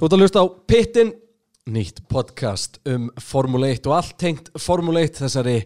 [0.00, 1.10] Þú ert að hlusta á Pittin,
[1.68, 5.56] nýtt podcast um Formule 1 og allt tengt Formule 1 þessari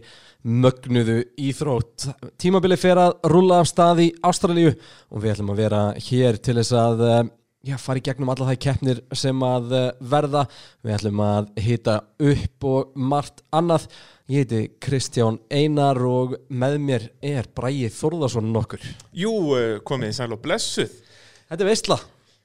[0.43, 2.09] mögnuðu íþrótt.
[2.35, 5.79] Tímabili fer að rulla af stað í Ástralíu og við ætlum að vera
[6.09, 7.21] hér til þess að eh,
[7.69, 9.85] já, fara í gegnum alla það keppnir sem að eh,
[10.15, 10.41] verða.
[10.83, 11.95] Við ætlum að hita
[12.33, 13.85] upp og margt annað.
[14.27, 18.83] Ég heiti Kristján Einar og með mér er Bræði Þorðarsson nokkur.
[19.15, 19.31] Jú,
[19.61, 20.99] eh, komið í sæl og blessuð.
[21.47, 21.99] Þetta er veistla.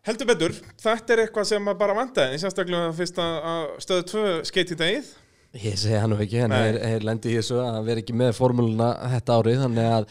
[0.08, 4.70] Heldur betur, þetta er eitthvað sem að bara vandaði, sérstaklega fyrst að stöðu tvö skeit
[4.72, 5.08] í dagið.
[5.60, 8.88] Ég segi hann nú ekki, en er lendi í þessu að vera ekki með formúluna
[9.16, 10.06] þetta árið, þannig að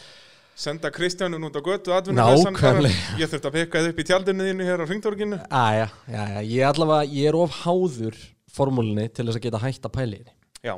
[0.59, 2.81] Senda Kristjánun út á götu atvinnuleysan bara.
[2.83, 3.17] Nákvæmlega.
[3.21, 5.37] Ég þurfti að peka þið upp í tjaldinu þínu hér á ringdorginu.
[5.47, 5.85] Æja,
[6.43, 8.17] ég er allavega, ég er of háður
[8.51, 10.35] formúlunni til þess að geta hægt að pæli henni.
[10.67, 10.75] Já,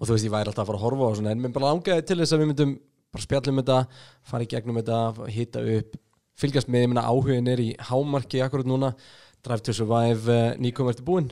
[0.00, 1.70] Og þú veist, ég væri alltaf að fara að horfa á svona, en mér bara
[1.74, 2.70] langaði til þess að við myndum
[3.12, 3.78] bara spjalla um þetta,
[4.30, 5.00] fara í gegnum þetta,
[5.34, 5.98] hita upp,
[6.40, 8.94] fylgjast með, ég minna áhugin er í hámarki akkurat núna,
[9.44, 11.30] Drive to Survive, uh, nýkom ertu búinn.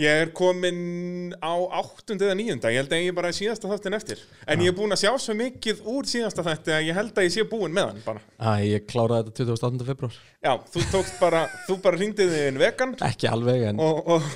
[0.00, 4.22] ég er komin á áttund eða níunda, ég held að ég bara síðasta þáttin eftir.
[4.48, 7.26] En ég er búin að sjá svo mikið úr síðasta þætti að ég held að
[7.26, 8.22] ég sé búin með hann bara.
[8.40, 9.84] Æ, ég kláraði þetta 28.
[9.90, 10.16] februar.
[10.40, 14.30] Já, þú tókst bara, þú bara ringdið þig inn vegan Ekki alveg, en og, og,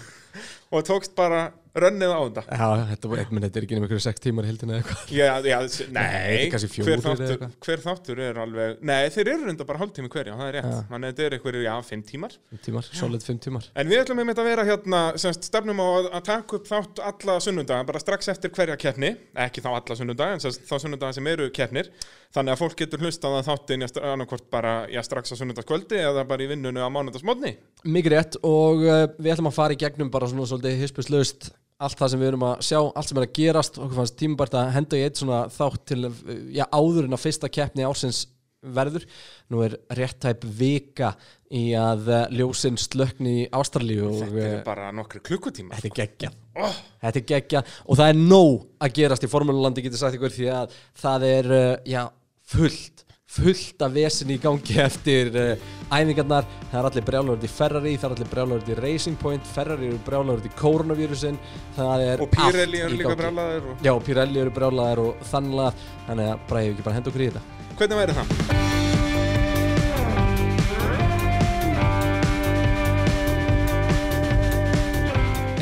[0.74, 2.42] og tókst bara rönnið á þetta.
[2.54, 5.12] já, þetta, var- minn, þetta er ekki nema ykkur 6 tímar í hildina eða eitthvað.
[5.18, 7.54] Já, já, s- Nei, kannski fjórir hver, eða þáttur, eitthvað.
[7.66, 10.80] hver þáttur er alveg Nei, þeir eru reynda bara hálftími hverja, það er rétt Já.
[10.92, 13.68] Þannig að þetta er einhverjir, já, fimm tímar 5 tímar, solid 5 tímar.
[13.74, 17.02] En við ætlum einmitt að vera hérna, semst stefnum á að, að taka upp þátt
[17.10, 21.12] alla sunnudaga bara strax eftir hverja keppni ekki þá alla sunnudaga, en semst þá sunnudaga
[21.18, 21.90] sem eru keppnir
[22.34, 26.42] þannig að fólk getur hlustað að þáttin annarkvort bara, já, strax á sunnudagskvöldi eða bara
[26.42, 27.54] í vinnunu á mánudagsmótni
[27.86, 31.52] Mikið rétt og uh, við ætlum að fara í gegnum bara svona svolítið hispuslaust
[31.84, 34.56] allt það sem við erum að sjá, allt sem er að gerast okkur fannst tímabært
[34.60, 36.00] að henda í eitt svona þátt til,
[36.54, 38.24] já, áður en að fyrsta keppni ársins
[38.64, 39.04] verður.
[39.52, 41.12] Nú er réttæp vika
[41.54, 45.78] í að uh, ljósinn slökni í Ástralíu Þetta eru uh, bara nokkri klukkutímar.
[45.78, 46.30] Þetta er geggja
[46.64, 50.34] oh, Þetta er geggja og það er nóg að gerast í formúlulandi getur sagt ykkur
[50.34, 52.02] því að það er uh, já,
[52.54, 53.03] fullt
[53.34, 55.64] fullt af vesinni í gangi eftir uh,
[55.94, 59.90] æfingarnar, það er allir brjálagur í Ferrari, það er allir brjálagur í Racing Point Ferrari
[59.90, 61.40] eru brjálagur í koronavírusin
[61.76, 63.20] það er Og Pirelli allt eru í líka gangi.
[63.24, 63.84] brjálaðir og...
[63.88, 67.26] Já, Pirelli eru brjálagur og þannig að þannig að bara hefur ekki bara henda okkur
[67.26, 68.62] í þetta Hvernig væri það?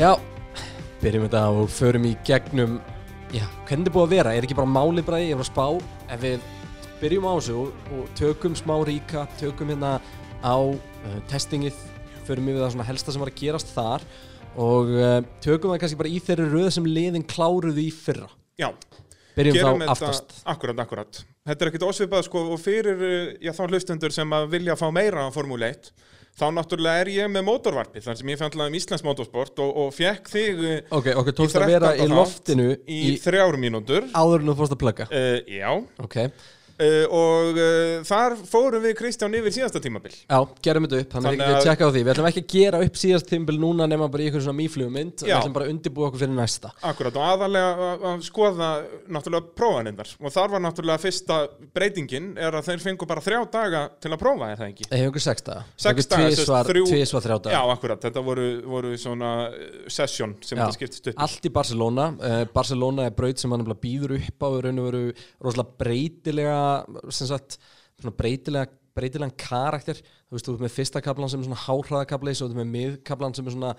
[0.03, 0.11] Já,
[1.03, 2.79] byrjum þetta og förum í gegnum
[3.33, 4.33] Já, hvernig er búið að vera?
[4.37, 5.65] Er ekki bara málið bara ég er að spá
[6.13, 6.43] ef við
[7.03, 9.97] byrjum á þessu og, og tökum smá ríka tökum hérna
[10.39, 11.75] á uh, testingið
[12.23, 14.05] förum við það svona helsta sem var að gerast þar
[14.53, 18.29] og uh, tökum það kannski bara í þeirri röð sem liðin kláruðu í fyrra.
[18.59, 18.69] Já,
[19.33, 23.51] Byrjum gerum þá þetta Akkurat, akkurat Þetta er ekkit ósvipað sko og fyrir uh, já,
[23.57, 25.91] þá hlustundur sem að vilja fá meira á Formule 1
[26.33, 29.91] þá náttúrulega er ég með mótorvarpið þar sem ég fjallaði um Íslands motorsport og, og
[29.93, 32.05] fekk þig uh, Ok, okkur tókst að vera 13.
[32.05, 34.07] í loftinu í, í, þrjár mínútur.
[34.15, 35.09] Áður en þú fórst að plugga.
[35.11, 35.69] Uh, Já,
[36.01, 36.17] Ok,
[36.79, 40.13] uh, og uh, þar fórum við Kristján yfir síðasta tímabil.
[40.25, 42.03] Já, gerum þetta upp þannig að Þannig við að- tjekka á því.
[42.03, 45.23] Við ætlum ekki að gera upp síðast tímbil núna nema bara í einhverjum svona mýflugmynd
[45.25, 46.71] Við ætlum bara að undirbúa okkur fyrir næsta.
[46.83, 48.69] Akkurat, og aðalega að- skoða
[49.07, 51.37] náttúrulega prófanindar og þar var náttúrulega fyrsta
[51.75, 54.87] breytingin er að þeir fengu bara þrjá daga til að prófa, er það ekki?
[54.91, 55.63] Hefur ykkur sex daga.
[55.77, 56.29] Sex daga,
[56.73, 57.53] tvísvar þrjá daga.
[57.55, 60.63] Já, akkurat, þetta voru, voru svona uh, session sem Já.
[60.65, 61.21] þetta skiptist upp
[67.13, 67.59] sagt,
[67.99, 72.33] svona breytilega breytilegan karakter þú veist, þú ert með fyrsta kaplan sem er svona háhraðakabli
[72.37, 73.71] svo ert með miðkablan sem er svona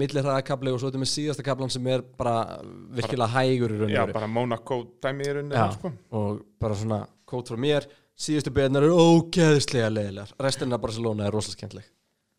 [0.00, 2.58] millirhraðakabli og svo ert með síðasta kaplan sem er bara
[2.96, 5.92] virkilega hægur í raun Já, bara Monaco dæmi í rauninni Já, sko.
[6.18, 7.86] og bara svona kót frá mér
[8.26, 11.38] síðustu beðnar eru ógeðslega leiðilegar restin af Barcelona er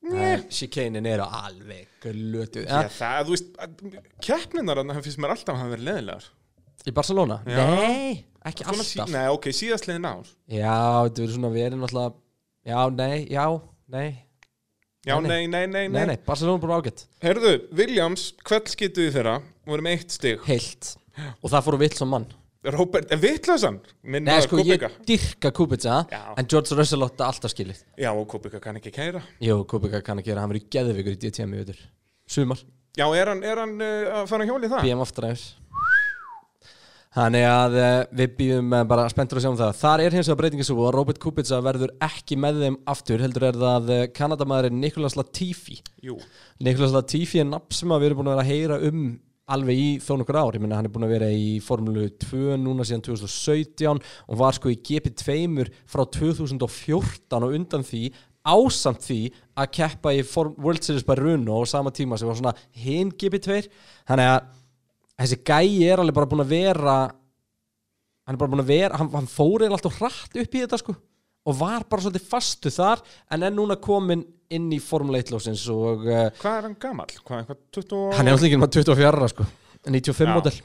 [0.08, 0.44] yeah.
[0.52, 3.56] Chikanin eru alveg glötu Já, það, þú veist,
[4.24, 6.34] keppninar hann finnst mér alltaf að hafa verið leðilegar
[6.88, 7.42] Í Barcelona?
[7.44, 7.64] Já.
[7.68, 9.12] Nei, ekki Svona sí- alltaf.
[9.16, 10.32] Nei, ok, síðastliðin ár.
[10.52, 10.78] Já,
[11.08, 12.14] þetta verður svona verið náttúrulega
[12.68, 13.46] Já, nei, já,
[13.88, 14.08] nei.
[15.08, 17.06] Já, Nei, nei, nei, nei, Nei, nei, Barcelona er bara ágætt.
[17.24, 19.38] Herðu, Williams, hvert skituði þeirra?
[19.70, 20.42] Vorum eitt stig.
[20.50, 20.98] Heilt.
[21.40, 22.26] Og það fóru vill som mann.
[22.68, 23.78] Robert, er vitlausan?
[24.04, 24.90] Minn Nei, sko, ég Kubica.
[25.08, 26.34] dyrka Kubica Já.
[26.36, 27.80] En George Russell átti alltaf skilið.
[27.96, 31.20] Já, og Kubica kann ekki kæra Jú, Kubica kann að gera, hann verið geðvigur í
[31.22, 31.80] DTM í veitur
[32.28, 32.60] Sumar.
[32.98, 34.84] Já, er hann, er hann uh, að fara að hjóli það?
[34.90, 35.46] BMF dræfs
[37.18, 39.78] Þannig að uh, við býðum uh, bara spenntur að sjá um það.
[39.80, 43.46] Þar er hins vegar breytingi svo að Robert Kubica verður ekki með þeim aftur, heldur
[43.48, 45.80] er það uh, Kanadamæðurinn Nicolas Latifi.
[46.06, 46.20] Jú,
[46.62, 49.08] Nicolas Latifi er nafn sem við erum búin að vera að heyra um
[49.56, 50.60] alveg í þó nokkur ár.
[50.60, 54.60] Ég meina hann er búin að vera í Formulu 2 núna síðan 2017 og var
[54.60, 58.04] sko í GP2 frá 2014 og undan því
[58.48, 59.20] ásamt því
[59.58, 63.10] að keppa í Form, World Series by Runo á sama tíma sem var svona hinn
[63.10, 63.64] GP2
[64.06, 64.54] þannig að
[65.18, 66.98] þessi gæi er alveg bara búin að vera
[68.28, 70.80] hann er bara búin að vera hann, hann fór eða alltaf hratt upp í þetta
[70.82, 70.96] sko
[71.48, 73.04] og var bara svolítið fastu þar
[73.34, 77.14] en er núna komin inn í Formule 1 lósins og uh, Hvað er hann gamall?
[77.24, 78.04] Hvað, eitthvað 20...
[78.18, 79.48] hann er alltaf ekki með 24 sko
[79.88, 80.34] 95 Já.
[80.36, 80.60] model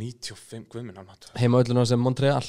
[0.00, 2.44] 95, guðminn alveg heima ölluna sem Montreal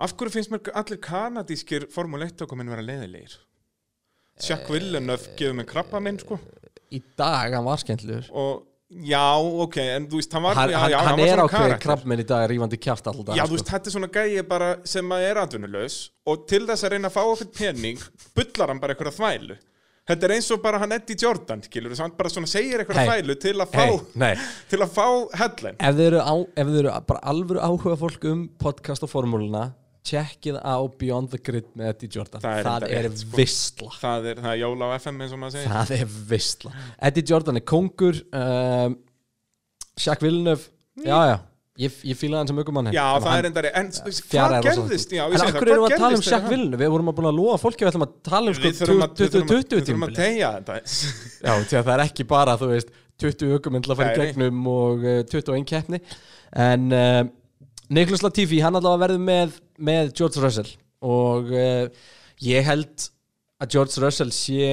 [0.00, 3.36] Af hverju finnst mér allir kanadískir Formule 1 okkur vera leiðilegir?
[4.40, 6.40] Jack Villeneuve gefur mér krabba minn sko
[6.90, 10.78] í dag hann var skemmtilegur og já, ok, en þú veist hann var, hann, já,
[10.82, 13.70] hann, já, hann var er ákveðin krabbminn í dag rífandi kjátt alltaf Já, þú veist,
[13.70, 17.16] þetta er svona gæi bara sem að er atvinnulegs og til þess að reyna að
[17.18, 18.02] fá okkur pening
[18.34, 19.58] bullar hann bara eitthvað þvælu.
[20.10, 23.10] Þetta er eins og bara hann Eddie Jordan, skilur hann bara svona segir eitthvað Hey.
[23.12, 23.84] þvælu til að fá
[24.24, 24.38] hey,
[24.72, 25.06] til að fá
[25.38, 29.12] headline ef þið eru, á, ef þið eru bara alvöru áhuga fólk um podcast og
[29.12, 29.68] formúluna
[30.06, 32.40] tjekkið á Beyond the Grid með Eddie Jordan.
[32.40, 33.36] Það er það er rétt, sko.
[33.36, 35.74] vistla Það er, það er jóla á FM eins og maður segir.
[35.76, 36.72] Það er vistla
[37.10, 38.96] Eddie Jordan er kongur um,
[40.00, 40.70] Jacques Villeneuve
[41.04, 41.36] já já,
[41.84, 43.90] ég, ég fíla hann sem aukumann Já, það er enda rétt, en
[44.30, 45.12] fjara hvað er gerðist?
[45.16, 46.80] Já, en hverju erum við að tala um hann- Villeneuve?
[46.84, 49.04] Við vorum að búin að lofa fólki við ætlum að tala um sko Við þurfum
[49.04, 50.78] að- við þurfum að- 2020 við þurfum að tegja þetta.
[51.44, 54.20] Já, því að það er ekki bara, þú veist 20 aukuminn til að fara í
[54.24, 56.00] gegnum og uh, 21 keppni.
[56.56, 56.86] En
[57.90, 60.70] Niklas Latifi, hann allavega verður með, með George Russell.
[61.02, 61.88] Og uh,
[62.44, 63.08] ég held
[63.60, 64.68] að George Russell sé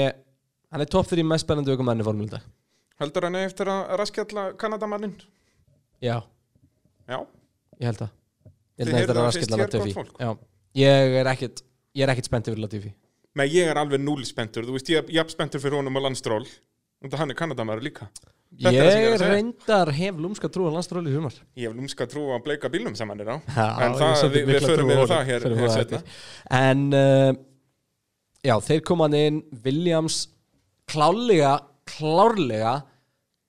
[0.72, 2.42] hann er topp 3 mest spennandi aukumenni formúlda
[3.00, 5.14] Heldur hann eftir að raskjalla Kanadamannin?
[6.04, 6.18] Já,
[7.08, 7.20] Já,
[7.80, 8.14] ég held það.
[8.78, 10.32] Ég held að þetta er fyrst hér, Latifi.
[10.78, 11.62] ég er ekkit
[11.98, 12.92] ég er ekkit spennt yfir Latifi.
[13.38, 16.08] Nei, ég er alveg núl spenntur, þú veist, ég er jafn spenntur fyrir honum og
[16.08, 16.44] landstról.
[17.06, 18.10] Og það hann er Kanadamæður líka
[18.58, 22.70] Ég Ég reyndar hef lúmska trú á landstróli humar Ég hef lúmska trú á bleika
[22.72, 23.38] bílum sem hann er á.
[23.44, 26.02] Já, En það, við, við förum honum, það hér, hér við setna
[26.62, 27.32] En uh,
[28.48, 30.22] já, þeir koma hann inn Williams
[30.88, 31.58] klálega,
[31.92, 32.78] klárlega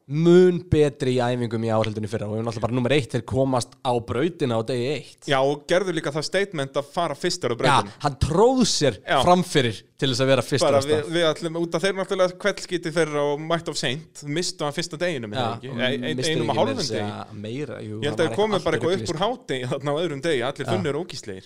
[0.09, 2.25] mun betri í æfingum í áhaldunni fyrra.
[2.29, 5.29] Og við erum alltaf bara nummer eitt þeir komast á brautina á degi eitt.
[5.29, 8.97] Já, og gerðu líka það statement að fara fyrstur á Já, breytinu hann tróð sér
[9.05, 9.19] Já.
[9.27, 11.13] framfyrir til þess að vera fyrstur á við, stað.
[11.19, 14.97] við ætlum, út af þeir náttúrulega kveldskiti þeirra og mætt of seint Mistu hann fyrsta
[15.01, 15.69] deginu, með það ekki?
[15.75, 17.41] og Ein- ein- misstu Einum og hálfum að degi.
[17.45, 19.21] meira, jú, Ég held að það komið bara eitthvað upp úr
[19.69, 21.45] þarna á öðrum degi, allir funnir ógíslegir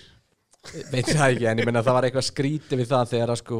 [0.93, 3.58] veit það ekki, en ég meina það var eitthvað skrítið við það þegar að sko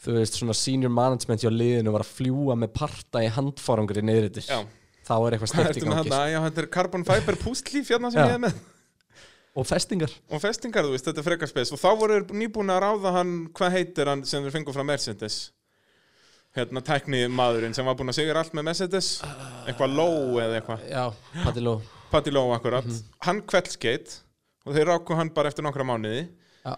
[0.00, 4.46] þú veist, svona senior management hjá liðinu var að fljúa með parta í handfárangri niðritir
[4.48, 4.60] Já,
[5.06, 6.10] þá er eitthvað hvað steikt í gangi?
[6.32, 8.26] Já, þetta er carbon fiber pústlíf hérna sem Já.
[8.30, 8.60] ég er með.
[9.54, 10.12] Og festingar.
[10.32, 11.72] Og festingar, þú veist, þetta er frekar spes.
[11.76, 14.84] Og þá voru þeir nýbúin að ráða hann, hvað heitir hann sem við fengum frá
[14.88, 15.50] Mercedes?
[16.56, 19.10] Hérna, tækni maðurinn sem var búin að segja allt með Mercedes?
[19.68, 20.86] Eitthvað low eða eitthvað?
[20.88, 21.04] Já,
[21.44, 21.74] Patti Ló
[22.12, 23.02] Patti Low akkurat, Mhm.
[23.24, 24.18] hann kveldskeitt
[24.66, 26.28] og þeir ráku hann bara eftir nokkra mánuði.
[26.64, 26.76] Já.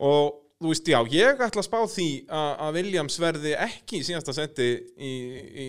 [0.00, 4.32] og þú veist, já, ég ætla að spá því að, Williams verði ekki í síðasta
[4.36, 4.68] seti
[4.98, 5.12] í,
[5.48, 5.66] í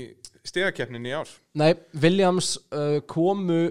[0.48, 1.30] stegakeppninni í ár.
[1.60, 1.72] Nei,
[2.02, 3.64] Williams uh, komu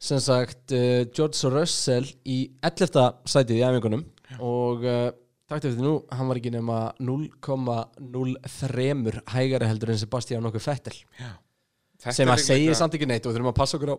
[0.00, 3.02] sem sagt uh, George Russell í 11.
[3.28, 4.04] sætið í æfingunum
[4.38, 5.10] og uh,
[5.50, 10.94] takt eftir nú, hann var ekki nema 0,03 hægari heldur en Sebastian okkur Fettel
[12.00, 13.96] sem að segja samt ekki neitt og þurfum að passa okkur á,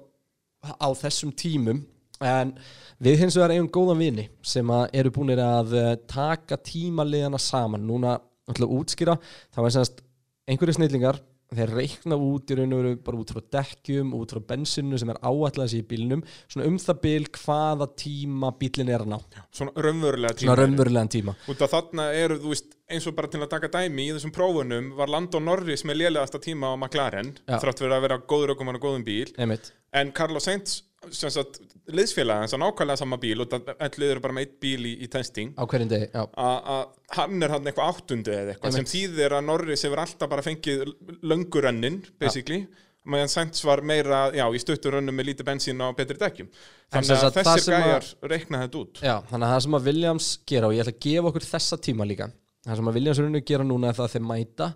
[0.79, 1.83] á þessum tímum
[2.21, 2.53] en
[3.01, 7.87] við hins vegar eigum góðan vini sem eru búinir að uh, taka tímaliðana saman.
[7.87, 8.19] Núna
[8.51, 9.17] að útskýra
[9.53, 10.01] það var semst
[10.49, 11.21] einhverju snillingar
[11.51, 15.09] þeir reikna út í raun og veru bara út frá dekkjum, út frá bensinu sem
[15.11, 15.19] er
[15.57, 19.17] þessi í bílnum, svona um það bíl hvaða tíma bílinn er að ná.
[19.51, 20.55] Svona raunverulega svona tíma.
[20.61, 21.35] raunverulegan tíma.
[21.51, 24.35] Út af þarna eru, þú veist, eins og bara til að taka dæmi í þessum
[24.35, 28.79] prófunum var Landon Norris með lélegasta tíma á McLaren þrátt fyrir að vera góður okkur
[28.79, 29.27] og góðum bíl.
[29.35, 30.79] Einmitt, en Carlos Sainz
[31.09, 35.09] sem hans á nákvæmlega sama bíl og allir eru bara með eitt bíl í, í
[35.11, 35.55] testing.
[35.57, 36.83] Á hverjum degi já, að
[37.17, 40.85] hann er hann eitthvað áttundu eða eitthvað sem þýðir að Norris hefur alltaf bara fengið
[41.25, 42.67] löngurönnin basically,
[43.01, 46.51] meðan Sainz var meira já, í stutturönnum með lítið bensín á betri dekkjum.
[46.93, 49.01] Þannig sem að þessir sem gæjar reikna þetta út.
[49.01, 51.81] Já, þannig að það sem að Williams gera og ég ætla að gefa okkur þessa
[51.81, 52.29] tíma líka
[52.65, 54.67] það sem að Williams rauninu gera núna er það að þeir mæta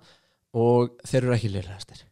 [0.56, 2.04] og þeir eru ekki liðlegastir.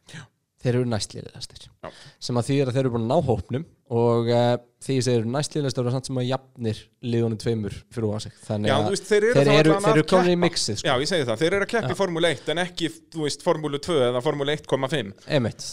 [0.64, 1.64] Þeir eru næst liðlegastir.
[1.84, 1.90] Já.
[2.22, 5.30] sem að þýðir að þeir eru búin að ná hópnum og uh, því þeir eru
[5.34, 8.34] næst liðlegastir og samt sem að jafnir liðunum tveimur fyrir óan sig.
[8.46, 10.88] Þannig Já, veist, þeir eru eru, eru komin í mixið sko.
[10.88, 11.98] Já, ég segi það, þeir eru að Já.
[12.00, 15.66] Formule 1 en ekki, þú veist, Formule 2 eða Formule 1,5 emitt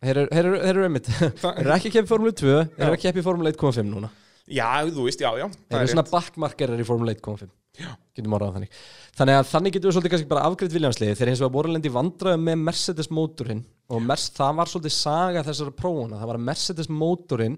[0.00, 2.96] þeir eru, þeir eru, emitt þeir eru ekki að keppa í Formule 2 þeir eru
[2.96, 4.10] að keppa í Formule 1.5 núna
[4.50, 7.50] Já, þú veist, já, já það eru er svona backmarkerar í Formule 1.5
[8.18, 8.78] getum orðað þannig.
[9.20, 11.92] Að þannig getum við svolítið kannski bara afgreitt Williamsliði þeir eins og að voru lendi
[11.94, 16.48] vandræðum með Mercedes mótorinn og Mers, það var svolítið saga þessara prófuna, það var að
[16.48, 17.56] Mercedes mótorinn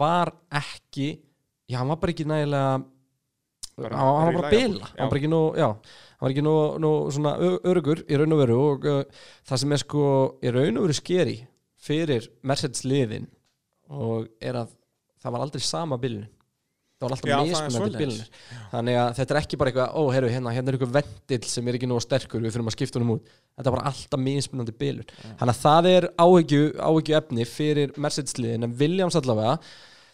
[0.00, 1.10] var ekki
[1.70, 2.72] já, hann var bara ekki nægilega
[3.80, 4.90] bara hann, hann var bara bila.
[4.96, 7.36] Hann var ekki nú, já, hann var ekki nú, nú svona
[7.70, 8.58] örugur í raun og veru.
[8.74, 10.08] Og uh, það sem er sko
[10.42, 11.38] í raun og veru skeri
[11.80, 13.30] fyrir Mercedes liðin
[13.90, 14.76] og er að
[15.20, 16.28] það var aldrei sama bilinu
[17.00, 18.24] það var alltaf mismunandi bilinu
[18.72, 21.70] þannig að þetta er ekki bara eitthvað, ó, heyrðu, hérna, hérna er eitthvað vendil sem
[21.70, 23.30] er ekki nú sterkur, við þurfum að skipta honum út.
[23.56, 28.68] Þetta er bara alltaf mismunandi bilun þannig að það er áhyggju efni fyrir Mercedes liðin
[28.68, 29.56] en Williams allavega.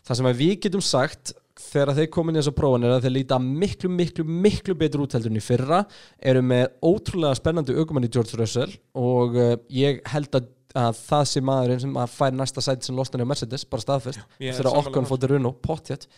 [0.06, 3.90] Það sem við getum sagt þegar þeir komin í þessu prófanir að þeir líta miklu,
[3.92, 5.80] miklu, miklu betur út heldur en í fyrra
[6.20, 11.26] eru með ótrúlega spennandi aukumann í George Russell og uh, ég held að, að það
[11.32, 15.10] sé maðurinn sem að fær næsta sæti sem lostan í Mercedes, bara sammála okkon þar.
[15.12, 16.08] fóttir runn og pottjætt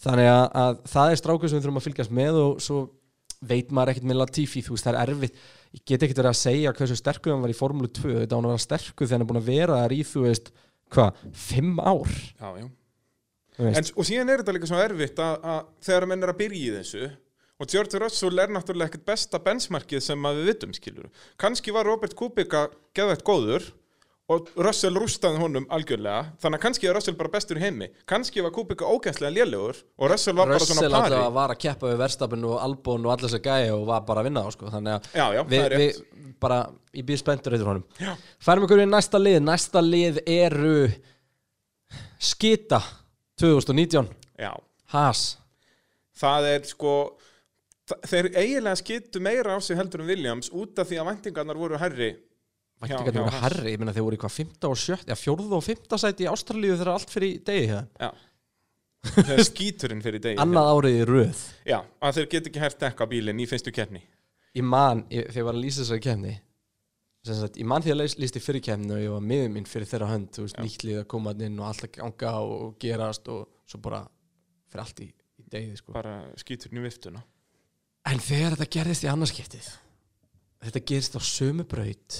[0.00, 2.80] þannig að, að það er strákur sem við þurfum að fylgjast með og svo
[3.46, 5.38] veit maður ekkert með Latifi, þú veist, það er erfitt
[5.76, 8.48] ég get ekkert verið að segja hversu sterkur hann var í Formúlu 2, þetta án
[8.48, 10.50] að vera sterkur þegar hann er búin að vera þar í, þú veist,
[10.92, 12.66] hvað, fimm ár Já, já.
[13.60, 16.62] En, og síðan er þetta líka svo erfitt að, að þegar menn er að byrja
[16.62, 17.10] í þessu
[17.60, 21.88] og George Russell er náttúrulega ekkert besta benchmarkið sem að við vitum skilur kannski var
[21.88, 23.68] Robert Kubica geðvægt góður
[24.30, 27.88] og Russell rústaði honum algjörlega þannig að kannski er Russell bara bestur í heimi.
[28.08, 31.16] Kannski var Kubica ógænslega lélegur og Russell var bara Russell svona pari.
[31.16, 34.04] alltaf var að keppa við Verstapin og Albon og allir þess að gæja og var
[34.06, 34.70] bara að vinna á sko.
[34.70, 35.98] þannig að Já, já, við, við
[36.40, 36.60] bara,
[36.94, 37.86] býð spenntur eitthvað honum.
[37.98, 38.12] Já.
[38.46, 39.40] færum ykkur í næsta lið.
[39.48, 40.76] Næsta lið eru
[42.20, 42.78] Skita
[43.40, 44.52] 2019 Já,
[44.94, 45.24] Haas
[46.20, 46.94] það er sko
[48.06, 51.80] þeir eiginlega skittu meira á sig heldur en Williams út af því að væntingarnar voru
[51.80, 52.10] herri
[52.80, 54.52] Væntingarnir já, voru herri, ég meina þeir voru í hvað 5.
[54.70, 55.02] og 7.
[55.10, 55.48] Já, 4.
[55.52, 55.98] og 5.
[56.00, 57.80] sæti í Ástralíu þegar allt fyrir í degi.
[58.00, 58.10] Já
[59.16, 63.06] þegar skíturinn fyrir degi Annað árið í röð Já, að þeir get ekki hert dekka
[63.08, 64.02] bílinn í fyrstu keppni
[64.56, 66.49] Ég man, ég, þegar ég var að lýsa þessari kemni sem
[67.28, 69.90] sagt, ég man því að leys, lýsti fyrir kemni og ég var miður mín fyrir
[69.90, 70.62] þeirra hönd veist, Já.
[70.64, 74.00] nýtt lið að koma inn og allt að ganga og gerast og svo bara
[74.70, 75.92] fyrir allt í, í degi sko.
[75.96, 77.22] bara skíturinn í viftuna
[78.08, 79.68] En þegar þetta gerðist í annarskiptið
[80.64, 82.18] þetta gerist á sömu braut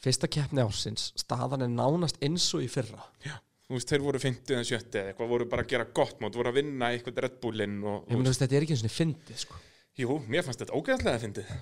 [0.00, 3.04] fyrsta keppni ársins staðan er nánast eins og í fyrra
[3.70, 6.34] Þú veist, þeir voru 50 eða 70 eða eitthvað, voru bara að gera gott mót,
[6.34, 8.82] voru að vinna eitthvað Red Bullinn og, ég meina þú veist, þetta er ekki eins
[8.88, 9.60] og fyndið sko.
[10.00, 11.52] jú, mér fannst þetta ógeðslega fyndið.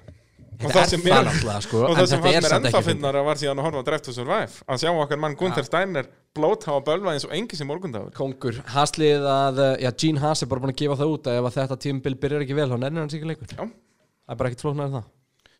[0.58, 3.66] Og það sem náttúrulega sko, Og það sem fannst mér ennþá finnara var síðan að
[3.68, 7.26] horfa á Drive to Survive, að sjá okkar mann Gunther Steiner blóta og bölva eins
[7.28, 8.10] og engi sem morgundagur.
[8.16, 11.38] Kongur, Haslið að, uh, já, Gene Haas er bara búin að gefa það út að
[11.38, 13.54] ef að þetta tímabil byrjar ekki vel, þá nennir hann ekki leikur.
[13.54, 13.62] Já.
[13.62, 15.06] Það er bara ekkert flóknar en það.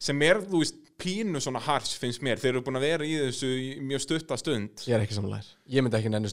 [0.09, 3.15] Sem er, þú veist, pínu svona hars finnst mér, þeir eru búin að vera í
[3.29, 3.51] þessu
[3.87, 4.75] mjög stutta stund.
[4.87, 5.47] Ég er ekki samlega.
[5.71, 6.29] Ég myndi ekki nenni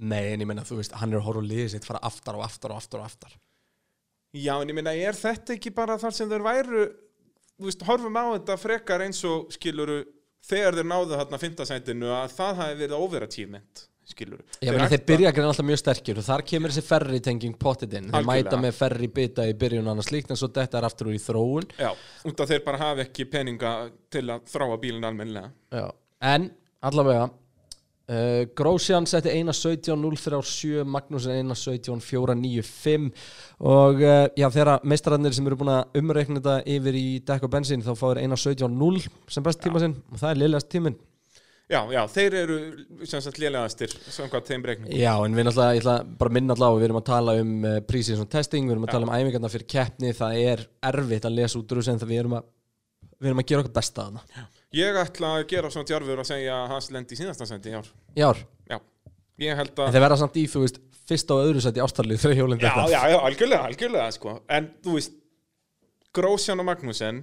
[0.00, 2.38] Nei, en ég meina, þú veist, hann er að horfa á liðið sitt fara aftar
[2.38, 3.34] og aftar og aftar og aftar.
[4.32, 6.86] Já, en ég meina, er þetta ekki bara þar sem þeir væru,
[7.58, 10.00] þú veist, horfum á þetta frekar eins og, skiluru,
[10.46, 14.46] þegar þeir náðu þarna fimmtasætinu að það hafi verið overachievement, skiluru.
[14.62, 17.98] Ég meina, þeir byrja grein alltaf mjög sterkir og þar kemur þessi ferri tenging pottit
[17.98, 18.08] inn.
[18.14, 21.10] Þeir mæta með ferri bita í byrjun og annað slíkt en svo þetta er aftur
[21.10, 21.68] úr í þróun.
[21.76, 21.90] Já,
[22.30, 23.74] af þeir bara hafi ekki peninga
[24.08, 25.52] til að þráa bílinn almennilega.
[25.74, 25.90] Já.
[26.30, 26.48] En,
[26.86, 27.28] allavega,
[28.10, 33.10] uh, Grósjan setti 1.17.037, Magnúsin 1.17.495
[33.70, 37.54] og uh, já, þegar meistararnir sem eru búin að umreikna þetta yfir í dekk og
[37.54, 40.98] bensín þá fáir 1.17.0 sem best tíma sinn og það er liðlegast tíminn.
[41.70, 42.54] Já, já, þeir eru
[43.06, 44.96] sem sagt lélegastir samkvæmt þeim reikningum.
[44.98, 47.52] Já, en við náttúrulega, ég ætla bara að minna allavega, við erum að tala um
[47.62, 48.94] uh, prísið testing, við erum að Já.
[48.96, 52.10] tala um æfingarna fyrir keppni, það er erfitt að lesa út úr þessu en það
[52.10, 52.48] við erum að
[53.20, 54.48] við erum að gera okkur besta að hana.
[54.76, 57.78] Ég ætla að gera svona djarfur að segja að hans lendi í síðasta sendi í
[57.80, 57.88] ár.
[58.14, 58.42] í ár,
[59.40, 59.94] Ég held en að...
[59.94, 62.98] þeir verða samt í, þú veist, fyrsta og öðru sæti ástarlið þegar hjólinn Já, já,
[63.08, 64.34] já, algjörlega, algjörlega, sko.
[64.52, 65.14] En þú veist,
[66.14, 67.22] Grósjan og Magnúsen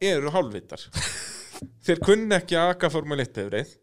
[0.00, 0.86] eru hálfvitar.
[1.86, 3.74] Þeir kunni ekki að akka Formule 1 bifrið.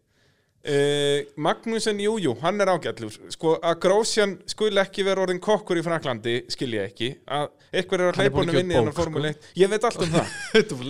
[0.68, 5.78] Uh, Magnúsen, jú, jú, hann er ágætlur sko að Grósjan skuli ekki vera orðin kokkur
[5.78, 8.80] í Fraklandi, skil ég ekki að eitthvað er að Hann hleypa honum inn í gefa
[8.82, 9.06] hennar bók, sko.
[9.06, 10.34] Formule 1 ég veit allt um það
[10.72, 10.80] Þú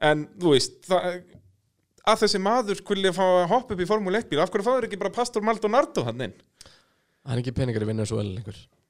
[0.00, 1.20] að en þú veist það,
[2.06, 4.88] að þessi maður skuli fá að hoppa upp í Formule 1 bíl af hverju fáður
[4.88, 6.34] ekki bara Pastor Maldonardo hann inn?
[7.26, 8.36] Hann er ekki peningar í vinna svo vel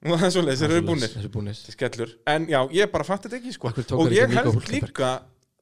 [0.05, 1.57] og það er svoleiðis, þeir eru búnir.
[1.57, 3.71] Skellur, en já, ég bara fatti þetta ekki sko.
[3.97, 5.13] Og hann ég held líka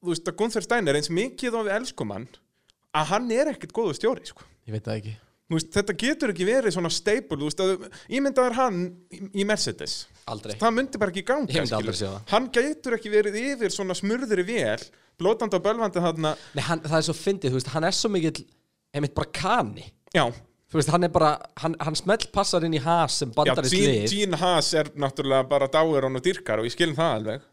[0.02, 2.28] þú veist að Gunther Steiner eins mikið og við elskum hann
[2.96, 4.44] að hann er ekkert góður stjóri sko.
[4.68, 5.16] Ég veit það ekki.
[5.56, 7.88] Veist, þetta getur ekki verið svona staple þú veist, að,
[8.18, 8.80] ímyndaður hann
[9.14, 9.98] í, í Mercedes
[10.34, 10.56] Aldrei.
[10.58, 12.22] Það myndi bara ekki ganga Ég myndi aldrei sjá það.
[12.32, 14.82] hann getur ekki verið yfir svona smurðri vel
[15.22, 16.32] blótandi og bölvandi þarna.
[16.58, 18.42] Nei, hann, það er svo fyndið, þú veist, hann er svo mikill
[18.96, 19.86] einmitt bara kani.
[20.16, 20.26] Já,
[20.66, 21.28] Þú veist, hann er bara,
[21.62, 24.10] hann, hann smelt passar inn í has sem já bandarist Gene, lið.
[24.12, 27.46] Gene Haas er náttúrulega bara dáir hann og dyrkar og ég skilum það alveg.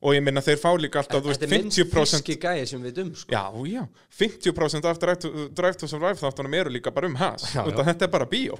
[0.00, 2.66] Og ég minna þeir fá líka alltaf, þú veist, Þetta er minnst 50% fiski gæði
[2.70, 3.34] sem við um sko.
[3.36, 3.84] Já, já,
[4.22, 7.82] 50% af Drive to, Drive to Survive þáttunum eru líka bara um has Já, já.
[7.92, 8.56] þetta er bara bíó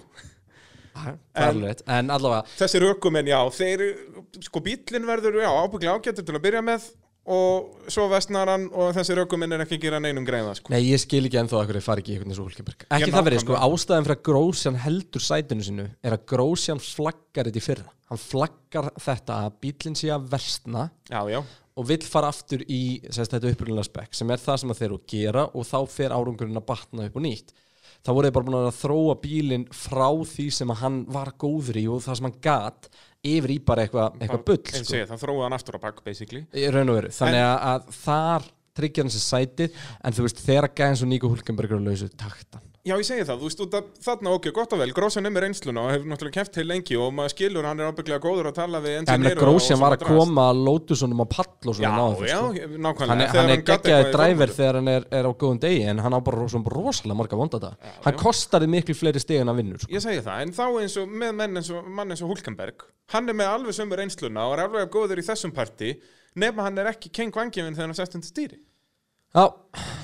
[1.07, 1.85] Rétt.
[1.87, 3.85] En allavega, Þessir ökumenn, já, þeir
[4.47, 6.89] sko bílinn verður, já, ábygglega ágættur til að byrja með
[7.29, 10.73] og svo vestnar hann og þessir ökumenn er ekki að gera neinum greiða sko.
[10.73, 12.87] nei ég skil ekki ennþá að hverju fari ekki einhvern veginn svo Hulkenberg.
[12.89, 17.51] Ekki það verið, sko, ástæðan fyrir að Grósjan heldur sætinu sinu er að Grósjan flaggar
[17.51, 17.93] þetta í fyrra.
[18.09, 21.43] Hann flaggar þetta að bílinn sé að versna Já, já,
[21.79, 24.99] og vill fara aftur í sérst, þetta upprunalega spekk sem er það sem þeir eru
[24.99, 27.53] að gera og þá fer árangurinn að batna upp og nýtt
[28.07, 31.81] þá voru þeir bara búin að þróa bílinn frá því sem að hann var góður
[31.81, 32.91] í og það sem hann gat
[33.29, 36.01] yfir í bara eitthvað eitthva bull og sko, ég, það þróa hann aftur á bak,
[36.07, 36.45] basically.
[36.55, 37.13] Í raun og veru.
[37.19, 41.11] Þannig að, að þar tryggja hann sér sætið en þú veist þegar að gæðin svo
[41.11, 44.73] Níko Hulkenbergur að lausu taktan Já, ég segi það, þú veist, af þarna, ok, gott
[44.73, 47.67] og vel Grósjan er með reynsluna og hefur náttúrulega keft heil lengi og maður skilur,
[47.69, 50.13] hann er ábygglega góður að tala við en engineer og- Grósjan var að drast.
[50.17, 52.71] koma að Lótusonum á pall og Já, svona náðu já, sko.
[52.87, 56.17] nákvæmlega hann hann er geggjaði dræver þegar hann er, er á góðum degi en hann
[56.17, 57.71] á bara svona rosalega marga vondata
[58.05, 58.19] hann já.
[58.23, 59.93] kostaði miklu fleiri stig en að vinnur sko.
[59.93, 62.87] Ég segi það, en þá eins og með menn eins og, mann eins og Hulkenberg
[63.13, 65.95] Hann er með alveg sömu reynsluna og er alveg góður í þessum parti
[66.37, 68.59] Nefna hann er ekki King Vangifin þegar hann sest undir stýri
[69.37, 69.45] Já,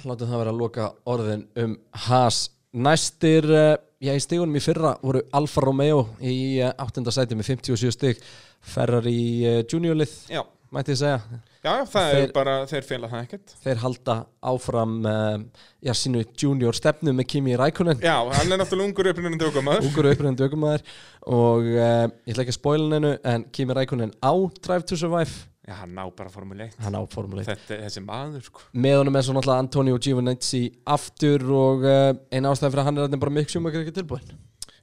[0.04, 2.50] látum það vera að loka orðin um Haas.
[2.74, 7.52] Næstir, uh, já, í stigunum í fyrra voru Alfa Romeo í uh, áttunda sæti með
[7.54, 8.22] 57 stig,
[8.64, 10.40] Ferrari uh, juniorlið, Já,
[10.74, 11.20] mætti ég segja.
[11.62, 13.54] já, það Þeir- er bara, þeir fela það ekkert.
[13.62, 14.16] Þeir halda
[14.50, 19.86] áfram já, sínu junior stefnu með Kimi Rækunen, Já, hann er náttúrulega ungur upprunnin dögumæður.
[19.92, 20.84] Ungur upprændu aukumæður
[21.30, 24.34] og uh, ég ætla ekki að spoila hennu en Kimi Rækunen á
[24.66, 27.46] Drive to Survive, Já, hann ná bara Formule 1 hann á formuleik.
[27.48, 30.60] Þetta er þessi maður, sko Með honum er svo náttúrulega Antonio Giovinazzi
[30.92, 34.26] aftur og uh, eina ástæði fyrir að hann er bara mikk sjúmakar ekki tilbúin.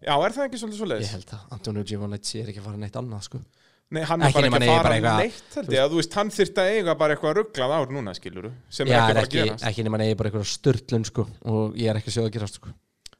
[0.01, 1.11] Já, er það ekki svolítið svo Ég leiðis?
[1.13, 3.43] held að Antonio Giovinazzi er ekki að fara neitt annað sko.
[3.91, 5.97] Nei, hann er Ekki bara ekki eigi að fara bara eitthvað- neitt held ég þú
[5.99, 9.03] veist, hann þyrfti að eiga bara eitthvað rugglað ár núna, skiluru sem Já, er ekki
[9.03, 11.99] er bara að ekki, gerast ekki nema neyja bara einhverja störtlun sko og ég er
[11.99, 12.71] ekki að gerast sko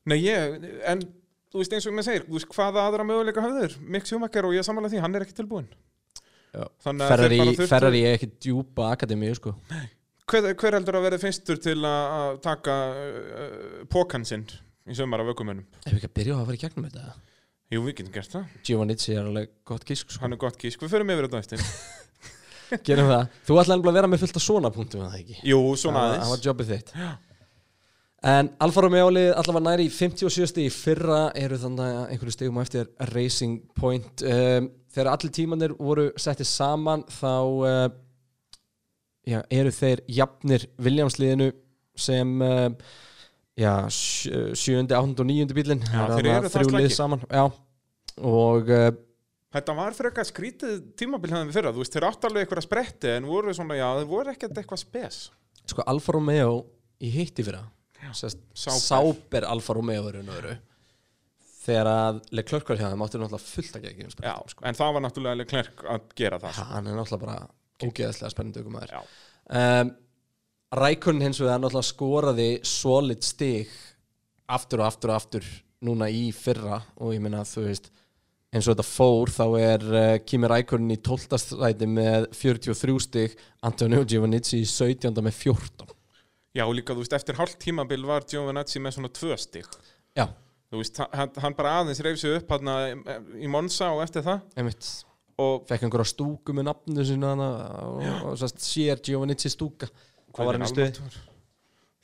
[0.07, 1.03] Nei, ég, en
[1.51, 1.75] þú veist
[6.51, 8.37] og ég er ekki Já.
[8.45, 9.53] Djúpa akademíu sko.
[10.31, 14.45] Hver, hver heldur að vera fyrstur til að að taka uh, pókan sinn
[14.87, 15.65] í sömur af ökumönnum?
[15.85, 17.15] Ef við ekki að byrja á að fara í gegnum þetta?
[17.71, 20.21] Jú, við getum gert það, Giovinazzi er alveg gott gísk sko.
[20.25, 21.65] Hann er gott gísk, við förum yfir þetta eftir.
[22.87, 23.23] Gerum það.
[23.47, 25.03] Þú ætlaði að vera með fullt af svona punktum
[25.47, 26.93] Jú, svona var- Það aðeins var jobbið þitt
[28.21, 30.67] En Alfa Romeo lið allavega næri í 57 stig.
[30.69, 34.21] Í fyrra eru þannig að einhverju stigum á eftir Racing Point.
[34.21, 37.31] Um, þegar allir tímanir voru settið saman þá
[37.65, 37.87] uh,
[39.25, 41.49] já, eru þeir jafnir Williams-liðinu
[41.97, 42.69] sem uh,
[43.57, 47.43] já, sjö- sjöundi, áttundi og níundi bílinn Já, Það þeir eru þrjú lið saman já.
[48.21, 48.91] og uh,
[49.51, 53.09] Þetta var frekar skrítið tímabil hefðum við fyrra, þú veist, þeir áttu alveg eitthvað spretti
[53.17, 55.17] en voru svona, já, þeir voru ekkert eitthvað spes.
[55.67, 56.53] sko Alfa Romeo
[57.03, 57.65] í hitti fyrra
[58.17, 58.41] Sest.
[58.57, 60.09] Sáber Alfa Romeo
[61.61, 64.35] þegar að Leclerc var hjá þeim áttu náttúrulega fullt að gegja Já,
[64.65, 66.67] en það var náttúrulega Leclerc að gera það sko.
[66.71, 67.37] hann er náttúrulega bara
[67.81, 69.01] ógeðslega spennandi aukumæður Já,
[69.61, 69.93] um,
[70.81, 73.73] Rækun hins vegar náttúrulega skoraði solid stig
[74.51, 75.49] aftur og aftur og aftur
[75.85, 77.91] núna í fyrra og ég meina þú veist
[78.51, 81.39] eins og þetta fór þá er uh, Kimi Rækun í 12.
[81.45, 83.37] stræti með 43 stig
[83.67, 85.13] Antonio Giovannici í 17.
[85.21, 86.00] með 14
[86.57, 89.67] já og líka, þú veist, eftir hálft tímabil var Giovinazzi með svona tvö stig.
[90.17, 90.27] Já,
[90.71, 92.69] Þú veist, hann, hann bara aðeins reyf sig upp hann
[93.43, 94.45] í Monza og eftir það.
[94.55, 94.87] Einmitt.
[95.41, 97.47] Og fekk einhverja stúku með nafnu sinna hana
[97.89, 99.89] og, og sérst sér Giovannici stúka.
[100.31, 101.11] Hvað var hann í stuði?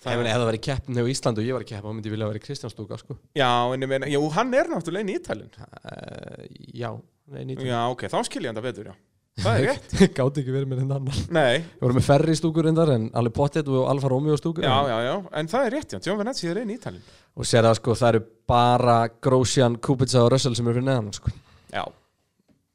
[0.03, 2.13] Það Ef það væri keppn hjá Ísland og ég var í keppn þá myndi ég
[2.13, 3.15] vilja að vera Kristján stúka sko.
[3.39, 6.43] Já, en ég meina, jú, hann er náttúrulega í Ítalinn uh,
[6.77, 6.91] Já,
[7.33, 8.97] nei, nýtt Já, ok, þá skil ég hann það betur, já
[9.37, 9.95] Það er rétt.
[10.17, 11.17] Gáti ekki verið með henni annar.
[11.35, 14.65] Nei, Við vorum með ferri stúkur reyndar en alveg pottet og Alfa Romeo stúkur.
[14.65, 16.01] Já, já, já, en það er rétt, já.
[16.07, 20.31] Giovinazzi er einn í Ítalinn og sér að sko það eru bara Grosjean, Kubica og
[20.33, 21.33] Russell sem eru fyrir neðan sko.
[21.69, 21.83] Já.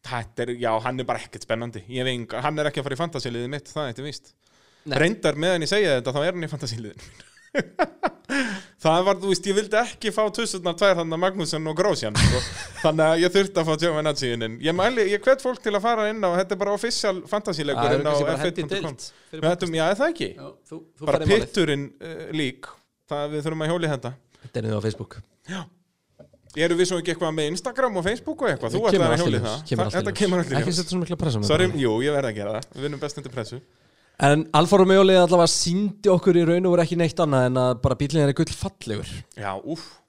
[0.06, 1.82] Þetta er, já, hann er bara ekkert spennandi.
[1.90, 4.32] Ég veit, hann er ekki að fara í fantasiliðið mitt, það er þetta víst.
[4.86, 4.96] Nei.
[5.02, 7.10] Reyndar meðan ég segja þetta, þá er hann í fantasiliðin
[8.82, 12.16] Það var, þú veist, ég vildi ekki fá tussurnar tvær þannig að Magnússon og Grósjan
[12.18, 12.40] sko.
[12.80, 15.84] Þannig að ég þurfti að fá Giovinazzi inn Ég mæli, ég hvet fólk til að
[15.84, 18.96] fara inn á Þetta er bara official fantasíleikur inn á f1.com
[19.36, 20.30] Við hættum, já, það ekki?
[20.32, 22.72] Já, þú, þú Bara pitturinn uh, lík.
[23.12, 25.20] Það við þurfum að hjóli þetta Þetta er niður á Facebook.
[26.52, 28.74] Eru við svo ekki eitthvað með Instagram og Facebook og eitthvað?
[28.74, 29.62] Þú ætlar að í hjóli það.
[29.70, 31.80] kemur Það- í Þetta kemur allir Ekki setja svona mikla pressa mig Sorry, bara.
[31.80, 32.66] jú, ég verð að gera það.
[32.76, 33.60] Við vinnum best undir pressu
[34.22, 37.56] En Alfa Romeo liðið allavega síndi okkur í raun og voru ekki neitt annað en
[37.58, 39.08] að bara bílinn er gull fallegur.
[39.34, 39.50] Já,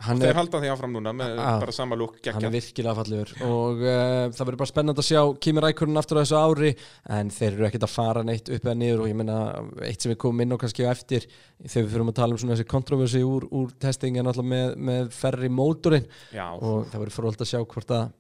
[0.06, 1.58] Hann þeir er- halda því áfram núna með Ah.
[1.60, 3.32] bara sama lúk Hann er virkilega fallegur.
[3.42, 6.76] Og uh, það verður bara spennandi að sjá Kimi Rækurinn aftur á þessu ári
[7.10, 9.40] en þeir eru ekkert að fara neitt upp eða niður og ég meina
[9.82, 11.26] eitt sem við komum inn á kannski á eftir
[11.66, 14.76] þegar við fyrir að tala um svona þessi kontroversi úr, úr testing en alltaf með,
[14.78, 16.06] með ferri mótorinn.
[16.30, 18.12] Já, og það verður fróðald að sjá hvort að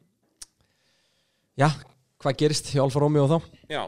[1.62, 1.70] já,
[2.24, 3.38] hvað gerist hjá Alfa Romeo þá?
[3.70, 3.84] Já,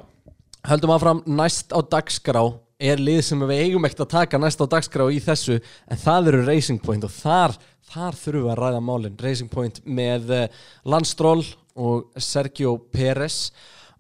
[0.66, 2.42] Höldum áfram næst á dagskrá
[2.82, 6.30] er lið sem við eigum ekkert að taka næst á dagskrá í þessu en það
[6.32, 7.54] eru Racing Point og þar,
[7.92, 9.20] þar þurfum við að ræða málin.
[9.22, 10.48] Racing Point með uh,
[10.90, 11.44] Landstról
[11.78, 13.52] og Sergio Pérez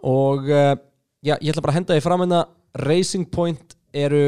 [0.02, 0.74] og uh,
[1.22, 4.24] já, ég ætla bara að henda því fram en að Racing Point eru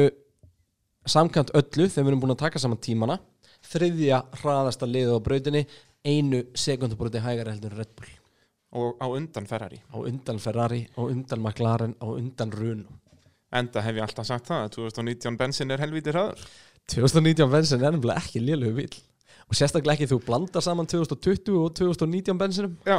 [1.10, 3.18] samkvæmt öllu þegar við erum búin að taka saman tímana
[3.66, 5.66] þriðja hraðasta liðið á brautinni
[6.06, 8.17] einu sekundabróti hægara heldur Red Bull
[8.72, 9.78] og á undan Ferrari.
[9.94, 12.98] Á undan Ferrari, á undan McLaren á undan Runo
[13.48, 16.42] Enda hef ég alltaf sagt það að 2019 bensin er helvítið hraður.
[16.92, 18.98] 2019 bensin er nefnilega ekki lélögu bíl
[19.48, 22.98] og sérstaklega ekki þú blandar saman 2020 og 2019 bensinum Já,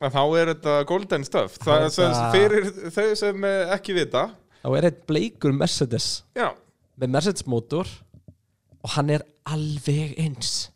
[0.00, 1.58] þá er þetta golden stuff.
[1.60, 4.24] Það er sem Þetta- fyrir þau sem eh, ekki vita.
[4.64, 6.22] Þá er eitt bleikur Mercedes.
[6.34, 6.54] Já,
[6.96, 7.86] með Mercedes mótor
[8.82, 10.70] og hann er alveg eins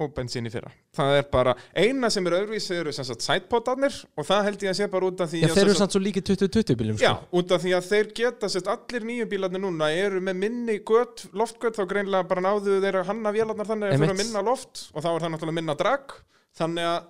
[0.00, 3.94] og bensin í fyrra Það er bara, eina sem er öðruvísi eru sem sagt sætpotarnir
[4.18, 5.94] og það held ég að sé bara út af því Já, að þeir eru samt
[5.96, 7.30] svo líki 2020 bílum Já, sko.
[7.40, 11.26] út af því að þeir geta sérst, allir nýju bílarnir núna eru með minni gött,
[11.36, 14.12] loftgött, þá greinlega bara náðu þeir að hanna vélarnar þannig að þeir Einmitt.
[14.16, 16.16] fyrir minna loft og þá er það náttúrulega minna drag
[16.60, 17.00] þannig að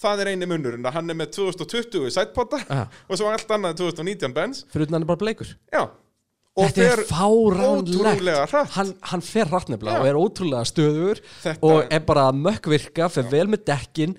[0.00, 2.86] það er eini munnurinn að hann er með 2020 sætpotar Já.
[3.08, 6.09] og svo allt annað 2019 bens fyrir utan hann er bara bleikur Já, og
[6.64, 8.74] Þetta er fáránlegt.
[8.76, 13.28] hann, hann fer hratt nefnilega og er ótrúlega stöður Þetta- og er bara mökkvirka, fer
[13.30, 14.16] vel með dekkin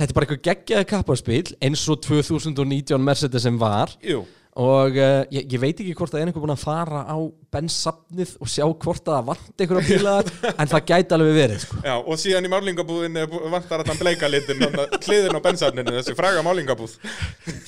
[0.00, 3.92] þetta er bara eitthvað geggjaði kapparspil eins og 2019 Mercedes sem var.
[4.00, 4.22] Jú,
[4.60, 7.16] og uh, ég, ég veit ekki hvort það er einhver búin að fara á
[7.54, 11.78] bensafnið og sjá hvort það vant einhverja bílar en það gæti alveg verið sko.
[11.86, 13.20] já, og síðan í málingabúðin
[13.52, 14.64] vantar að hann bleika litin
[15.06, 16.96] hliðin á bensafninu, þessi fraga málingabúð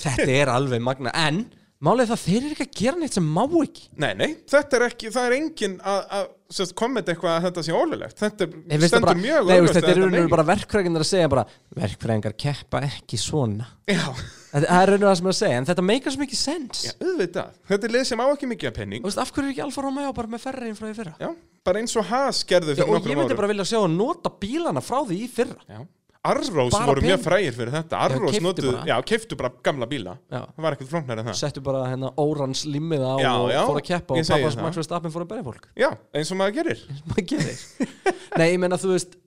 [0.02, 1.44] þetta er alveg magna en
[1.82, 3.88] er það þeir eru ekki að gera neitt sem má ekki.
[3.98, 7.72] Nei, nei, þetta er ekki, það er engin að, að kommenta eitthvað að þetta sé
[7.74, 10.30] ólulegt Þetta Ég er, stendur bara, mjög augljóst þetta að er megi.
[10.34, 11.44] bara verkfræðingar að segja bara
[11.80, 13.66] verkfræðingar keppa ekki svona.
[13.88, 14.04] Já,
[14.52, 16.84] þetta það er rauninu það sem er að segja en þetta meikar svo mikið sens.
[16.86, 17.56] Já, auðvitað.
[17.72, 19.02] Þetta er lið sem á ekki mikið af penning.
[19.02, 21.16] Þú veist, af hverju er ekki Alfa Romeo bara með ferri frá því fyrra?
[21.18, 21.32] Já,
[21.66, 24.34] bara eins og Haas gerðu Já, fyrir og ég myndi bara vilja sjá að nota
[24.42, 25.58] bílana frá því í fyrra.
[25.66, 25.82] Já.
[26.22, 27.98] Arrós voru mjög frægir fyrir þetta.
[27.98, 28.82] Arrós bara.
[28.86, 30.12] já, keiftu bara gamla bíla.
[30.30, 30.44] Já.
[30.54, 31.38] Það var ekkert flóknar en það.
[31.40, 34.54] Settu bara hérna órans limmið á Já, og já, fór að keppa og segi pappans
[34.54, 34.62] það.
[34.68, 35.66] Max Verstappen fór að berja fólk.
[35.74, 36.84] Já, eins og maður gerir.
[37.10, 37.66] Maður gerir.
[38.38, 39.18] Nei, ég meina þú veist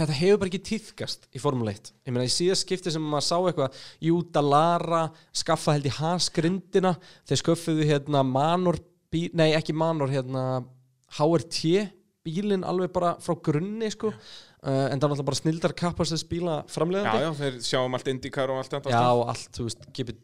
[0.00, 3.26] þetta hefur bara ekki tíðkast í Formule 1 ég meina í síðast skipti sem maður
[3.26, 5.04] sá eitthvað Jú, Dallara
[5.36, 6.96] skaffa held í hasgrindina.
[7.28, 8.80] Þeir sköffuðu hérna Manor
[9.12, 10.62] bí, nei ekki Manor hérna
[11.18, 11.90] HRT
[12.24, 14.14] bílinn alveg bara frá grunni sko
[14.64, 17.22] uh, en það er alltaf bara snildar kappast þess bíla Já, framleiðandi.
[17.24, 20.16] Já, þeir sjáum allt Indikar og allt þetta já og allt, þú veist, kipi,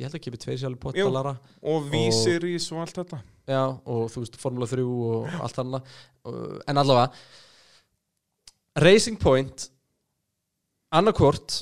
[0.00, 1.08] ég held að kipi tveir sjálf på Jú.
[1.10, 1.34] Dallara
[1.72, 3.22] Og Vísirís og allt þetta.
[3.46, 7.12] Já, og þú veist, Formula 3 og allt annað Uh, En allavega
[8.82, 9.68] Racing Point
[10.92, 11.60] annarkvort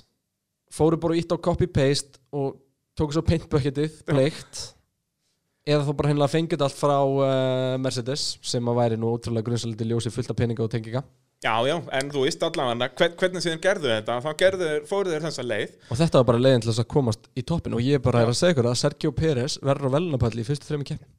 [0.74, 2.56] fóru bara ítt á copy-paste og
[2.98, 4.62] tóku svo paintbucketið, bleikt
[5.68, 9.86] eða þá bara hennilega fengið allt frá uh, Mercedes sem að væri nú ótrúlega grunnsaliti
[9.88, 11.04] ljósi fullt af peninga og tenginga
[11.44, 15.10] Já, já, en þú veist allavega hvern, hvernig síðan gerðu þetta þá gerðu, þeir- fóru
[15.12, 15.74] þeir þessa leið.
[15.92, 18.30] Og þetta var bara leiðin til þess að komast í toppin og ég bara er
[18.32, 21.10] að segja ykkur að Sergio Pérez verður á velunapalli í fyrstu þreimi keppni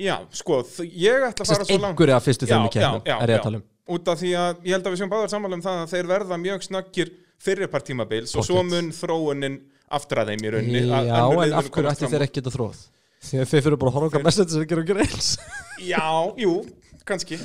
[0.00, 1.92] Já, sko, ég ætla að fara Sest svo langt.
[1.92, 3.40] einhverja fyrstu Já, já, keppni já, er ég já.
[3.40, 3.64] að tala um.
[3.90, 6.08] Út af því að ég held að við séum báðar sammála um það að þeir
[6.14, 7.10] verða mjög snaggir
[7.44, 9.58] fyrirpart tímabils og svo mun þróunin
[9.92, 10.82] aftur að þeim í rauninni.
[10.88, 12.80] Að Já, en af hverju ætti þeir ekki geta þróð?
[13.28, 15.30] Því að þeir fyrir bara að horfa okkar Mercedes sem gera og gera eins.
[15.84, 16.06] Já,
[16.40, 16.52] jú,
[17.04, 17.36] kannski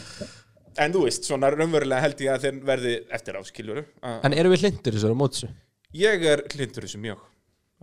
[0.82, 4.66] En þú veist, svona raunverulega held ég að þeir verði eftir áskiluru En eru við
[4.66, 5.50] hlindur þessu á mótsu?
[5.96, 7.24] Ég er hlindur þessu mjög.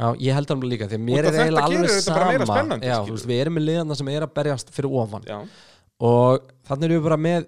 [0.02, 2.78] Já, ég held hann líka, því að mér er eiginlega alveg sama.
[2.80, 5.26] Já, þú veist, við erum með liðana sem er að berjast fyrir ofan.
[5.28, 5.38] Já,
[6.02, 7.46] og þannig erum við bara með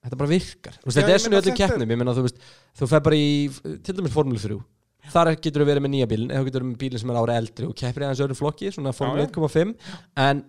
[0.00, 2.44] þetta bara virkar, þú veist, þetta er svona í öllum keppnum, ég meina þú veist
[2.80, 3.32] þú fer bara í,
[3.84, 4.60] til dæmis Formule 3
[5.10, 7.18] þar getur við verið með nýja bílinn eða þú getur verið með bílinn sem er
[7.20, 9.74] ára eldri og keppir í aðeins öðrum flokki, svona Formule Já, 1.5
[10.24, 10.42] en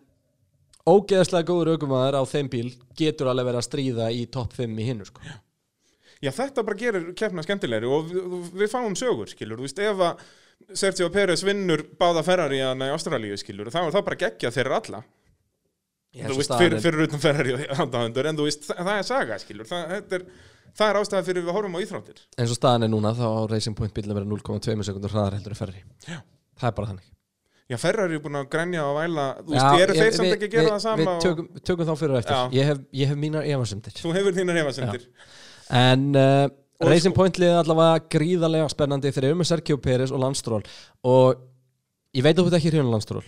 [0.89, 2.67] ógeðslega góður aukumæður á þeim bíl
[2.97, 5.23] getur alveg verið að stríða í topp 5 í hinnu sko.
[6.21, 10.03] Já, þetta bara gerir keppna skemmtilegri og við, við fáum sögur, skilur, þú veist, ef
[10.05, 14.77] að Sergio Pérez vinnur báða Ferrari í Ástralíu, skilur, þá er það bara geggja þeirra
[14.81, 14.99] alla,
[16.13, 19.39] þú svo veist, staðan fyrir, utan Ferrari og handaðundur, en þú veist, það, er saga,
[19.41, 20.27] skilur, það, er,
[20.77, 22.21] það er ástæða fyrir við horfum á íþróttir.
[22.37, 25.57] eins og staðan er núna þá á Racing Point að vera 0,2 sekundur hraðar heldur
[25.57, 26.21] en ferri Já.
[26.61, 27.09] það er bara þannig
[27.71, 30.47] Já, Ferrari er búin að grænja og væla Þú veist, eru ég- þeir samt ekki
[30.49, 31.21] að gera það sama Við og...
[31.25, 32.41] tökum, tökum þá fyrir og eftir.
[32.59, 33.95] Ég hef, ég hef mínar efasemdir.
[34.01, 35.05] Þú hefur þínar hefasendir
[35.81, 36.47] En uh,
[36.83, 40.63] Racing sko- Point liðið allavega gríðarlega spennandi þegar með Sergio Pérez og Landstról
[41.07, 41.45] og
[42.17, 43.23] ég veit að þú ert ekki hrjónu Landstról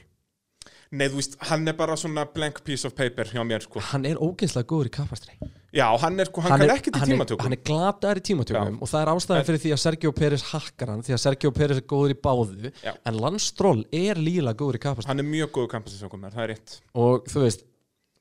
[0.94, 3.82] Nei, þú veist, hann er bara svona blank piece of paper hjá mér, sko.
[3.90, 5.38] Hann er ógeinslega góður í kappastri
[5.74, 7.48] Já, hann er, sko, hann, kann ekki til hann er, tímatökum.
[7.48, 10.92] hann er glataður í tímatökum og það er ástæðan fyrir því að Sergio Pérez hakkar
[10.94, 12.72] hann því að Sergio Pérez er góður í báðu.
[12.84, 12.94] Já.
[13.10, 16.78] en Landstról er líla góður í kappastri Hann er mjög góð kampasinsökum, það er rétt.
[16.94, 17.66] Og þú veist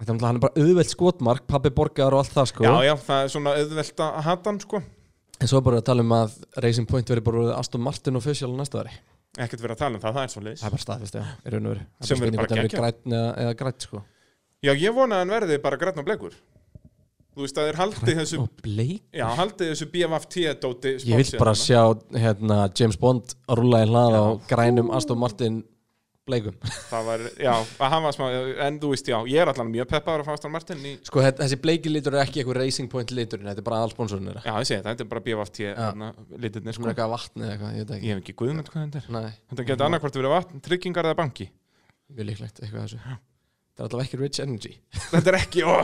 [0.01, 2.65] er hann er bara auðvelt skotmark pabbi borgar og allt það sko.
[2.65, 4.83] Já, já, það er svona auðvelt að hata hann, sko.
[5.43, 8.49] En svo er bara að tala um að Racing Point verður bara Aston Martin official
[8.57, 8.97] á næsta ári
[9.41, 11.23] Ekkert verið að tala um það, það er svo það leiðis er bara staðfist, já,
[11.49, 11.85] í raun og veru.
[11.89, 12.83] Það er Sem verður bara það geggjað.
[12.83, 14.03] grænn eða, eða grætt sko.
[14.63, 16.35] Já, ég vona að hann verði bara græn og blegur
[17.33, 18.39] Þú veist, að þeir haldi þessu
[19.17, 21.81] Já, haldi þessu BFFT-dóti Ég vil bara sjá
[22.13, 25.63] hérna, James Bond að rúla í hlað á grænum Aston Martin
[26.29, 26.55] bleikum.
[26.91, 28.27] Það var, já, að hann var smá
[28.67, 31.25] En þú veist, já, ég er allan mjög peppaður að fá Aston Martin í Sko
[31.25, 34.45] þessi bleiki litur er ekki eitthvað Racing Point liturinn Þetta er bara allsponsorinn þeirra.
[34.47, 36.93] Já, ég segi þetta, þetta er bara BFFT hérna, litirnir, Sem sko.
[36.93, 39.11] eitthvað vatni eða eitthvað, ég veit Ég ekki hef ekki guðmynd hvað þetta er.
[39.19, 41.51] Nei, Þetta getur annarkvort verið vatn, tryggingar eða banki.
[42.13, 43.19] Mjög líklegt eitthvað þessu
[43.73, 44.73] Það er allavega ekki Rich Energy.
[45.13, 45.75] Þetta er ekki, ó,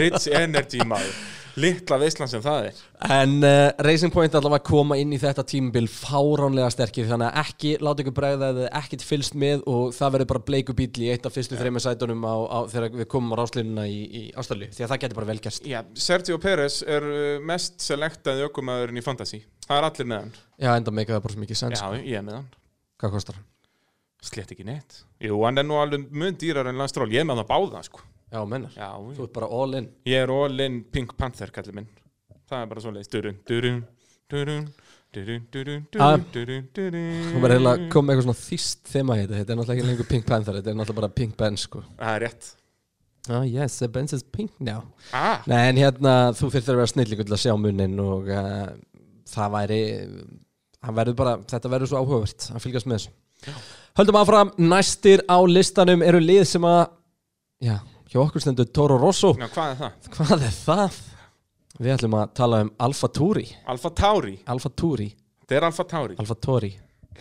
[0.00, 1.18] rich energy maður.
[1.56, 2.80] Litla veislan sem það er.
[3.16, 7.70] En uh, Racing Point allavega koma inn í þetta tímabil fáránlega sterkir þannig að ekki
[7.80, 11.30] láta ykkur bregða eða ekkert fylst með og það verður bara bleiku bíl í eitt
[11.30, 14.84] af fyrstu þreymur sætunum á, á, þegar við komum á ráslínuna í, í Ástralju því
[14.84, 15.72] að það getur bara vel gerst.
[15.72, 19.44] Já, Sergio Pérez er uh, mest selektaði ökumæðurinn í Fantasy.
[19.64, 20.38] Það er allir með hann.
[20.60, 21.80] Já, enda meika það bara svo mikið sens.
[21.80, 22.50] Já, ég er með hann.
[23.00, 23.52] Hvað kostar hann?
[24.22, 25.02] Slett ekki neitt.
[25.22, 27.82] Jú, hann er nú alveg mun dýrar en Landstról Ég er með hann að báða,
[27.86, 28.00] sko.
[28.32, 29.88] Já, mennar Já, Þú ert bara all in.
[30.08, 31.86] Ég er all in Pink Panther, kallir minn.
[32.50, 33.10] Það er bara svoleiðis.
[33.12, 33.84] Durun, durun,
[34.32, 34.68] durun
[35.16, 36.16] Durun, durun, Ah.
[36.18, 37.32] durun, durun, durun.
[37.32, 39.76] Þú verður eiginlega að koma með eitthvað svona þýst þema í þetta Þetta er náttúrulega
[39.78, 41.82] ekki lengur Pink Panther Þetta er náttúrulega bara Pink Ben sko.
[41.96, 42.48] Það er rétt.
[43.28, 44.82] Ah yes, the Benz is pink now.
[45.12, 48.68] Ah, Nei, en hérna, þú þurftir að vera snillingur til að sjá munnin og uh,
[49.32, 49.80] það væri
[50.86, 53.56] hann verður bara, þetta verður svo áhugavert að fylgjast með þessu
[53.96, 56.82] Höldum áfram, næstir á listanum eru lið sem að
[57.64, 57.76] já,
[58.12, 59.30] hjá okkur stendur Toro Rosso.
[59.40, 60.10] Já, hvað er það?
[60.16, 60.98] Hvað er það?
[61.80, 63.46] Við ætlum að tala um Alfa Tauri.
[63.72, 64.34] Alfa Tauri?
[64.52, 65.08] Alfa Tauri,
[65.46, 66.16] Þetta er Alfa Tauri.
[66.20, 66.70] Alfa Tauri.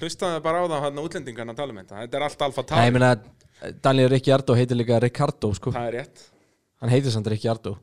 [0.02, 2.00] Hlustaðu bara á það hann útlendingarna að tala um þetta.
[2.04, 2.94] Þetta er allt Alfa Nei, ég Tauri.
[3.00, 5.72] meina, Daniel Ricciardo heitir líka Ricardo, sko.
[5.76, 6.26] Það er rétt.
[6.84, 7.78] Hann heitir samt Ricciardo.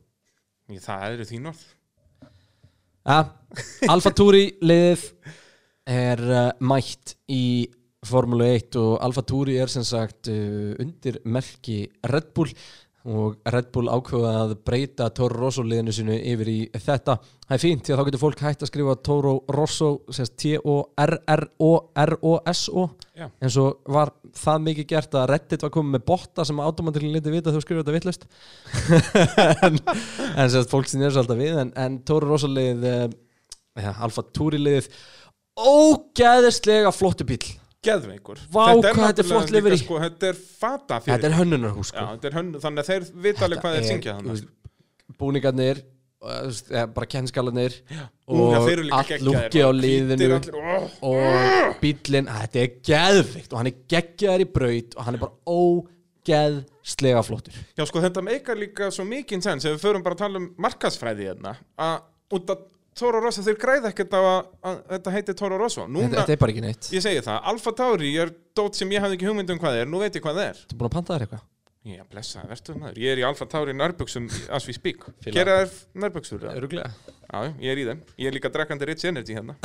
[0.68, 1.62] Í, Það eru þín orð.
[3.08, 3.18] Ja,
[3.88, 5.06] Alfa Tauri liðið
[5.92, 7.44] er uh, mætt í
[8.06, 12.50] Formule 1 og Alfa Tauri er sem sagt uh, undir merki Red Bull
[13.02, 17.16] og Red Bull ákveða að breyta Toro Rosso liðinu sinu yfir í þetta.
[17.48, 20.82] Það er fínt því að þá getur fólk hægt að skrifa Toro Rosso sérst T-O-R-R-O-R-O-S-O.
[23.42, 27.34] En svo var það mikið gert að Reddit var komið með botta sem automatiklega liti
[27.34, 28.22] vita þú skrifa þetta vittlust
[29.66, 29.74] en,
[30.38, 33.06] en sérst fólk sem er svo alltaf við en, en Toro Rosso lið uh,
[33.82, 34.86] ja, Alfa Tauri liðið
[35.58, 39.78] ógæðislega flottu bíl Geðveikur Vá, er hvað þetta er náttúrulega flott líka, livery.
[39.80, 42.04] sko, Þetta er fata fyrir þetta er hönnunarhús Já, sko.
[42.12, 44.52] þetta er hönnu, þannig að þeir vita alveg hvað þeir syngja þú þannig veist,
[45.22, 49.26] búningarnir uh, þú veist, eða bara kennskalarnir Nú, já, og þeir eru líka allt geggjaðir,
[49.32, 50.78] lúki á bara liðinu hvítir allir, ó.
[51.10, 55.58] og bílinn, þetta er geðvikt og hann er geggjaður í braut og hann er bara
[56.22, 60.22] ógeðslega flottur Já, sko, þetta meikar líka svo mikinn sens ef við förum bara að
[60.26, 61.98] tala um markasfræði hérna að
[62.38, 62.68] út að
[62.98, 65.86] Toro Rosso, þeir græða ekkert á að, að þetta heitir Toro Rosso.
[65.86, 66.90] Þetta, Núna, þetta er bara ekki neitt.
[66.92, 69.88] Ég segi það, Alfa Tauri er dót sem ég hafði ekki hugmynd um hvað er,
[69.88, 70.60] nú veit ég hvað það er.
[70.68, 71.48] Þú búin að panta þér eitthvað?
[71.82, 75.08] Já, blessa, verður maður, ég er í Alfa Tauri nærbuksum as we speak.
[75.24, 75.34] Fíla.
[75.40, 75.72] Gera þær
[76.04, 76.44] nærbuksur?
[76.46, 76.92] Já, Öruglega
[77.32, 79.56] ég er í þeim, ég er líka drekkandi Rich Energy hérna.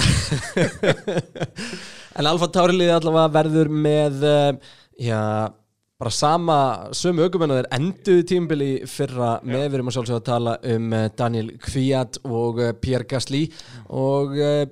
[2.17, 5.19] En Alfa Tauri liði allavega verður með uh, já,
[5.97, 6.57] bara sama
[6.93, 9.37] sömu aukumenn og þeir enduðu tímbili fyrra.
[9.41, 13.47] Með við erum að sjálfsögða að tala um uh, Daniel Kvíat og uh, Pierre Gasly.
[13.97, 14.67] Og uh,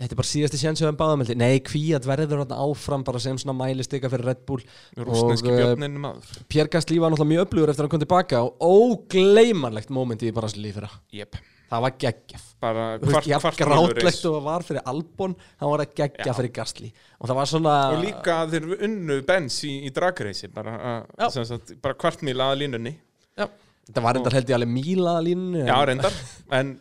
[0.00, 3.54] þetta er bara síðasti sénsögum um báðameldi nei, Kvíat verður þarna áfram bara sem svona
[3.56, 4.66] mælistika fyrir Red Bull.
[4.98, 6.42] Og, eh, maður.
[6.50, 8.68] Pierre Gasly var náttúrulega mjög öflugur eftir að hann kom tilbaka og
[9.14, 10.90] ógleymanlegt moment í Brasilíu fyrra.
[11.14, 11.38] Jep,
[11.70, 16.36] það var geggjaf bara ég kvart grátlegt og var fyrir Albon það var að geggja
[16.38, 21.02] fyrir Gasly og það var svona Og líka þeir unnu Benz í, í dragreisi bara,
[21.16, 22.94] bara kvartmíl að línunni
[23.34, 23.48] Já,
[23.88, 26.20] þetta var reyndar held ég alveg míla línu Já, reyndar,
[26.60, 26.76] en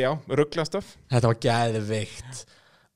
[0.00, 2.46] já, rugglastöf Þetta var geðveikt.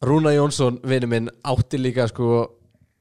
[0.03, 2.41] Rúna Jónsson, vinur minn, átti líka sko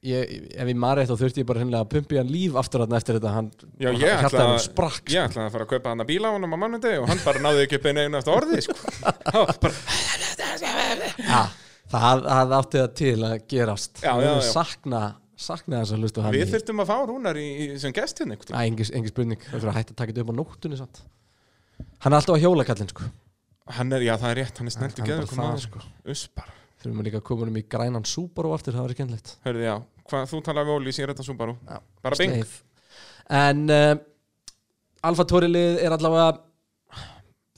[0.07, 2.83] ég, ef ég maður rétt þá þurfti ég bara hennilega að pumpi hann líf aftur
[2.85, 5.23] hann eftir þetta hann, Já, hann- ég hjartað ætla, hann að, sprakk sko.
[5.25, 7.43] ætla að fara að kaupa hann að bíla á honum á mannundegi og hann bara
[7.45, 8.75] náði ekki upp einu einasta orði sko.
[9.61, 9.73] Bara,
[11.21, 11.41] ja,
[11.91, 14.41] það, það átti það til að gerast Já, já, já.
[14.51, 15.01] sakna,
[15.41, 18.21] saknaði þess að hlusta á hann Við þurftum að fá Rúnar í, í sem gest
[18.23, 21.03] hérna engin, spurning, það þurfa að hætta að taka þetta upp á nóttunni samt.
[22.01, 23.07] Hann er alltaf á hjólakallin sko.
[23.77, 25.61] Hann er, já það er rétt, hann er snelt í Hann
[26.09, 29.33] er Þurfum við líka að koma um í grænan Subaru aftur, það var ekki ennlegt
[29.45, 29.73] Hörðu já,
[30.09, 31.57] hvað þú talaði við Óli, sér þetta Subaru
[32.01, 32.55] Bara bing
[33.41, 33.91] En uh,
[35.07, 36.41] Alfa Tóri-lið er allavega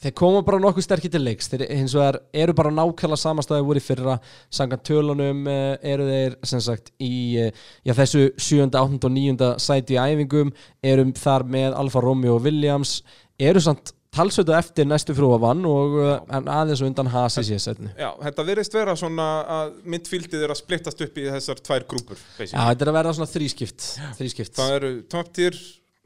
[0.04, 3.84] þeir koma bara nokkuð sterkir til leiks þeir hins vegar eru bara nákvæmlega samastæði voru
[3.84, 4.18] fyrra,
[4.52, 7.14] samkvæmt tölunum uh, eru þeir sem sagt í
[7.46, 9.00] uh, já, þessu 7., 8.
[9.00, 9.52] og 9.
[9.64, 10.52] sæti í æfingum,
[10.84, 12.98] erum þar með Alfa Romeo og Williams
[13.40, 17.92] eru samt talsvöldu eftir næstu frúa vann og uh, en aðeins undan hasi sér setnu
[17.98, 19.28] Já, þetta verðist vera svona
[19.60, 23.16] að mittfíldið er að splittast upp í þessar tvær grúpur Já, þetta er að verða
[23.20, 23.88] svona þrískipt
[24.20, 25.58] þrískipt, Það eru top tier,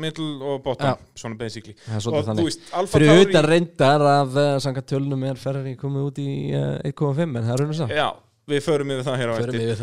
[0.04, 1.76] middle og bottom Svona basically.
[1.88, 4.92] Það er Og svolítið þú þannig veist, Alfa Fyrir Tauri utan reyndar að uh, samkvæmt
[4.94, 8.08] tölunum er Ferrari komið út í uh, 1.5 en það er raun og sá Já,
[8.48, 9.82] við förum yfir það hér á eftir.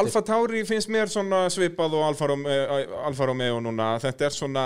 [0.00, 1.10] Alfa Tauri finnst mér
[1.52, 3.90] svipað og Alfa Romeo, Alfa Romeo núna.
[4.00, 4.64] Þetta er svona,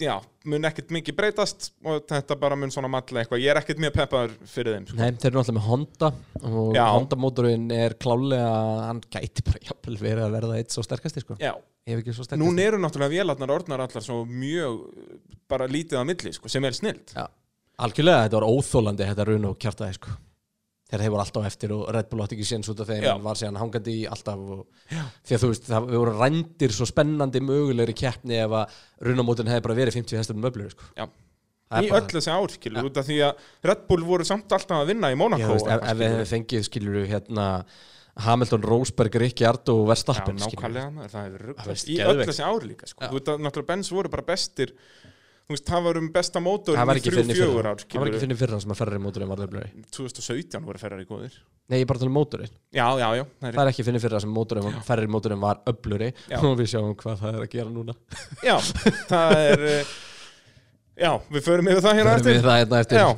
[0.00, 0.14] já,
[0.46, 3.42] mun ekkert mikið breytast og þetta bara mun svona matla eitthvað.
[3.42, 4.98] Ég er ekkert mjög peppaður fyrir þeim sko.
[5.00, 6.10] Nei, þeir eru náttúrulega með Honda
[6.42, 6.84] og Já.
[6.94, 8.52] Honda mótorinn er klálega
[8.86, 11.56] hann gæti bara jafnvel verið að verða eitt svo sterkasti sko, Já,
[12.38, 14.80] Nún eru náttúrulega vélarnar orðnar allar svo mjög
[15.46, 17.12] bara lítið á milli, sko, sem er snilt.
[17.14, 17.28] Já,
[17.78, 20.16] algjörlega, þetta var óþólandi þetta run og kjartaði sko
[20.86, 23.12] þegar þeir voru alltaf eftir og Red Bull átti ekki séns út af þeim Já.
[23.16, 24.66] en var síðan hangandi í alltaf og,
[25.26, 28.76] því að þú veist, það við voru rændir svo spennandi mögulegri keppni ef að
[29.08, 30.84] runamótin hefði bara verið 50 hestur möblur sko.
[30.96, 31.08] Já.
[31.66, 34.24] Það er Í bara- öll þessi ár, skilur, út af því að Red Bull voru
[34.24, 35.42] samt alltaf að vinna í Já, Monaco.
[35.50, 37.46] þú veist, ef, ef við hefum fengið skilur hérna
[38.16, 40.62] Hamilton, Rosberg, Ricciardo og Já, Verstappen skilurðu.
[40.62, 42.22] nákvæmlega, það hefur veist, Í geðveikt.
[42.22, 43.02] öll þessi ár líka, sko.
[43.02, 43.08] Já.
[43.10, 44.72] Þú veit að náttúrulega Benz voru bara bestir,
[45.46, 48.22] þú veist, það var um besta mótor það var ekki fjögur fyrra það var ekki
[48.24, 51.36] fyrir fyrra sem að ferri mótorinn var öflugri 2017 voru ferrar í góðir.
[51.70, 52.50] nei, ég bara tala um mótorinn.
[52.74, 56.10] Já, já, já, það er ekki fyrir fyrra sem mótorinn var, ferri mótorinn var öflugri.
[56.30, 56.40] Já.
[56.42, 57.94] og við sjáum hvað það er að gera núna.
[58.46, 58.56] Já,
[59.12, 59.94] það er, uh,
[61.06, 62.42] já, við förum yfir það hérna eftir.
[62.46, 63.00] það hérna eftir.
[63.02, 63.08] Já,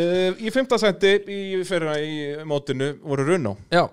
[0.00, 3.56] uh, í fymta seti í fyrra í mótinu voru Runo.
[3.74, 3.84] Já,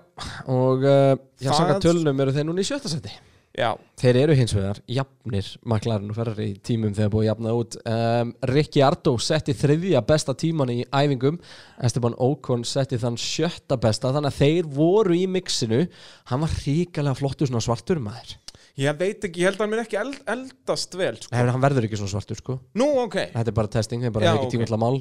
[0.46, 3.14] og uh, já, Það- sanga tölunum eru þeir núna í sjötta seti
[3.54, 3.68] Já,
[4.02, 7.76] Þeir eru hins vegar jafnir maklarinn og ferri í tímum þegar búið að jafna út.
[7.86, 11.38] Um, Rikki Ardó setti þriðja besta tíman í æfingum.
[11.86, 14.10] Esteban Ocon setti þann sjötta besta.
[14.16, 15.84] Þannig að þeir voru í mixinu.
[16.32, 18.34] Hann var ríkalega flottur svona svartur maður.
[18.82, 21.30] Ég veit ekki, ég held að hann mun ekki eld, eldast vel, sko.
[21.30, 22.56] Nei, hann verður ekki svona svartur sko.
[22.80, 23.20] Nú, ok.
[23.36, 24.72] Þetta er bara testing, þeir bara Já, ekki tíma ok.
[24.72, 24.96] til að mál.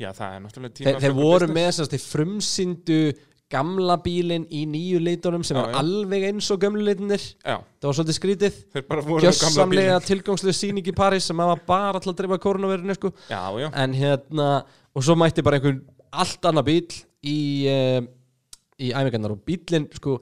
[0.00, 2.98] Já, það er náttúrulega tíma Þeir, þeir voru með þess að frumsyndu
[3.52, 5.78] gamla bílinn í nýju leitunum sem Já, er já.
[5.82, 8.58] alveg eins og gömlu leitunir Já, Það var svolítið skrítið
[9.22, 10.06] Gjössamlega bílinn.
[10.08, 13.12] tilgangslega sýning í París sem var bara til að drifa koronavirinu sko.
[13.72, 14.48] En hérna
[14.94, 17.38] og svo mætti bara einhvern allt annað bíl í,
[17.70, 18.00] uh,
[18.82, 20.18] í æfingarnar og bílinn sko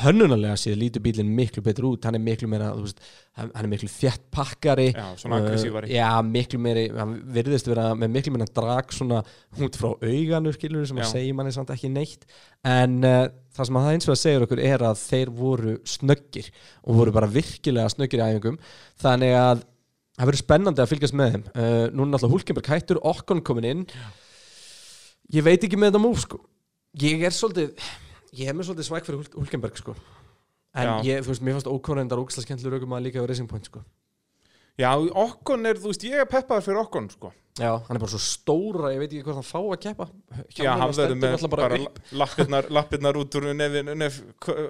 [0.00, 2.06] hönnunarlega séð lítur bílinn miklu betur út.
[2.08, 2.98] Hann er miklu meira, veist,
[3.38, 5.90] hann er miklu þjætt pakkari Já, aggressívari.
[5.94, 9.20] já, miklu meiri, hann virðist vera með miklu meira drag svona
[9.62, 11.12] út frá auganu skilur sem að Já.
[11.12, 12.26] segja manni samt ekki neitt.
[12.66, 15.76] En uh, það sem að það eins og að segja okkur er að þeir voru
[15.94, 16.50] snöggir
[16.82, 18.58] og voru bara virkilega snöggir í æfingum.
[19.04, 19.62] Þannig að
[20.18, 21.46] það verður spennandi að fylgjast með þeim.
[21.54, 23.86] Uh, núna náttúrulega Hulkenberg hættur, Okkon komin inn.
[25.34, 26.42] Ég veit ekki með þetta múf sko.
[27.02, 27.72] Ég er svolítið
[28.38, 29.94] ég hef mér svolítið svæk fyrir Hul- Hulkenberg sko
[30.74, 30.94] en Já.
[31.06, 33.68] ég, þú veist, mér fannst Okkon endar ógæslega skemmtilega raukum að líka á Racing Point
[33.70, 33.84] sko
[34.78, 37.28] Já, Okkon er, þú veist, ég er peppaður fyrir Okkon, sko.
[37.54, 40.06] Já, hann er bara svo stóra, ég veit ekki hvort hann fá að keppa
[40.58, 42.00] Já, hann verður með bara, upp.
[42.74, 44.16] lappirnar, út úr nef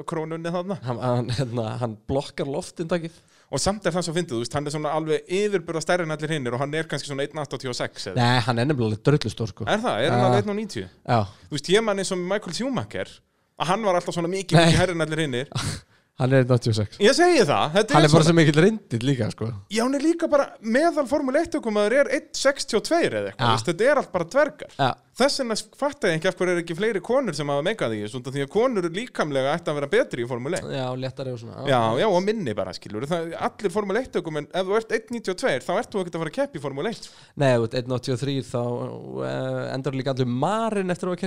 [0.04, 0.76] krónunni þarna.
[0.84, 3.16] hann, hann, hérna, hann blokkar loftindakið
[3.54, 6.10] Og samt er það svo fyndið, þú veist, hann er svona alveg yfirbyrða stærri en
[6.14, 8.16] allir hinnir og hann er kannski svona 1.86 eða.
[8.18, 9.98] Nei, hann er nefnilega dröllustór sko Er það?
[10.04, 10.88] Er hann alveg 1.90?
[11.06, 13.12] Já, Þú veist, ég man eins og Michael Schumacher
[13.60, 15.52] að hann var alltaf svona mikið, mikið herri en allir hinnir.
[16.20, 19.48] hann er 186 Ég segi það, þetta Hann er bara sem mikill reyndill líka sko
[19.72, 23.56] já, hann er líka bara meðal Formule 1 ökumaður er 1.62 eða eitthvað, Ja.
[23.66, 24.76] þetta er allt bara dvergar.
[24.78, 27.92] Já, Þess vegna fatta ég ekki af hverju er ekki fleiri konur sem hafa megað
[27.94, 30.72] því, svona því að konur líkamlega ætti að vera betri í Formule 1.
[30.74, 33.06] já, léttari og svona Já, já, og minni bara, skilur.
[33.06, 36.24] Það, allir Formule 1 ökum, en ef þú ert 1.92, þá ert þú ekkert að
[36.24, 37.10] fara að keppa í Formule 1.
[37.38, 41.26] Nei, ef þú ert 183 þá uh, endur líka allir marinn eftir að við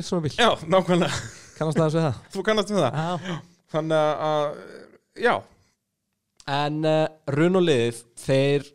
[2.09, 3.53] það Þú kannast við það.
[3.73, 4.59] Þannig að,
[5.19, 5.35] já,
[6.47, 7.03] En uh,
[7.35, 8.73] run og liðið, þeir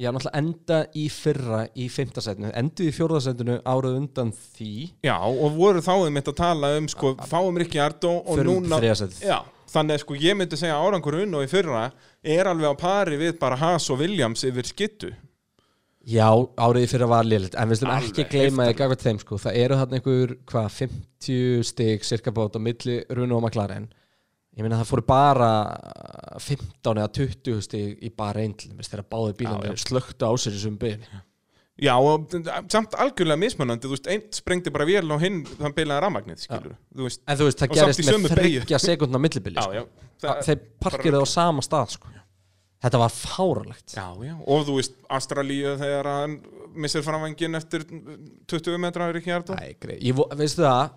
[0.00, 4.70] Já, náttúrulega enda í fyrra í fimmtasætinu, endu í fjórðasætinu árað undan því.
[5.04, 8.62] Já, og voru þá um þetta að tala um, sko, fáum Rikki Ardó og Förum
[8.64, 8.78] núna...
[9.20, 11.82] Já, þannig að sko ég myndi segja árangur unn og í fyrra
[12.24, 15.12] er alveg á pari við bara Haas og Williams yfir skittu.
[16.08, 16.26] Já,
[16.56, 19.36] árið í fyrra var liðlitt En við slum ekki gleyma því gagvart þeim sko.
[19.36, 23.90] Það eru þarna einhver, hvað, 50 stig cirka bát á milli run og maklarinn
[24.56, 25.50] Ég meina það fóru bara
[26.40, 28.40] 15 eða 20 stig í bara
[28.80, 31.20] þess þegar báði bílarnir slöktu á sér í þessum byrjun
[31.80, 32.26] Já, og
[32.68, 36.74] samt algjörlega mismunandi, þú veist, einn sprengdi bara vél og hinn, þann beilaði rafmagnið, skilur
[36.92, 38.60] þú veist, En þú veist, það gerist með sömu beygju.
[38.60, 39.86] þryggja sekundna millibili sko.
[40.20, 42.08] það- Þeir parkirðu á sama stað sko.
[42.80, 46.38] Þetta var fáralegt Já, já, og þú veist, Astralíu þegar hann
[46.80, 47.84] missir framvængin eftir
[48.48, 49.98] 20 metra er ekki hjarta Æ, grei.
[50.00, 50.94] Ég, veistu það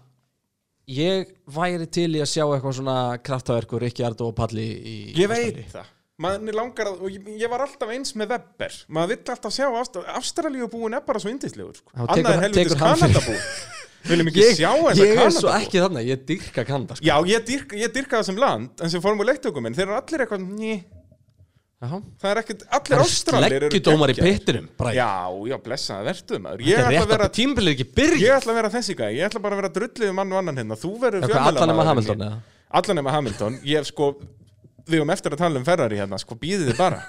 [0.93, 5.29] Ég væri til í að sjá eitthvað svona kraftaverkur, Rikki Ardó og Palli í Ég
[5.31, 5.91] veit það.
[6.23, 8.75] Maður langar að, og ég, ég var alltaf eins með Webber.
[8.93, 11.89] Maður vill alltaf sjá Ást- Ástralíu búin er bara svo indislegur sko.
[11.95, 13.37] Annað er helvitis fyrir- Kanadabú.
[14.11, 17.07] Viljum ekki Ég, sjá þessa ég er svo ekki þannig, ég dyrka Kanada sko.
[17.07, 20.43] Já, ég dyrka, ég dyrka það sem land En sem formuleittökuminn, þeir eru allir eitthvað
[20.59, 20.73] ný,
[21.83, 21.97] Jaha.
[22.21, 25.09] Það er ekkert, allir Það eru Ástralir eru sleggjudómar í pittinum Já,
[25.51, 26.61] já, blessaði verðu maður.
[26.63, 27.27] Ég er ætla vera
[28.23, 30.61] Ég ætla að vera þessi gæði, ég ætla bara að vera drullið mann og annan
[30.61, 30.77] hérna.
[30.79, 32.37] Þú verður Eitthvað allan nema fjölmiðlamaðurinn Hamilton í- eða?
[32.79, 33.53] Allan nema Hamilton.
[33.73, 34.07] Ég sko,
[34.87, 36.99] við höfum eftir að tala um Ferrari hérna Sko, býðið þið bara.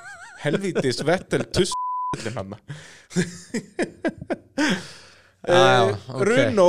[0.45, 1.73] Helvítis Vettel tuss
[5.45, 6.21] Já, já, ok.
[6.29, 6.69] Runo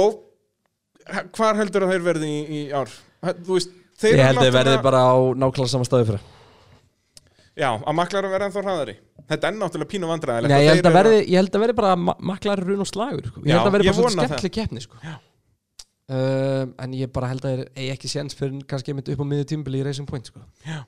[1.35, 2.89] Hvar heldur að þeir verði í, í ár?
[3.45, 3.69] Veist,
[4.01, 6.23] þeir Ég held að þið verði bara á nákvæmlega sama staði fyrir
[7.55, 8.95] Já, að maklar að vera ennþá hraðari
[9.29, 11.93] Þetta er náttúrulega pínu vandræðilegt Nei, ég held að verði, ég held að verði bara
[11.95, 13.39] ma- maklar run og slagur sko.
[13.45, 14.27] Ég Já, held að verði ég bara svona vona það.
[14.27, 14.99] skemmtileg keppni sko.
[15.05, 15.15] Já.
[16.17, 19.25] um, En ég bara held að þeir eigi ekki séns fyrir kannski einmitt upp á
[19.31, 20.43] miðju tímbili í Racing Point sko.
[20.67, 20.81] Já.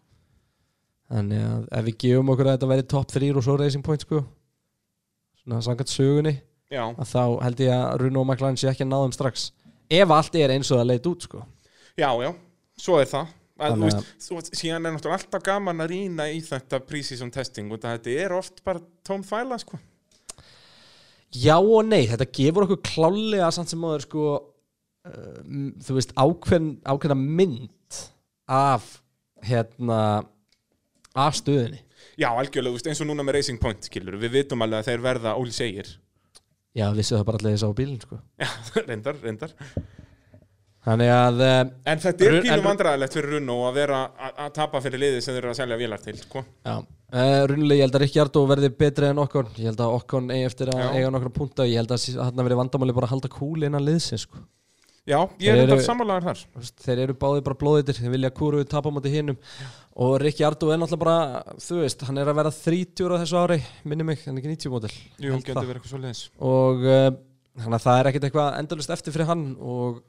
[1.07, 4.03] Þannig að ef við gefum okkur að þetta verði top 3 og svo Racing Point
[4.03, 4.21] sko,
[5.41, 6.33] svona sangat sögunni
[6.67, 9.45] Já, að þá held ég að Run og McLaren sé ekki að náðum strax
[9.87, 11.45] ef allt er eins og það leit út sko.
[11.95, 12.33] já, já,
[12.75, 16.41] svo er það að, þú veist, þú, síðan er náttúrulega alltaf gaman að rýna í
[16.45, 19.79] þetta pre-season testing og þetta er oft bara tóm þvæla sko.
[21.35, 25.41] Já og nei, þetta gefur okkur klálega samt sem áður sko uh,
[25.83, 27.99] þú veist ákveðn, ákveðna mynd
[28.47, 28.87] af
[29.45, 29.99] hérna
[31.17, 31.83] af stöðinni
[32.17, 34.91] Já, algjörlega, þú veist, eins og núna með Racing Point skilur, við vitum alveg að
[34.91, 35.91] þeir verða Óli segir
[36.77, 38.19] Já, vissu það bara allir þess á bílinn sko.
[38.43, 38.49] Já,
[38.85, 39.53] reyndar, reyndar
[40.87, 41.55] Þannig að uh,
[41.91, 43.97] En þetta er Run- pínu en- vandræðilegt fyrir Runno að vera
[44.29, 46.43] að tapa fyrir liðið sem þeir eru að selja vélar til sko.
[46.63, 50.29] já, uh, runnilega ég held að Ríkjardó verði betri en okkon ég held að okkon
[50.31, 53.33] eigi eftir að eiga nokkra punta ég held að hann verði vandamáli bara að halda
[53.35, 54.39] kúli innan liðsins sko.
[55.07, 56.71] Já, ég er eru- sammálaðar þar.
[56.83, 59.37] þeir eru báðir bara blóðitir þeir vilja kúru tapa mútið hinnum
[59.95, 63.39] og Rikki Ardó er náttúrulega bara þú veist, hann er að vera 30 á þessu
[63.39, 64.91] ári minni mig, hann er ekki 90 mótil
[65.23, 65.39] Jú,
[66.39, 66.83] og
[67.57, 70.03] þannig að það er ekkert eitthvað endalust eftir fyrir hann og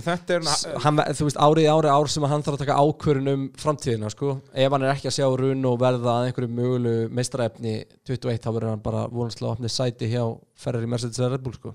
[0.00, 3.30] Er hann, þú veist, árið í ári ár sem að hann þarf að taka ákvörun
[3.32, 4.36] um framtíðina sko.
[4.52, 7.74] ef hann er ekki að sjá run og verða að einhverju mögulegu meistaraefni
[8.08, 10.22] 21 þá verður hann bara vonastlega opnið sæti hjá
[10.58, 11.74] Ferrari Mercedes eða Red Bull sko.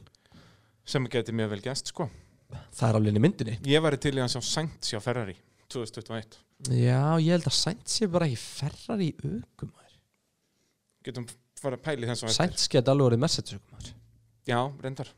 [0.86, 2.09] sem getur mjög vel gæst sko.
[2.76, 5.38] það er alveg inn í myndinni Ég væri til í að sjá Sainz hjá Ferrari
[5.72, 6.39] 2021
[6.78, 9.74] já, ég held að Sainz sé bara ekki Ferrari í aukum
[11.01, 11.26] Getum
[11.57, 13.91] fara að pæli þess að Sainz geti alveg verið Mercedes aukum
[14.45, 15.09] Já, reyndar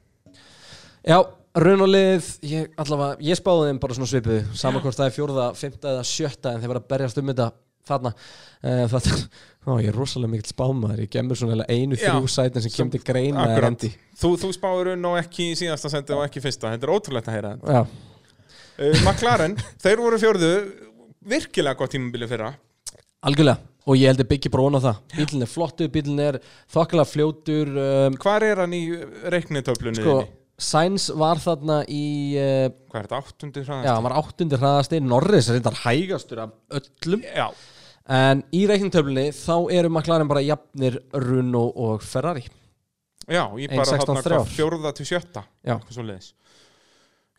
[1.04, 1.18] Já,
[1.60, 5.16] raun og lið, ég, allavega, ég spáði þeim bara svona svipuð, saman hvort það er
[5.18, 7.48] fjórða, fymta eða sjötta en þeir var að berjast um þetta
[7.90, 8.12] þarna.
[8.64, 9.10] Uh, það,
[9.68, 13.02] ó, ég er rosalega mikill spámaður, ég gemur svona einu Já, þrjú sætin sem til
[13.04, 13.92] greina eða endi.
[14.20, 17.36] Þú, þú spáður Runno ekki í síðasta sendi og ekki fyrsta Þetta er ótrúlegt að
[17.36, 20.54] heyra þetta Já, uh, McLaren, þeir voru fjórðu
[21.34, 22.54] virkilega gott tímabili fyrra
[23.24, 24.98] algjörlega, og ég held að byggja von á það.
[25.16, 26.38] Bílinn er flottur, bílinn er
[26.72, 28.82] þokkalega fljótur, um, Hvar er hann í
[29.32, 30.02] reiknitöflunni?
[30.04, 30.18] sko?
[30.64, 32.02] Sainz var þarna í,
[32.40, 33.90] uh, Hvað er þetta, áttundi já, hraðast?
[33.94, 37.24] hann var áttundi hraðasti, Norris er reyndar hægastur af öllum.
[37.28, 37.48] Já,
[38.14, 42.44] En í reiknintöflunni þá eru McLaren bara jafnir Runo og Ferrari.
[43.28, 44.04] já, ég bara 1.16.3.
[44.04, 45.78] þarna hvað, fjórða til sjötta Já.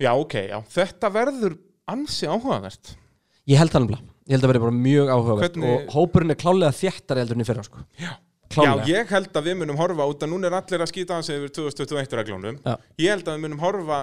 [0.00, 1.58] Já, ok, já, þetta verður
[1.92, 2.94] ansi áhugavert
[3.46, 6.40] Ég held það nefnilega, ég held að vera bara mjög áhugavert Hvernig- og hópurinn er
[6.40, 7.84] klálega þéttari heldur en í fyrra sko.
[8.00, 8.14] Já.
[8.55, 8.84] Klálega.
[8.86, 11.30] Já, ég held að við munum horfa út að núna er allir að skýta hans
[11.34, 12.61] yfir 2021 reglunum.
[12.64, 12.76] Já.
[13.05, 14.02] Ég held að við munum horfa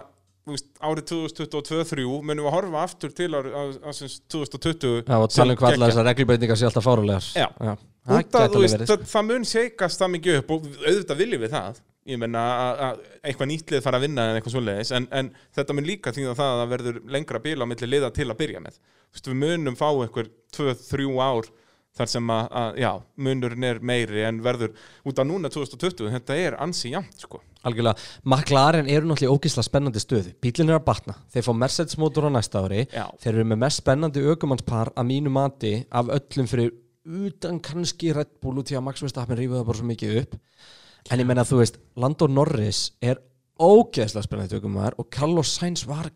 [0.49, 5.59] veist, árið 2022-2023 munum við horfa aftur til árið ásins 2020 Já, og tala um
[5.61, 7.47] hvað allar þessar reglubreitingar sé alltaf fárulegar Já.
[7.61, 7.85] það
[8.17, 11.81] Út að, veist, það, það mun seikast það mikið upp og auðvitað viljum við það.
[12.09, 15.75] Ég menna að- að eitthvað nýtlið fara að vinna en eitthvað svoleiðis en, en þetta
[15.77, 18.63] mun líka að það að það verður lengra bíl á milli liða til að byrja
[18.65, 18.79] með.
[19.13, 21.51] Veist, við munum fá eitthvað 2-3 ár
[21.97, 22.91] þar sem að, að já,
[23.27, 24.75] munurinn er meiri en verður
[25.07, 27.41] út af núna 2020 þetta er ansi jafnt sko.
[27.67, 30.31] Algjörlega, McLaren eru náttúrulega ógislega spennandi stöðu.
[30.41, 32.87] Bílinn er að batna, þeir fá Mercedes mótor á næsta ári.
[32.89, 33.03] Já.
[33.21, 36.71] Þeir eru með mest spennandi aukumannspar að mínu mati af öllum fyrir
[37.05, 40.39] utan kannski Red Bull út í að Max Verstappen rífu það bara svo mikið upp.
[41.11, 43.21] En ég menna að þú veist, Lando Norris er
[43.61, 46.09] ógeðslega spennandi aukumann og Carlos Sainz var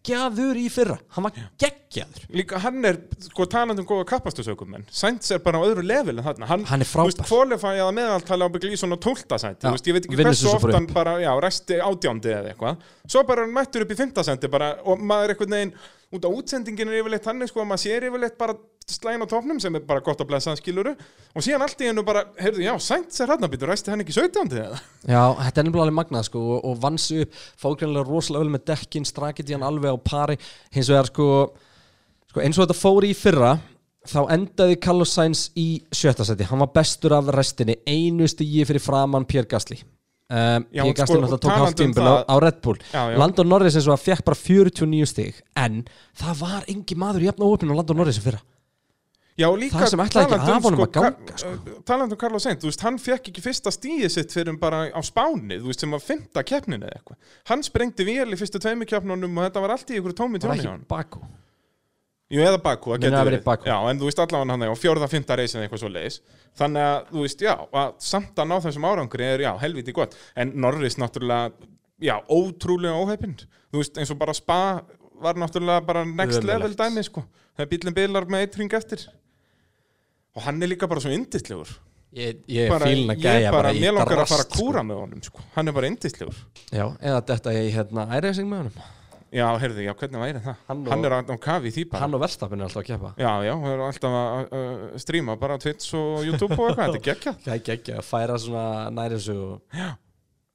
[0.00, 4.86] geggjaður í fyrra hann var geggjaður Líka hann er, sko, talandi um góða kapastusökum menn
[4.94, 7.24] Sainz er bara á öðru level en þarna Hann, Hann er frábær.
[7.60, 9.26] Að meðaltala á byggli í svona 12.
[9.42, 12.52] sæti Já, Þú veist, ég veit ekki hversu oft hann bara, já, resti átjándi eða
[12.54, 14.22] eitthvað Svo bara hann mættur upp í 5.
[14.30, 15.74] sæti bara Og maður einhvern veginn,
[16.16, 18.56] út á útsendingin er yfirleitt þannig, sko, að maður sér yfirleitt bara
[18.96, 20.92] slægin á topnum sem er bara gott að blessa skiluru
[21.36, 24.02] Og síðan allt í hennu bara, heyrðu, já, Sainz er hann að býta Resti hann
[24.02, 24.50] ekki 17.
[24.58, 24.80] eða?
[25.06, 28.54] Já, þetta er nefnilega alveg magnað sko og, og vann sig upp, fágreinlega rosalega vel
[28.56, 30.38] með dekkin, strakit í hann alveg á pari
[30.74, 31.28] hins vegar sko,
[32.32, 33.52] sko eins og þetta fóri í fyrra
[34.10, 38.80] þá endaði Carlos Sainz í sjötta seti hann var bestur af restinni, einu stígi fyrir
[38.82, 42.12] framann Pierre Gasly um, Já, Pierre Gasly sko, náttúrulega tók talandi hálft um tímbil á,
[42.14, 43.18] það- á Red Bull Já, já.
[43.20, 45.82] Landon Norris eins og að fekk bara 49 stig en
[46.18, 48.40] það var engi maður jafn óöfnin á Landon Norris sem fyrra
[49.40, 51.52] Já, líka Það sem ætlaði ekki um, af honum að Ka- ganga, sko.
[51.56, 54.82] uh, Talandi um Carlos Sainz, þú veist, hann fekk ekki fyrsta stíið sitt fyrir bara
[54.92, 57.36] á Spáni, þú veist, sem var fymta keppnin eða eitthvað.
[57.48, 60.52] Hann sprengdi vel í fyrstu tveimu keppnunum og þetta var allt í ykkur tómi það
[60.52, 60.88] var tjóni hjá ekki hann.
[60.90, 61.22] Baku
[62.30, 63.48] Jú, eða Baku, það að getur verið.
[63.66, 66.18] Já, en þú veist, allavega hann á fjórða, fymta reysin eitthvað svo leiðis.
[66.60, 70.14] Þannig að, þú veist, já, að samt að ná þessum árangri er, já, helviti gott.
[70.38, 71.50] En Norris náttúrulega,
[72.06, 73.34] já, ótrúlega óheipinn.
[73.74, 74.60] Þú veist, eins og bara Spa
[75.26, 77.24] var náttúrulega bara next level dæmi, sko.
[77.58, 79.08] Þegar bílinn bilar með eitt ring eftir.
[80.36, 81.72] Og hann er líka bara svo yndislegur.
[82.10, 84.48] Ég, ég bara, fílna ég gæja bara, bara í mér langar að drast, fara að
[84.48, 84.64] sko.
[84.64, 85.44] kúra með honum sko.
[85.54, 86.40] hann er bara indislegur
[86.74, 88.80] Já, eða þetta ég hérna æreising með honum?
[89.30, 90.56] Já, heyrðu, já, hvernig væri það?
[90.66, 92.00] Hann hann, og- er á, kafi í bara.
[92.02, 93.12] Hann og Verstapin er alltaf að keppa.
[93.14, 96.98] Já, já, hann er alltaf að uh, stríma bara Twitch og YouTube og eitthvað, þetta
[96.98, 99.60] er gekkja Gæja, gæja, að færa svona næri þessu og...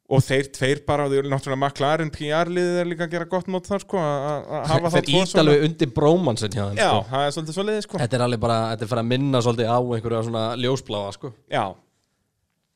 [0.06, 3.48] og þeir tveir bara, og þeir eru náttúrulega McLaren PR-liðið er líka að gera gott
[3.50, 7.00] mót þar sko, að hafa Þeir tvo ít alveg undir brómansin hjá þeim já, sko.
[7.10, 8.02] það er svolítið svo leiðið sko.
[8.04, 11.34] Þetta er alveg bara, þetta er fyrir að minna svolítið á einhverja svona ljósbláa sko.
[11.50, 11.66] Já,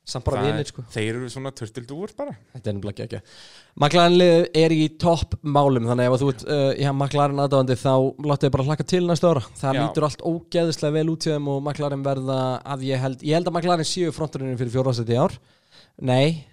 [0.09, 0.81] Samt bara það vinir sko.
[0.89, 2.33] þeir eru svona törtildúur bara.
[2.55, 3.19] Þetta er nefnilega ekki
[3.77, 7.93] McLaren lið er í topp málum Þannig ef þú ert uh, já, McLaren aðdáðandi þá
[8.25, 9.43] láttu þið bara hlaka til næstu ára.
[9.59, 11.13] Það lítur allt ógeðislega vel
[15.29, 15.37] út
[15.99, 16.47] Nei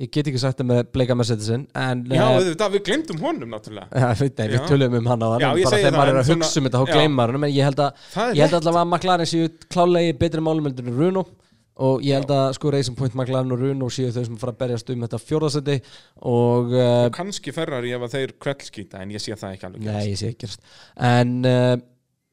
[0.00, 3.52] Ég get ekki sagt það með bleika Mercedesin En já, eh, auðvitað, við glemdum honum
[3.52, 3.88] náttúrulega.
[3.92, 4.64] Já, nei, við Já.
[4.70, 6.80] tölum um hann á Já, hann ég bara þegar maður er að hugsa um þetta
[6.80, 6.94] þá já.
[6.96, 10.96] gleymar hann en ég held að, ég held að McLaren séu klálegi betri málumöldur en
[10.96, 11.26] Runo
[11.82, 14.60] og ég held að sko Racing Point McLaren og Runo séu þau sem fara að
[14.60, 15.76] berjast um þetta fjórðasetti
[16.28, 20.02] og uh, kannski Ferrari ef að þeir kveldskýta en ég sé það ekki alveg nei,
[20.10, 20.50] ég sé ekki
[21.08, 21.74] en uh,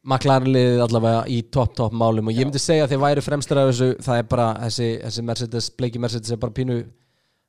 [0.09, 3.61] McLaren liðið allavega í topp topp málum og ég myndi segja að þeir væri fremstur
[3.61, 6.81] af þessu það er bara þessi, þessi Mercedes, bleiki Mercedes er bara pínu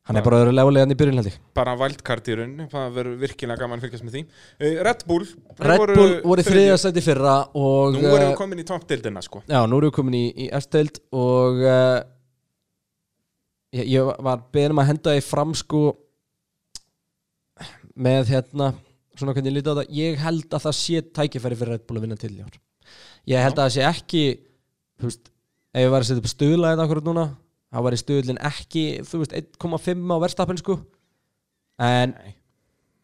[0.09, 0.27] hann er Já.
[0.27, 1.39] bara öðru legulegan í byrjun held ég.
[1.57, 4.23] Bara wildcard í raun það verður virkilega gaman að fylgjast með því.
[4.57, 5.27] Uh, Red Bull
[5.71, 9.25] Red Bull voru í þriðja seti fyrra og nú erum eh, við komin í toppdeildina
[9.25, 9.43] sko.
[9.47, 11.99] Já, nú erum við komin í, í eftild og uh,
[13.77, 15.85] ég, ég var beðin um að henda því fram sko
[18.01, 18.73] með hérna
[19.19, 19.97] svona hvernig ég lítið á það.
[20.01, 22.57] Ég held að það sé tækifæri fyrir Red Bull að vinna til í ár.
[23.29, 24.23] Ég held að það sé ekki
[25.01, 25.31] þú veist,
[25.75, 27.25] ef ég var að setja upp stuðla þetta akkurat núna,
[27.71, 30.79] þá var í stuðlinn ekki þú veist, 1,5 á verðstapin sko
[31.81, 32.33] en Nei.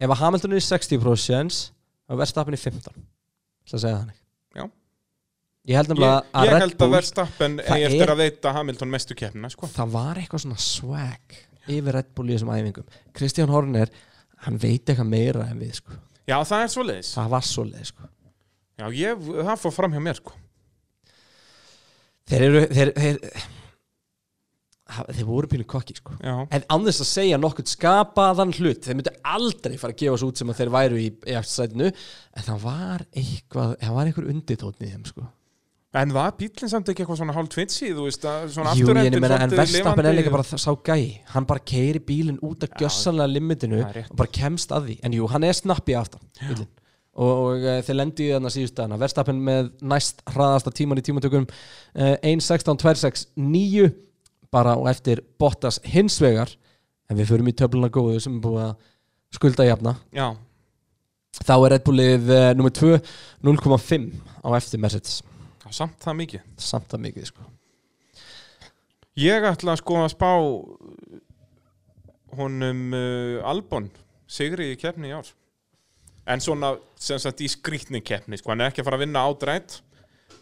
[0.03, 1.59] ef að Hamilton er í 60%
[2.11, 2.97] og verðstapin í 15
[3.67, 4.19] það segja þannig
[4.57, 4.65] Já.
[5.71, 6.97] ég held ég, að ég held að
[7.37, 11.39] Það eigi eftir er- að veita Hamilton mestu keppnina sko það var eitthvað svona swag
[11.67, 13.89] yfir Red Bull í þessum æfingum Kristján Horner,
[14.45, 15.95] hann veit eitthvað meira en við sko.
[16.27, 18.07] já það er svoleiðis það var svoleið sko.
[18.77, 20.35] já ég, það fór fram hjá mér sko
[22.27, 23.19] þeir eru þeir, þeir,
[24.87, 26.15] þeir voru pínu kokki sko.
[26.23, 30.29] já en þess að segja nokkuð skapaðan hlut þeir myndu aldrei fara að gefa svo
[30.31, 34.87] út sem að þeir væru í, eftirsætinu en það var eitthvað það var einhver undirtótni
[34.87, 35.25] í þeim sko.
[35.97, 38.89] en var bílinn samt ekki eitthvað svona hálf tvitsi þú veist að svona Jú, ég
[38.91, 42.63] afturendin meina, en Verstappen er líka bara það- sá gæi hann bara keiri bílinn út
[42.67, 44.11] af gjössanlega limitinu það er rétt.
[44.11, 46.67] og bara kemst að því en jú, hann er snappi aftan bílinn.
[47.17, 51.05] og, og uh, þeir lendi í þannig síðust dagana Verstappen með næst hraðasta tíman í
[51.07, 54.06] tímatökum uh, 1.16.26.9
[54.53, 56.51] bara og eftir Bottas hins vegar
[57.07, 58.75] en við förum í töfluna góðu sem er búið að
[59.37, 59.95] skulda jafna.
[60.15, 60.27] Já.
[61.37, 62.97] Þá er Red Bullið uh, nummer 2
[63.45, 64.07] 0,5
[64.41, 65.19] á eftir Mercedes.
[65.63, 66.45] Já, samt það mikið.
[66.63, 67.47] Samt að mikið sko.
[69.17, 70.31] Ég ætla sko að spá
[72.37, 73.89] honum uh, Albon
[74.29, 75.29] sigri í keppni í ár.
[76.27, 79.23] En svona sem sagt í skrýtni keppni sko, hann er ekki að fara að vinna
[79.29, 79.77] ádrætt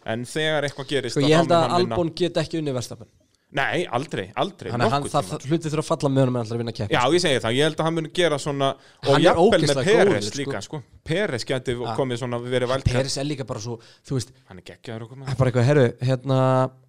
[0.09, 1.95] en þegar eitthvað gerist Sko ég held að vinna.
[1.97, 3.09] Albon get ekki unni Verstappen
[3.55, 6.41] Nei, aldrei, aldrei Þannig að hann, það, það hluti þurfa að falla með honum en
[6.41, 6.95] alltaf að vinna keppni.
[6.95, 8.69] Já, ég segi það, ég held að hann muni gera svona
[9.05, 10.39] og jafnvel með Peres góður, sko.
[10.41, 10.79] líka sko.
[11.07, 11.93] Peres geti Ja.
[11.95, 15.15] komið svona verið valdkært Peris er líka bara svo, þú veist Hann er geggjaður okkur
[15.15, 16.39] það með er bara eitthvað, herru, hérna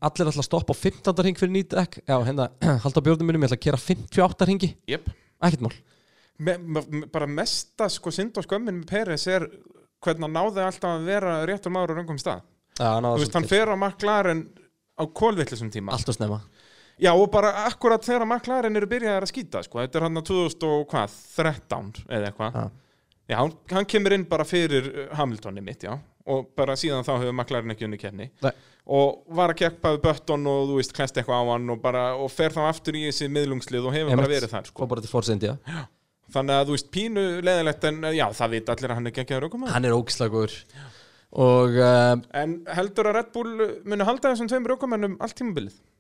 [0.09, 1.23] allir ætla að stoppa á 15.
[1.29, 2.01] ring fyrir nýtt dekk.
[2.03, 2.49] Já, hérna,
[2.83, 5.07] halda á bjórnum mínum, ég ætla að gera 58 ringi Jep,
[5.39, 5.75] ekkert mál,
[6.39, 9.47] me, me, me, bara mesta sko synd og skömmin með Peres er
[10.03, 12.43] hvernig hann náði að vera á röngum stað.
[12.77, 14.43] Já, hann þú veist, hann fer á McLaren
[14.97, 15.93] á kólvillisum tíma.
[15.97, 16.41] Allt og snemma
[17.03, 20.28] já og bara akkurat þegar McLaren eru byrjaðir að skýta sko, þetta er hann að
[20.32, 22.61] 2013 eða eitthvað.
[22.61, 22.70] Já.
[23.32, 23.38] já,
[23.74, 27.74] hann, kemur inn bara fyrir uh, Hamiltoni mitt, já og bara síðan þá hefur McLaren
[27.74, 28.51] ekki unni kenni Nei.
[28.90, 32.07] og var að keppa við Button og þú veist, klest eitthvað á hann og, bara,
[32.18, 34.88] og fer þá aftur í þessi miðlungslið og hefur bara verið þar sko.
[34.90, 35.55] Bara til Force India.
[36.34, 39.47] Þannig að þú veist, pínu leðilegt en já, það vita allir að hann er geggjaður
[39.47, 40.57] okkur Hann er ógislagur
[41.47, 43.53] Og uh, en heldur að Red Bull
[43.86, 45.76] muni halda þessum tveimur ökumennum allt tímabilið?
[45.78, 45.95] já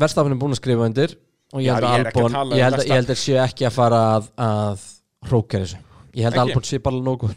[0.00, 1.16] Verstafinn er búin að skrifa undir
[1.54, 2.86] Og ég Já, held að ég er ekki að Albon tala um Ég held að,
[2.88, 4.86] ég held að sé ekki að fara að, að
[5.28, 5.82] Hrókja þessu.
[6.14, 6.54] Ég held að Ekki?
[6.54, 7.36] Albon sé bara nógur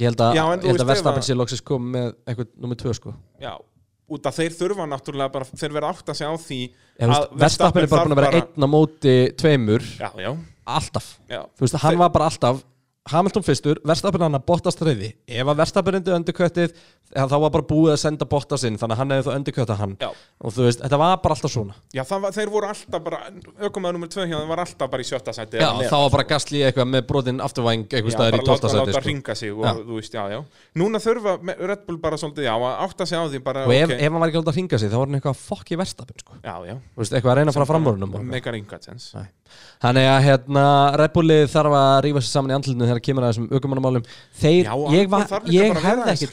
[0.00, 1.90] Ég held að, Já, en þú ég held veist, að Verstafinn ef sé loksins komið
[1.96, 3.12] með eitthvað nummer tvö sko.
[3.42, 3.52] Já,
[4.16, 6.60] út af þeir þurfa náttúrulega bara, þeir verða átt að segja á því
[7.04, 9.84] að Verstafinn er bara búin að vera einn á móti tveimur.
[10.00, 10.30] Já, já,
[10.70, 11.10] Alltaf.
[11.28, 11.42] Já.
[11.58, 12.62] Þú veist, hann Þeir- var bara alltaf
[13.10, 16.74] Hamilton fyrstur, Verstafinn hann að Bottas þriði Ef að Verstafinn reyndi undirköttið
[17.10, 19.94] þá var bara búið að senda Bottas inn Þannig að hann hefði þá undirköttað hann
[20.00, 20.08] Já.
[20.40, 23.18] Og þú veist, þetta var bara alltaf svona Já, það var, þeir voru alltaf bara,
[23.66, 26.24] aukumæður nummer 2 hjá þeim var alltaf bara í sjötta sæti Já, þá var bara
[26.24, 26.30] sko.
[26.30, 28.50] Gastli eitthvað með brotin afturvæng eitthvað Já, bara í 12.
[28.50, 29.04] láta, seti láta sko.
[29.08, 29.72] ringa sig og Já.
[29.80, 30.40] þú veist, já, já
[30.80, 31.32] Núna þurfa
[31.72, 34.06] Red Bull bara svolítið, já, að átta sig á því bara, Og ef, ok, ef
[34.10, 36.32] hann var ekki alltaf að ringa sig þá var hann eitthvað fokk í Verstafinn sko.
[36.38, 37.34] já, já Þú veist, eitthvað
[39.18, 39.26] að.
[39.80, 40.64] Þannig að hérna,
[41.00, 44.04] Red Bullið þarf að rífa sér saman í andlutinu þegar kemur að þessum aukumannamálum
[44.40, 46.24] Þeir, Já, og ég, var, ég bara hefði aðeins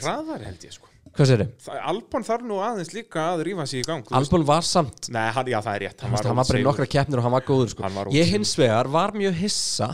[1.15, 1.69] Hvað sér þið?
[1.91, 4.03] Albon þarf nú aðeins líka að rífa sig í gang.
[4.19, 5.09] Albon var samt.
[5.13, 7.27] Nei, hann, já, það er rétt hann, var, hann var bara í nokkra keppnir og
[7.27, 7.85] hann var góður sko.
[7.87, 9.89] Hann var Ég hins vegar var mjög hissa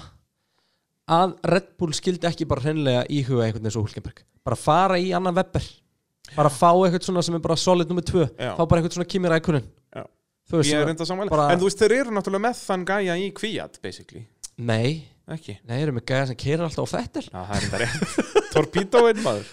[1.13, 4.23] að Red Bull skildi ekki bara hreinlega íhuga einhvern veginn svo Hulkenberg.
[4.43, 5.63] Bara fara í annan webber
[6.37, 8.53] bara fá eitthvað svona sem er bara solid 2 Já.
[8.55, 9.65] fá bara eitthvað svona Kimi Rækunin
[10.53, 13.27] Ég er reynda samanlega bara- En þú veist, þeir eru náttúrulega með þann gæja í
[13.33, 14.25] kvíat, basically.
[14.57, 15.55] Nei, Ekki?
[15.63, 18.25] Nei, erum við gæða sem keira alltaf á fettil Já, það er enda rétt.
[18.53, 19.47] Torpedoinn maður.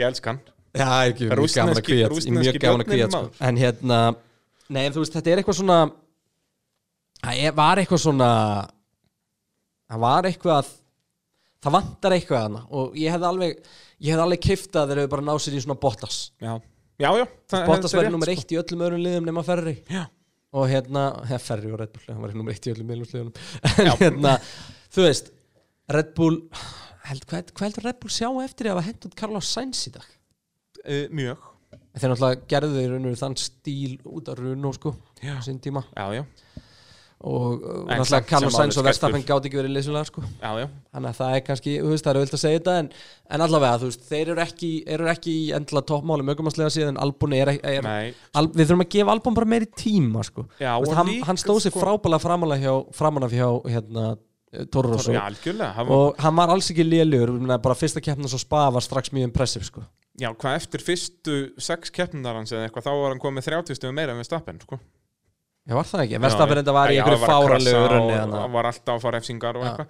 [0.00, 0.40] Ég elsk hann
[0.72, 3.26] Já, ekki, mjög gaman að rússneski mjög gaman að kvíat sko.
[3.44, 3.98] en hérna,
[4.72, 5.78] nei en þú veist, þetta er eitthvað svona
[7.22, 8.28] það var eitthvað svona
[9.92, 10.70] það var eitthvað
[11.62, 13.52] það vantar eitthvað hana og ég hefði alveg
[14.02, 16.16] ég hefði alveg kiftað þegar við bara náð sér í svona Bottas.
[16.42, 16.54] Já,
[16.98, 18.34] já, já það- er verið rétt, nummer sko.
[18.38, 20.02] eitt í öllum öðrum liðum nema Ferri Já,
[20.52, 23.30] og hérna, ja, Ferri og Red Bull hann var nummer eitt í öllum liðum.
[23.78, 24.38] En hérna,
[24.88, 25.30] þú veist
[25.92, 26.40] Red Bull
[27.04, 29.92] held, hvað, hvað heldur Red Bull sjá eftir að hafa hendt út Carlos Sainz í
[29.92, 30.08] dag?
[30.86, 31.48] Uh, mjög.
[31.92, 35.36] Þeir náttúrulega gerðu þeir þann stíl út af Runo sko Já.
[35.44, 35.84] sín tíma.
[35.92, 36.24] Já, já,
[37.22, 40.24] og náttúrulega Carlos Sainz og Verstappen gátt ekki verið leysulega sko.
[40.40, 40.66] Já, já.
[40.94, 42.88] Þannig að það er kannski, þú veist, það er auðvitað að segja þetta en,
[43.36, 47.36] en allavega, þú veist, þeir eru ekki, eru ekki í endla toppmáli mögumanslega síðan Albon
[47.38, 48.10] er, er Nei,
[48.40, 50.48] al, við þurfum að gefa Albon bara meiri tíma sko.
[50.58, 51.84] Veist, hann, hann stóð sér sko-
[52.64, 54.12] hjá, framanaf hjá hérna,
[55.78, 59.14] hann var, og hann var alls ekki lélugur bara fyrsta keppna svo spa var strax
[59.14, 59.86] mjög impressive sko
[60.20, 63.94] Já, hvað eftir fyrstu sex keppnundar hans eða eitthvað Þá var hann komið 30 stöðum
[63.96, 64.76] meira en við stappen, sko.
[65.68, 66.18] Já, var það ekki?
[66.20, 69.00] Verstappen Já, reynda var í krassa fáralegu runni og- þannig að- og var alltaf að
[69.06, 69.86] fara efsingar og eitthvað.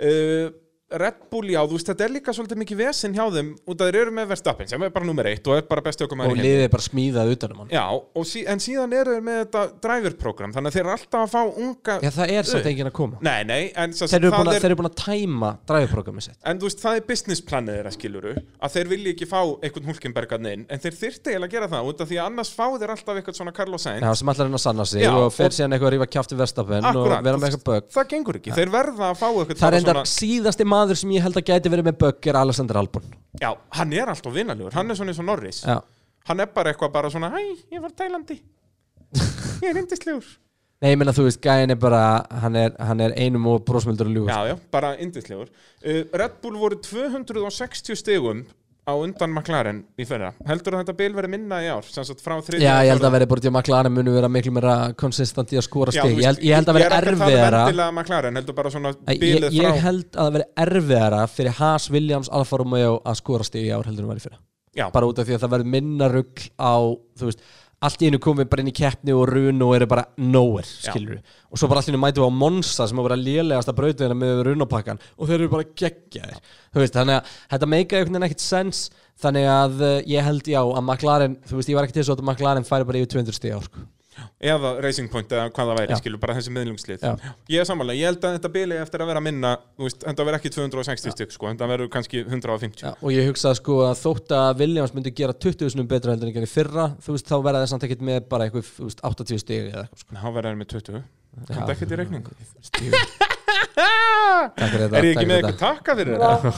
[0.00, 0.50] Uh,
[0.86, 3.88] Red Bull, já, þú veist, þetta er líka svolítið mikið vesinn hjá þeim út að
[3.88, 6.36] þeir eru með Verstappen sem er bara nummer eitt og er bara bestu okkur og
[6.38, 7.72] liðið er bara smíðað utanum hann.
[7.74, 11.24] Já, og sí, en síðan eru þeir með þetta driver-program, þannig að þeir eru alltaf
[11.24, 13.18] að fá unga Já, það er samt enginn að koma.
[13.26, 16.38] Nei, nei, en svo, Þeir eru búin það er búin að tæma dræfuprógramið sitt.
[16.46, 20.46] En þú veist, það er businessplanið þeirra skiluru að þeir vilja ekki fá einhvern Hulkenbergarn
[20.52, 22.94] inn en þeir þyrfti eiginlega að gera það út af því að annars fá þeir
[22.94, 24.06] alltaf eitthvað svona Carlos Sainz.
[24.06, 26.08] Já, sem allar hann að sanna sig Já, og fer og- síðan eitthvað að rífa
[26.14, 27.84] kjáfti Verstappen og Akkúrat, vera með eitthvað bögg
[30.76, 33.06] maður sem ég held að gæti verið með bögg er Alexander Albon.
[33.40, 33.50] Já,
[33.80, 35.62] hann er alltaf vinalegur, hann er svona eins og Norris.
[35.66, 35.80] Já,
[36.26, 38.40] Hann er bara eitthvað bara svona, hæ, ég var tælandi.
[39.62, 40.26] Ég er indislegur
[40.82, 42.00] Nei, ég meina þú veist, gæin er bara
[42.42, 46.34] hann er, hann er einum og brósmöldur að ljúga Já, já, bara indislegur uh, Red
[46.42, 48.42] Bull voru 260 stigum
[48.86, 50.28] á undan McLaren í fyrra.
[50.46, 51.86] Heldur að þetta bil verið minna í ár
[52.62, 55.66] Já, ég held að verið til að McLaren munu vera miklu meira konsistant í að
[55.66, 57.62] skora þú ég, held, ég held að ég er tala um erfiðara.
[59.16, 63.66] ég, ég held að það veri erfiðara fyrir Haas, Williams, Alfa Romeo að skora stig
[63.66, 64.38] í ár heldur en í fyrra.
[64.76, 66.76] Já, bara út af því að það verður minna rugg á
[67.16, 67.44] þú veist,
[67.84, 71.18] allt í einu komið bara inn í keppni og run og eru bara nowhere, skilur
[71.20, 74.16] og svo bara allt í einu mætum við á Monza sem er bara lélegasta brautina
[74.16, 76.40] með runopakkan og þeir eru bara geggjaðir.
[76.72, 78.86] Þú veist, þannig að þetta meika einhvern veginn ekkert sens
[79.22, 82.16] þannig að uh, ég held já að McLaren, þú veist, ég var ekki til þess
[82.16, 83.86] að McLaren færi bara yfir 200 stíð á sko.
[84.40, 86.00] Eða Racing Point eða hvað það væri, Já.
[86.00, 87.12] skilur, bara þessi miðlungslið Já.
[87.52, 90.26] Ég er samanlega, ég held að þetta bili eftir að vera minna þú veist, þetta
[90.28, 94.00] verður ekki 260 stygg, sko þetta verður kannski 150 já, og ég hugsaði sko að
[94.02, 97.36] þótt að Williams myndi gera 20 sinum betra heldur en ekki fyrra þú veist, þá
[97.44, 100.16] verða það samt ekkert með bara eitthvað þú veist, 80 stíð eða eitthvað sko.
[100.16, 101.04] Þá verður það með 20
[101.44, 101.96] Þetta ekkert í
[104.56, 106.50] þetta Er ég ekki með eitthvað takka fyrir þetta?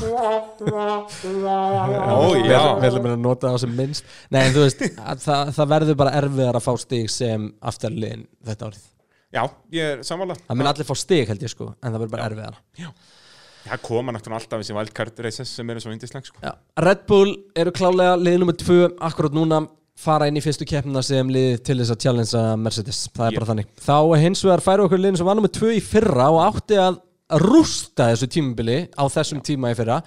[2.14, 4.12] Ó, já við ætlum að nota það sem minnst.
[4.34, 8.24] Nei, en þú veist, að það, það verður bara erfiðar að fá stig sem aftarliðin
[8.48, 8.84] þetta árið.
[9.28, 9.42] Já,
[9.74, 10.38] ég er sammála.
[10.46, 12.60] Það mun allir fá stig held ég sko, en það verður bara erfiðar
[13.68, 16.38] Það koma náttúrulega alltaf þessi wildcard races sem eru svo indisleg sko.
[16.40, 16.54] Já.
[16.80, 19.58] Red Bull eru klálega liðið nummer tvö akkurat núna
[19.98, 23.38] fara inn í fyrstu keppnina sem liðið til þess að challengea Mercedes, það er Yep.
[23.40, 23.70] bara þannig.
[23.82, 27.00] Þá hins vegar færu okkur liðin sem var nummer tvö í fyrra og átti að
[27.42, 29.98] rústa þessu tímabili á þessum tíma í fyrra.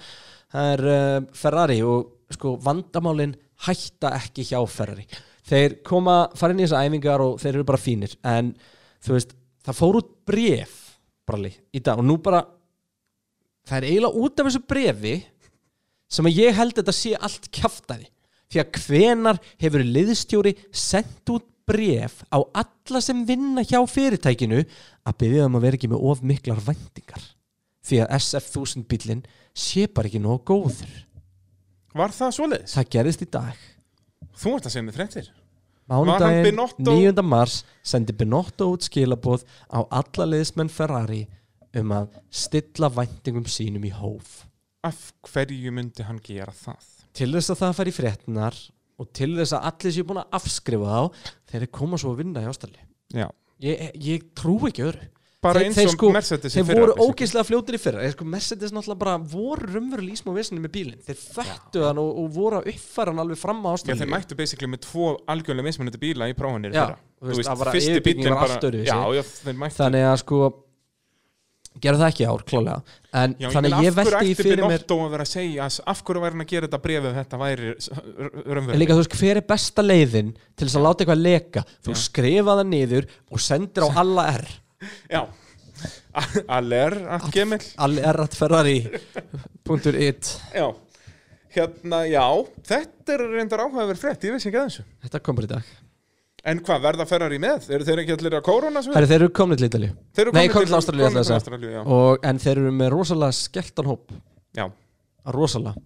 [0.52, 3.34] Það er uh, Ferrari og sko vandamálin
[3.66, 5.04] hætta ekki hjá Ferrari.
[5.46, 8.16] Þeir koma, fara inn í þessar æfingar og þeir eru bara fínir.
[8.24, 8.54] En
[9.04, 9.36] þú veist,
[9.66, 10.74] það fór út bref
[11.28, 12.00] brali, í dag.
[12.00, 12.40] Og nú bara
[13.68, 15.14] það er eiginlega út af þessu brefi
[16.12, 18.08] sem að ég held að þetta sé allt kjaftaði
[18.52, 24.62] því að hvenar hefur liðstjóri sendt út bref á alla sem vinna hjá fyrirtækinu
[25.08, 27.22] að byggja um að vera ekki með of miklar væntingar
[27.86, 29.22] því að SF1000 bílinn
[29.54, 30.92] sé bara ekki nóg góður
[31.92, 32.74] Var það svoleiðis?
[32.76, 33.62] það gerðist í dag
[34.42, 34.96] Þú ert að segja mig
[35.92, 37.22] hann mánudaginn Binotto- 9.
[37.26, 41.26] mars sendi Binotto út skilaboð á alla liðsmenn Ferrari
[41.76, 44.46] um að stilla væntingum sínum í hóf
[44.84, 46.80] Af hverju myndi hann gera það?
[47.16, 48.60] Til þess að það fær í fréttinar
[49.02, 52.44] og til þess að allir séu búin að afskrifa þá þeir koma svo að vinna
[52.44, 53.26] í ástæðli Já.
[53.62, 55.08] Ég, ég trú ekki öðru.
[55.42, 58.04] Bara Þeir- eins og sko- Mercedes í þeir voru ógeðslega fljótir í fyrra.
[58.14, 61.00] Sko Mercedes náttúrulega bara voru raunverulega ísma vissinni með bílinn.
[61.02, 64.10] Þeir föttu hann og, og voru að uppfæra hann alveg fram á Já, ástæðli þeir
[64.14, 66.98] mættu basically með tvo algjörlega mismunandi bíla í prófanir Já, fyrra.
[67.20, 68.86] þú veist, yfirbygging var allt öðruvísi.
[68.86, 69.22] Já, já,
[69.82, 70.40] þannig að sko
[71.82, 76.02] gera það ekki ár klálega en Já, þannig að ég velti í fyrir mér af
[76.06, 78.00] hverju væri hann að gera þetta brefið þetta væri En
[78.52, 81.64] raunverulega líka þú veist, hver er besta leiðin til þess að láta eitthvað leka?
[81.84, 82.00] Þú Já.
[82.02, 84.48] skrifa það niður og sendir á alla R.
[85.12, 85.22] Já,
[86.58, 88.78] Aller, að gemil Alla R at Ferrari
[89.66, 90.34] punktur it.
[90.52, 90.68] Já,
[91.56, 92.26] hérna, já.
[92.68, 94.86] Þetta er reyndar áhugaverð frétt, ég veist ekki að þessu.
[95.06, 95.72] Þetta kom bara í dag
[96.42, 97.68] En hvað, verða Ferrari með?
[97.70, 98.94] Eru þeir ekki allir að kórona svo?
[98.96, 99.82] Þeir eru komnið til
[100.24, 104.10] eru Nei, komnir til og, En þeir eru með rosalega skeltan hóp.
[104.58, 104.64] Já,
[105.36, 105.78] Rosalega.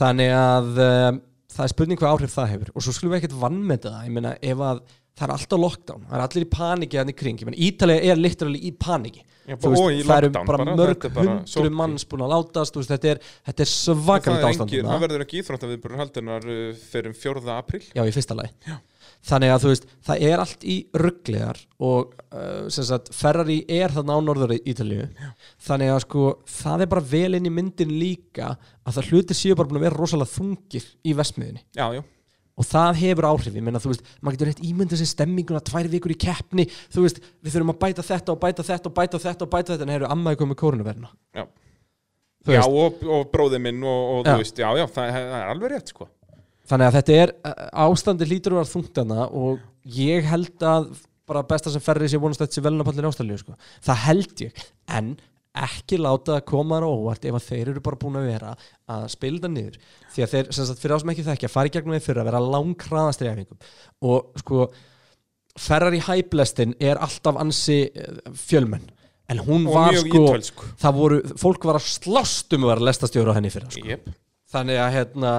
[0.00, 1.18] Þannig að um,
[1.52, 2.70] það er spurning hvað áhrif það hefur.
[2.72, 4.06] Og svo skulum við ekkert vannmeta það.
[4.06, 4.80] Ég meina, ef að
[5.20, 7.42] það er alltaf lockdown Það er allir í paniki hann í kring.
[7.68, 11.72] Ítalíu er literally í paniki Já, í það eru bara bara, mörg bara hundru sótkví.
[11.74, 12.76] manns búin að látast.
[12.78, 13.20] Veist, Þetta er,
[13.50, 17.44] er er ástand það verður ekki íþróttaviðburður haldunar uh, fyrir 4.
[17.56, 17.82] apríl.
[17.90, 18.78] Já, í fyrsta lagi
[19.26, 24.16] Þannig að þú veist, það er allt í rugliðar og uh, sagt, Ferrari er þarna
[24.16, 25.08] á norður Ítalíu.
[25.60, 29.58] Þannig að sko, það er bara vel inn í myndin líka að það hluti séu
[29.58, 32.02] bara búin að vera rosalega þungir í vestmiðinni Já, já,
[32.60, 35.88] og það hefur áhrif, ég meina, þú veist maður getur rétt ímyndið sér stemminguna tvær
[35.92, 36.66] vikur í keppni.
[36.92, 39.74] Þú veist, við þurfum að bæta þetta og bæta þetta og bæta þetta og bæta
[39.74, 39.86] þetta.
[39.86, 41.44] En hefur ammaði komið kórnuverna já.
[42.48, 45.72] Já, og, og bróði minn og, og þú veist, já, já, það, það er alveg
[45.74, 46.08] rétt, sko
[46.70, 49.64] Þannig að þetta er, uh, ástandi hlýtur að vera þungt hana og
[49.96, 50.92] ég held að
[51.30, 53.56] bara besta sem ferri sé vonast sé velunapallin ástæðlegu sko.
[53.86, 55.12] Það held ég, en
[55.60, 58.52] ekki láta það koma þar óvart ef að þeir eru bara búin að vera
[58.90, 59.80] að spila það niður.
[60.14, 62.30] Því að þeir, sem sagt, fyrir ásum ekki þekkja fara í gegnum þeir fyrir að
[62.30, 63.70] vera langkraðast í æfingum
[64.10, 64.68] og sko
[65.60, 68.86] Ferrari hæblestin er alltaf ansi eh, fjölmenn.
[69.30, 72.86] En hún Og var sko ítölsk það voru, fólk var að slást um að vera
[72.88, 73.82] lestastjóru á henni fyrir sko.
[73.90, 74.08] Jep,
[74.50, 75.34] þannig að hérna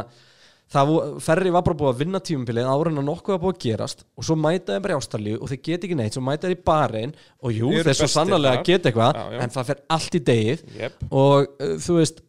[0.72, 0.92] það
[1.24, 4.04] Ferri var bara búið að vinna tímumbilið áður en að nokkuð var búið að gerast
[4.16, 6.56] og svo mæta þeir bara í Ástralíu og þeir geta ekki neitt svo mæta þeir
[6.56, 8.08] í barinn og jú, þeir svo
[8.56, 8.64] þar.
[8.70, 11.04] geta eitthvað en það fer allt í degið jep.
[11.10, 12.24] Og uh, þú veist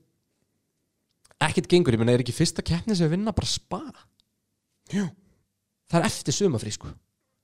[1.43, 3.83] ekkert gengur, ég menna er ekki fyrsta keppni sem við vinna bara spa?
[4.93, 5.07] Jú.
[5.91, 6.91] það er eftir sumafrí sko.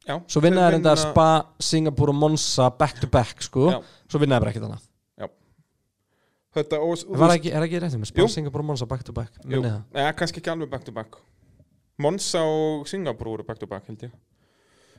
[0.08, 1.30] Já, svo vinna þeir þeir enda spa,
[1.62, 3.70] Singapur og Monza back to back sko.
[3.74, 3.80] Já.
[4.08, 4.87] svo vinna þeir bara ekkert annað
[6.56, 8.28] Þetta, og, og, var ekki, er ekki rétt með spa, Jú.
[8.32, 9.50] Singapur og Monza back to back það.
[9.92, 11.18] neða, kannski ekki alveg back to back.
[12.00, 14.14] Monza og Singapur voru back to back, held ég.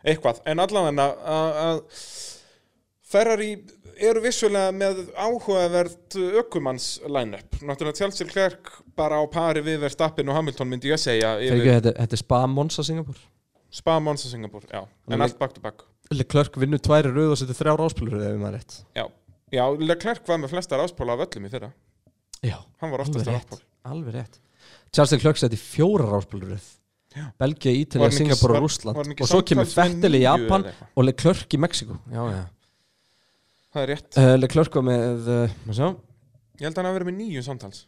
[0.05, 1.81] Eitthvað, en allavega að að
[3.09, 3.55] Ferrari
[4.05, 7.57] eru vissulega með áhugavert ökumanns line-up.
[7.65, 8.69] Náttúrulega Chelsea Klerk
[8.99, 12.21] bara á pari við Verstappen og Hamilton myndi ég segja yfir ekki, þetta, þetta er
[12.21, 13.17] spa, Monza, Singapur
[13.69, 14.85] Spa, Monza, Singapur, já.
[15.09, 15.83] En allt back to back.
[16.09, 18.77] Leclerc vinnur tværi rauð og setur þrjár áspilur ef maður rétt.
[18.97, 19.03] Já,
[19.51, 21.71] já Leclerc var með flestar áspóla af öllum í fyrra.
[22.43, 24.39] Já, Hann var oftast rétt, áspól alveg rétt.
[24.93, 25.57] Charles Leclerc seti
[26.53, 26.67] rauð
[27.15, 27.25] Já.
[27.41, 31.03] Belgia, Var ekki- Singapur var- og var ekki og svo kemur Vettel í Japan og
[31.03, 32.43] Leclerc í Mexiko Já, já.
[33.73, 34.17] Það er rétt.
[34.17, 35.49] Uh, Leclerc var með, uh,
[36.59, 37.85] Ég held að hann hafi verið með níu samtals.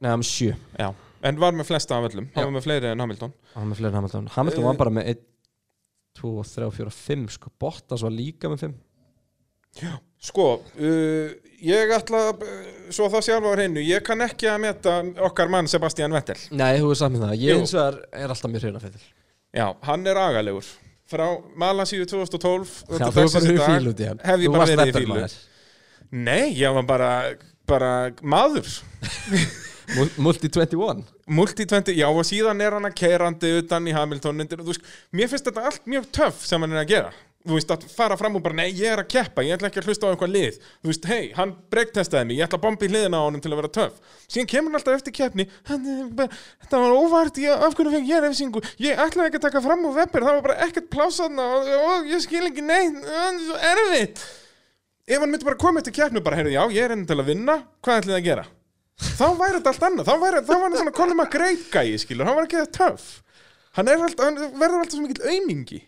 [0.00, 0.56] Nei, hann með sjö.
[0.78, 2.28] Já, en var með flesta af öllum.
[2.34, 3.32] Hann var með fleiri en Hamilton.
[3.54, 4.26] Hann var með fleiri en Hamilton.
[4.36, 4.66] Hamilton Eh.
[4.66, 5.22] var bara með 1,
[6.16, 7.50] 2, 3, 4, 5 sko.
[7.60, 8.74] Bottas var líka með 5
[10.26, 10.46] Sko,
[10.80, 12.64] uh, ég ætla, uh,
[12.94, 14.96] svo það sjálf á hreinu, ég kann ekki að meta
[15.28, 16.38] okkar mann Sebastian Vettel.
[16.56, 19.04] Nei, þú er saman það, ég eins og er, er alltaf hrifin af Fettil
[19.56, 20.66] Já, hann er agalegur.
[21.06, 24.50] Frá Malansíu 2012, Já, þú bara í í dag, fíl út í hann hef ég
[24.56, 25.28] bara varst verið í fílu.
[26.26, 27.10] Nei, ég var bara,
[27.70, 27.92] bara
[28.26, 28.72] maður.
[29.94, 35.30] Mul- Multi 21 Multi-20, já og síðan er hann að keirandi utan í Hamilton mér
[35.30, 37.12] finnst þetta allt mjög töff sem hann er að gera
[37.46, 39.80] þú veist, að fara fram og bara, nei, ég er að keppa ég ætla ekki
[39.82, 42.86] að hlusta á eitthvað lið, þú veist, hei hann breiktestaði mig, ég ætla að bomba
[42.86, 46.34] í hliðina á honum til að vera töff, síðan kemur hann alltaf eftir keppni er
[46.64, 49.86] þetta var óvart ég, af hvernig fekk ég refsingu, ég ætlaði ekki að taka fram
[49.86, 53.82] úr webbir, það var bara ekkert plásaðna og, og ég skil ekki neitt, það er
[53.86, 54.26] erfitt.
[55.06, 57.28] Ef hann myndi bara koma eftir keppnu bara, heyrðu, já, ég er enn til að
[57.30, 58.46] vinna, hvað ætlið þið að gera?
[58.96, 62.28] þá væri þetta allt annað, þá væri, þá var hann svona Colin McRae gæi, skilur,
[62.28, 63.08] hann var ekki það töff.
[63.76, 65.82] Hann, er alltaf, hann verður alltaf svo mikill aumingi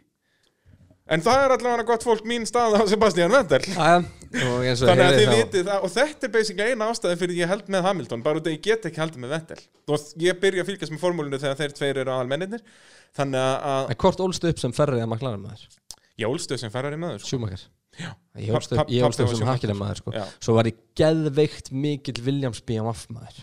[1.09, 3.63] en það er allavega gott fólk mín stað á Sebastian Vettel.
[3.65, 5.83] Þannig að þið vitið það.
[5.87, 8.63] Og þetta er basically eina ástæði fyrir ég held með Hamilton bara út að ég
[8.67, 9.59] get ekki haldið með Vettel.
[9.89, 12.65] Og ég byrja að fylgjast með formúlinu þegar þeir tveir eru aðalmenninir
[13.17, 15.67] þannig að En hvort ólstu upp sem ferrið að maklara maður?
[16.19, 17.29] ég ólstuð sem ferrar í maður sko.
[17.37, 17.61] Sjúmakar
[17.99, 18.11] Já.
[18.39, 20.13] Ég ólst Pa- upp, ég pa- ólst upp sem hakkileg maður sko.
[20.45, 23.39] Svo var ég geðveikt mikill Williams BMF maður.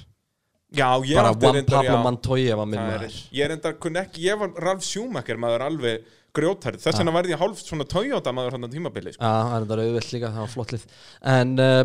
[0.75, 1.97] Já, Bara Juan Pablo.
[2.03, 3.15] Montoya var minn maður.
[3.31, 6.05] ég er enda kunni ekki, ég var Ralf Schumacher maður alveg
[6.35, 9.21] grjótarð, þess vegna varði ég hálf svona Toyota maður hann á tímabili sko.
[9.23, 10.85] Já, það er þetta auðvilt líka, það var flott lið.
[11.35, 11.81] En uh,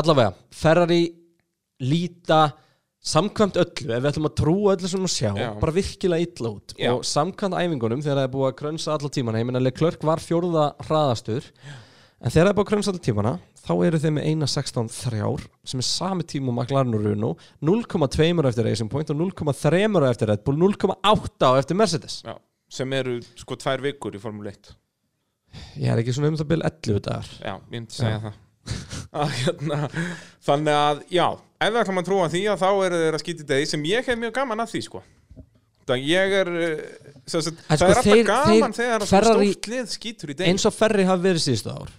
[0.00, 1.02] allavega, Ferrari
[1.88, 2.40] líta
[3.08, 5.50] samkvæmt öllu, ef við ætlum að trúa öllu sem við sjá, Já.
[5.60, 6.74] bara virkilega illa út.
[6.78, 6.90] Já.
[6.92, 10.22] og samkvæmt æfingunum þegar það er búið að krönsa alla tímana, ég meina Leclerc var
[10.22, 11.46] fjórða hraðastur,
[12.18, 14.90] en þegar það er búið að krönsa alla tímana, þá eru þeir með eina 16
[14.96, 17.32] þrjár, sem er sami tíma og McLaren og Runo,
[17.70, 22.20] 0,2 eftir Racing Point og 0,3 eftir Red Bull 0,8 eftir Mercedes.
[22.26, 22.34] Já,
[22.68, 24.76] sem eru sko tvær vikur í Formule 1
[25.80, 27.28] ég er ekki svona um það byrja 11 dagar.
[27.40, 28.40] Já, ég myndi segja það.
[29.18, 29.76] Að, hérna,
[30.44, 31.24] þannig að já,
[31.64, 34.10] ef við ætlum að trúa því að þá eru þeir að skýti degi sem ég
[34.10, 35.00] hef mjög gaman að því sko.
[35.88, 36.82] Það ég er eh,
[37.24, 40.50] sem sagt, En það sko, er alltaf gaman þegar stórt lið skýtur í degi.
[40.52, 41.94] eins og Ferri hafi verið síðustu ár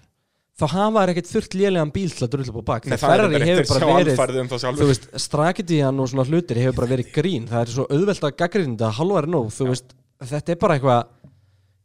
[0.59, 2.87] þá hafa þær ekkert þurft lélegan bíl til að drulla upp á bak.
[2.89, 6.77] Það er bara hefur bara verið um það þú veist, strakitíðan og svona hlutir hefur
[6.81, 7.45] bara verið grín.
[7.49, 9.95] Það er svo auðvelt að gaggrinda halvar nóg þú veist,
[10.27, 11.01] þetta er bara eitthvað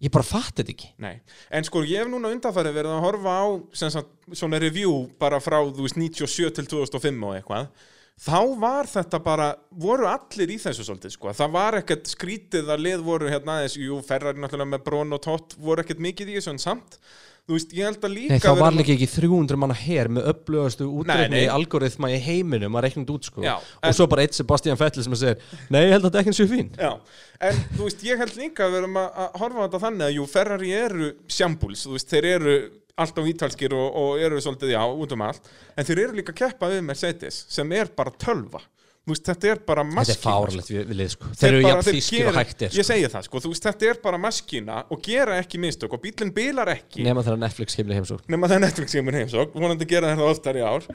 [0.04, 0.92] ég bara fatt þetta ekki.
[1.02, 1.16] Nei,
[1.54, 3.44] en sko ég hef núna undanfærið verið að horfa á
[3.78, 7.90] sagt, svona review bara frá þú veist 97 til 2005 og eitthvað.
[8.24, 12.84] Þá var þetta bara, voru allir í þessu svolítið sko, það var ekkert skrítið að
[12.84, 16.36] lið voru hérna aðeins, jú, Ferrari náttúrulega með Brón og Tott voru ekkert mikið í
[16.36, 17.00] þessu en samt,
[17.44, 20.28] þú veist, ég held að líka Nei, vera- var líka ekki 300 manna her með
[20.32, 21.48] upplögastu útreikni nei.
[21.52, 23.42] algoritma í heiminum að reikna út sko.
[23.44, 25.38] Já, og en- svo bara eitt Sebastian Vettel sem að segir
[25.70, 26.70] nei, ég held að þetta ekki séu fín.
[26.78, 26.92] Já,
[27.40, 30.06] en þú veist, ég held líka að við erum að, að horfa á þetta þannig
[30.08, 32.56] að jú, Ferrari eru sjambúls, þú veist, þeir eru
[32.96, 35.48] alltaf ítalskir og, og eru svolítið, já, út um allt.
[35.76, 38.60] En þeir eru líka að keppa við Mercedes sem er bara tölva
[39.06, 41.32] veist, þetta er bara Þetta maskína er fáralegt við, við lið sko.
[41.40, 42.86] Þeir eru jafn þýskir og gera- hægtir Ég sko.
[42.92, 46.68] segi það, sko, veist, þetta er bara maskína og gera ekki mistök og bílinn bilar
[46.72, 47.02] ekki.
[47.04, 50.30] Nema þegar Netflix kemur í heimsók nema það er Netflix kemur heimsók, vonandi gera þetta
[50.30, 50.88] oftar í ár.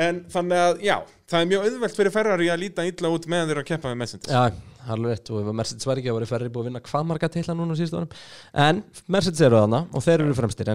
[0.00, 0.96] En þannig að, já,
[1.28, 3.90] það er mjög auðvelt fyrir Ferrari að líta illa út meðan þeir eru að keppa
[3.90, 4.30] við Mercedes.
[4.30, 4.52] Já,
[4.94, 5.30] alveg rétt.
[5.34, 7.74] Og ef Mercedes var ekki að vera ferri búið að vinna hvað marga teitla núna
[7.76, 8.14] síðustu árum?
[8.54, 10.70] En Mercedes eru þarna og þeir eru fremstir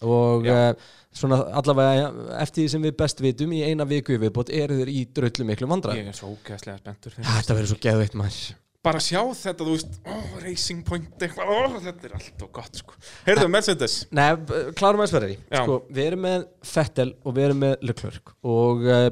[0.00, 0.70] í og uh,
[1.12, 2.08] svona allavega
[2.40, 5.46] eftir því sem við best vitum í eina viku í viðbót eru þeir í dröllu
[5.48, 6.00] miklu vandræðum.
[6.00, 8.50] Ég er svo ógeðslega spenntur fyrir Þetta verður svo geðveitt maður.
[8.80, 12.78] Bara sjá þetta, þú veist, ó, Racing Point eitthvað, ó, þetta er allt og gott,
[12.80, 12.94] sko.
[13.26, 14.30] Heyrðu, Mercedes, Nei,
[14.78, 15.66] klárum aðeins ferri Já.
[15.66, 19.10] sko, Við erum með Fettel og við erum með Leclerc og uh,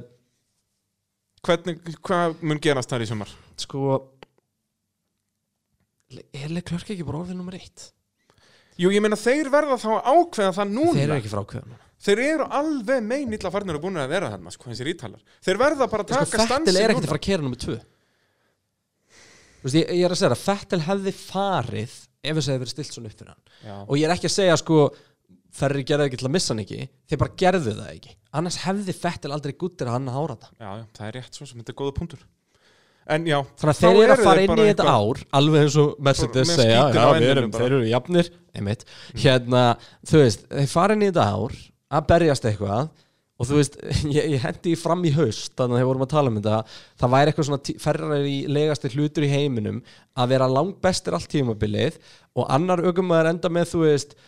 [1.45, 3.35] hvernig, hvað mun gerast þar í sumar?
[3.61, 3.99] sko
[6.33, 7.91] er Leclerc ekki bara orðið nummer eitt?
[8.79, 10.97] Jú, ég meina, þeir verða þá ákveða það núna.
[10.97, 14.29] Þeir eru ekki frá kveðan Þeir eru alveg meinill að farnir og búin að vera
[14.31, 15.23] þarna, sko, þessir ítalar.
[15.43, 17.59] Þeir verða bara að sko, taka Fettel stansi er ekkert að fara að kera nummer
[17.59, 17.79] tvö.
[19.59, 22.63] Þú veist, ég, ég er að segja að Fettel hefði farið ef þess að hefði
[22.63, 23.43] verið stilt svona upp fyrir hann.
[23.67, 23.75] Já.
[23.83, 24.79] og ég er ekki að segja sko
[25.59, 28.15] Ferri gerði ekki til að missa hann ekki þeir bara gerðu það ekki.
[28.39, 31.39] Annars hefði Fettel aldrei guttir að hann að hára það Já, já, það er rétt
[31.39, 32.25] svo sem þetta er góða punktur
[33.09, 35.93] En já, þannig að þeir eru að fara inn í þetta ár alveg eins og
[36.05, 36.81] Mercedes segja.
[36.93, 38.85] Já, erum, þeir eru jafnir einmitt,
[39.17, 39.63] hérna,
[40.09, 41.55] þú veist þeir fara inn í þetta ár
[41.89, 42.91] að berjast eitthvað
[43.39, 43.79] og þú veist,
[44.17, 46.59] ég, ég hendi fram í haust þannig að þeir vorum að tala um þetta
[47.01, 49.83] það væri eitthvað svona ferrar í legasti hlutur í heiminum
[50.19, 52.01] að vera langbestir allt tímabilið
[52.39, 54.19] og annar aukumæður enda með, þú veist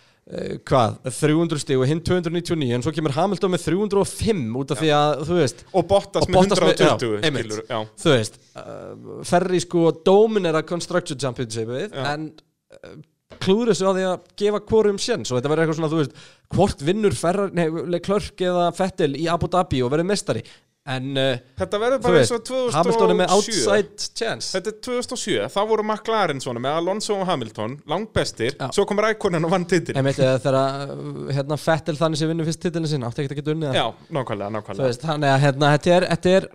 [0.69, 4.91] hvað, 300 stig og hinn 299 en svo kemur Hamilton með 305 út af því
[4.95, 8.39] að, þú veist Og Bottas Og með Bottas með- 120, já, skilur Já, þú veist,
[8.55, 12.05] uh, ferri sko dominera Construction Championshipið Já.
[12.15, 12.95] en uh,
[13.41, 16.17] klúður þessu á því að gefa hvorum sjens og þetta verður eitthvað svona, þú veist,
[16.55, 20.43] hvort vinnur ferrar, nei, Leclerc eða Fettel í Abu Dhabi og verður mestari
[20.89, 24.49] en uh, Þetta verður bara eins og 2007 Hamilton er með outside chance.
[24.55, 28.57] Þetta er 2007, þá voru McLaren svona með Alonso og Hamilton, langbestir.
[28.57, 28.71] Já.
[28.77, 32.33] svo kom Rækonen og vann titil en veit ég þegar uh, hérna, Fettel þannig sem
[32.33, 33.11] vinnur fyrst titilin sinna.
[33.11, 33.81] Átti ekki að geta unnið það.
[33.81, 34.89] Já, nákvæmlega, nákvæmlega.
[34.89, 36.49] Veist, þannig að hérna, þetta er þetta er,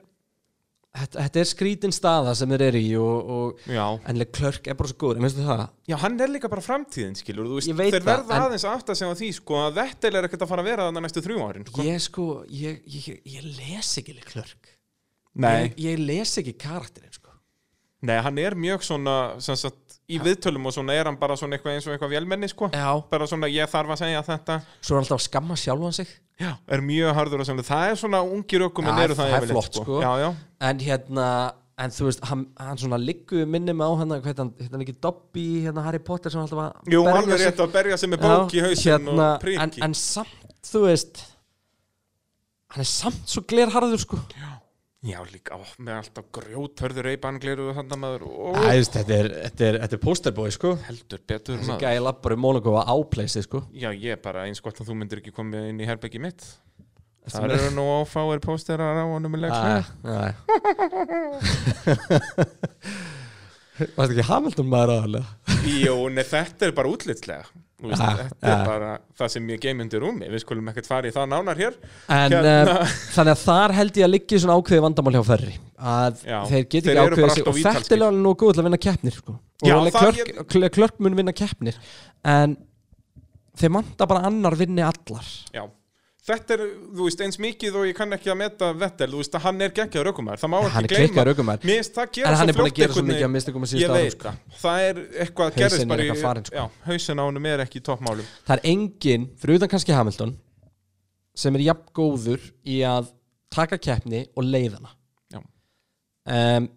[0.95, 3.83] þetta, þetta er skrítin staða sem þeir eru í og, og Já.
[4.09, 5.63] en Leclerc er bara svo góður, en veistu það?
[5.91, 8.95] Já, hann er líka bara framtíðin, skilur þú veist, Þeir það, verða en- aðeins aftur
[8.95, 11.43] að segja því, sko, að Vettel er ekkert að fara að vera þannig næstu þrjú
[11.49, 11.85] árin sko.
[11.89, 14.71] ég sko, ég, ég, ég les ekki Leclerc
[15.35, 17.33] Nei, ég, ég les ekki karakterinn sko.
[18.05, 21.57] Nei, hann er mjög svona sem sagt, í viðtölum og svona er hann bara svona
[21.57, 22.69] eitthvað eins og eitthvað vélmenni, sko.
[22.71, 24.57] Já, bara svona, ég þarf að segja þetta.
[24.79, 27.99] Svo er alltaf að skamma sjálfan sig Já, er mjög harður að segja það er
[28.01, 29.99] svona ungir ökuminn Já, eru það það er flott, sko.
[30.03, 30.27] Já, já,
[30.69, 31.27] En hérna,
[31.85, 34.97] en þú veist, hann, hann svona liggu minni með á hérna, hann, heit hann ekki
[35.05, 37.45] Dobby, hérna Harry Potter sem alltaf að Jú, alveg sig?
[37.47, 39.61] rétt að berja sig með bók í Já, hausinn hérna, og priki.
[39.63, 40.35] en, en samt,
[40.67, 41.23] þú veist
[42.75, 44.19] hann er samt svo glerharður sko.
[44.35, 44.51] Já,
[45.29, 48.23] líka, ó, með alltaf grjóthörður eipangliru og þannig maður
[48.95, 49.27] þetta er,
[49.67, 50.71] er, er posterbói sko.
[50.87, 51.83] Heldur betur þessi maður.
[51.85, 53.61] gæði lappar í Monaco að ápleysi sko.
[53.75, 56.41] Já, ég er bara eins gott að þú myndir ekki koma inn í herbeggi mitt.
[57.25, 59.77] Það eru nú ófáir pósterar á honum í Æ, leikslið
[60.13, 60.25] æ.
[63.95, 65.55] Varst ekki Hamilton maður aðalega?
[65.65, 67.45] Jú, nei, þetta er bara útlitslega
[67.91, 68.65] veist, Ja, Þetta er ja.
[68.67, 71.77] bara það sem ég geim undir rúmi Við skulum ekkert fara í það nánar hér
[72.07, 72.53] En Hérna.
[72.81, 76.37] uh, þannig að þar held ég að liggi svona ákveði vandamál hjá ferri að Já,
[76.49, 78.79] þeir get þeir ekki ákveðið sig og þetta er alveg nú góð til að vinna
[78.85, 79.33] keppnir sko.
[79.65, 81.79] Já, og klörk, klörk mun vinna keppnir
[82.23, 82.55] en
[83.59, 85.65] þeir manta bara annar vinni allar Já
[86.25, 86.61] Þetta er,
[86.97, 89.59] þú veist, eins mikið og ég kann ekki að meta Vettel, þú veist að hann
[89.61, 91.25] er geggjaður ökumæður Það má ekki gleyma
[91.61, 93.35] finnst það gera er svo að fljótt gera svo einhvern mikið að veginn.
[93.35, 94.31] mistökum að Ég árum veit sko.
[94.31, 96.65] það, það er eitthvað Hausinn gerðist er bara í eitthvað sko.
[96.87, 100.33] Hausin á honum er ekki í toppmálum það er engin, fyrir utan kannski Hamilton
[101.45, 103.11] sem er jafn góður í að
[103.53, 104.95] taka keppni og leiðana
[106.25, 106.69] um,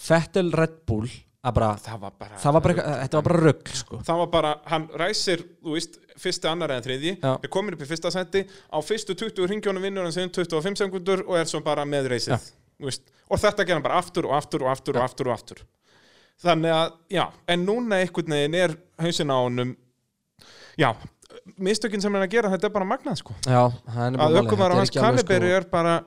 [0.00, 1.06] Fettel Red Bull
[1.40, 3.98] að bara, Það var bara bara, eitthvað- bara rögg sko.
[4.04, 7.88] Það var bara, hann ræsir, þú veist, fyrsti, annar eða þriðji, er komin upp í
[7.90, 11.86] fyrsta seti, á fyrstu 20 ringjónu vinnur hann sem 25 sekundur og er svo bara
[11.88, 12.50] með reysið,
[13.30, 15.64] og þetta ger hann bara aftur og aftur og aftur og aftur og aftur.
[16.40, 19.74] Þannig að, já, en núna einhvern veginn er hausin á honum,
[20.80, 20.94] já,
[21.60, 23.36] mistökin sem hann að gera, þetta er bara magnað, sko.
[23.44, 25.98] Já, Að þetta á hans kaliberi er bara,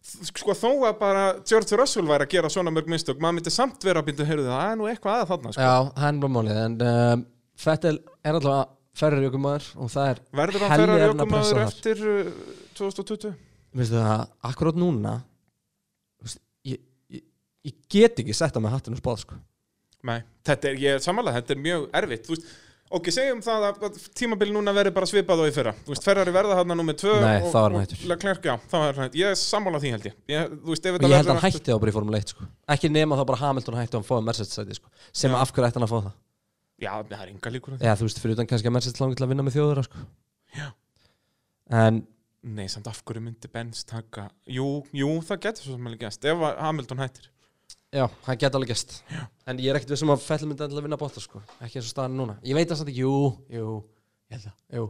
[0.00, 3.84] sko, þó að bara George Russell væri að gera svona mörg mistök, maður myndi samt
[3.84, 5.68] vera að byrja, heyrðu, það er nú eitthvað að þarna, sko.
[5.68, 10.20] Já, hann er bara málið En um, Fettel er alltaf ferri jökumæður og það er
[10.40, 11.62] Verður hann ferrar að þar.
[11.66, 12.30] eftir uh,
[12.78, 13.34] 2020?
[13.76, 15.16] Veistu það, akkurát núna
[16.22, 16.80] veist, ég,
[17.12, 17.24] ég,
[17.68, 19.40] ég get ekki sett að með hattinu spáð sko.
[20.06, 22.54] Nei, þetta er, ég er samanlega, þetta er mjög erfitt þú veist,
[22.94, 26.04] Ok, segjum það að að tímabili núna verður bara svipað og í fyrra Þú veist,
[26.06, 28.02] Ferrari verða þarna nummið tvö Nei, og, þá er hann hættur.
[28.12, 30.86] Leclerc, já, þá er hann hættur Ég er sammála því held ég, ég Þú veist,
[30.86, 32.46] ef þetta ég held að verður hann hætti þá bara í Formule 1 sko.
[32.76, 34.92] ekki nema þá bara Hamilton hætti og hann fóði Mercedes sæti sko.
[35.10, 35.38] sem Já.
[35.42, 36.14] af hverju ætti hann að fá það
[36.76, 37.84] Já, það er enga líkur á því.
[37.86, 40.04] Eða þú veist, fyrir utan kannski að Mercedes langi til að vinna með þjóður sko.
[40.56, 40.66] Já.
[41.84, 42.02] en
[42.46, 46.26] Nei, samt af hverju myndi Benz taka Jú, jú, það getur svo sem alveg gæst
[46.30, 47.24] Ef að Hamilton hættir.
[47.96, 48.92] Já, hann geti alveg gest
[49.50, 51.40] en ég er ekkert vissum að Fettel myndi endilega vinna bóta sko.
[51.58, 52.36] ekki eins og staðan núna.
[52.46, 53.16] Ég veit það samt ekki, jú,
[53.56, 53.72] jú,
[54.26, 54.84] ég held það jú.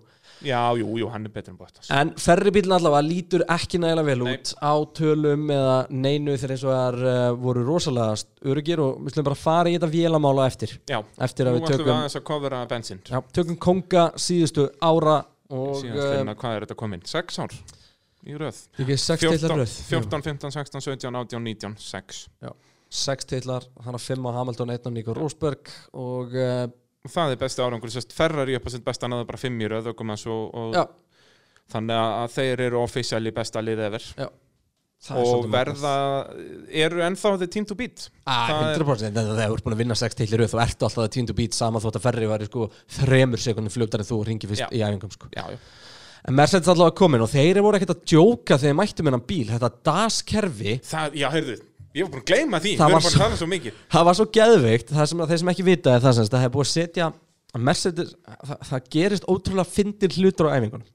[0.46, 4.06] Já, jú, jú, hann er betur en Bottas En ferri bílinn allavega lítur ekki nægilega
[4.08, 4.34] vel Nei.
[4.34, 9.16] út á tölum eða neinu þegar eins og það uh, voru rosalega örugir og við
[9.16, 12.26] slum bara fara í þetta vélamála eftir Já, eftir nú ætlum við tökum, aðeins að
[12.32, 15.18] kofera bensin já, tökum konga síðustu ára
[15.52, 17.04] og Síðan uh, finna, hvað er þetta komin?
[17.06, 17.58] Sex ár
[18.26, 22.24] í röð ekki sex 14, titlar röð 14, 15, 16, 17, 18, 19, 6
[22.96, 26.66] sex titlar, hann að fimm á Hamilton einn á Nico Rosberg og uh,
[27.12, 29.92] það er besti árangur, sérst Ferrari upp á sitt besta náðu bara fimm í röð
[31.66, 34.04] þannig að þeir eru officially besta lið efer
[35.06, 35.94] það er og verða,
[36.72, 38.06] eru ennþá the team to beat.
[38.24, 40.82] Ah, Það er- 100% þegar þú ert búin að vinna 6 titlir röð þú ert
[40.86, 44.20] alltaf að tíndu bít sama þótt að ferri væri sko þremur sekundin fljótar en þú
[44.26, 44.68] ringi fyrst Já.
[44.72, 45.28] í æfingum sko.
[45.36, 45.58] Já, já,
[46.26, 49.26] En Mercedes allavega komin og þeir voru ekkert að djóka þegar þeir mættu með hann
[49.28, 49.46] bíl.
[49.46, 51.56] Þetta DAS-kerfi, það, já, heyrðu
[51.96, 53.72] ég var búin að gleyma því, Það við var erum svo- að tala svo mikið.
[53.94, 56.42] það var svo geðveikt Það sem að þeir sem ekki vita er það sem það
[56.44, 57.06] hefur búið að setja
[57.56, 58.10] að Mercedes,
[58.46, 60.88] það, það gerist ótrúlega fyndir hlutur á æfingunum.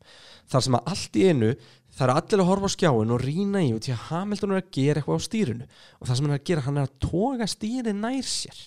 [0.52, 1.50] Þar sem að allt í einu
[1.92, 4.62] það er allir að horfa á skjáin og rýna í og því að Hamilton er
[4.62, 5.66] að gera eitthvað á stýrinu.
[6.00, 8.60] Og það sem hann er að gera, hann er að toga stýri nær sér.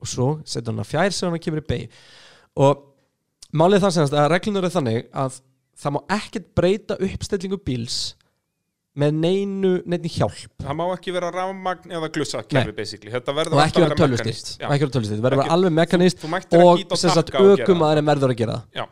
[0.00, 1.90] Og svo setur hann að fjær og hann kemur í beig
[2.56, 2.84] og
[3.56, 5.40] málið það semast að reglunar er þannig að
[5.76, 7.98] það má ekkert breyta uppstillingu bíls
[8.96, 10.54] með neinu, neinu hjálp.
[10.62, 13.12] Það má ekki vera rafmagn eða glussa kerfi basically.
[13.12, 14.52] Þetta verður alltaf að vera mekanískt.
[14.56, 17.82] og ekki vera tölvustýrt, það verður Ekki- alveg mekanist að og sem sagt gera ökum
[17.82, 17.86] það.
[17.90, 18.86] að þeir merður að gera Já,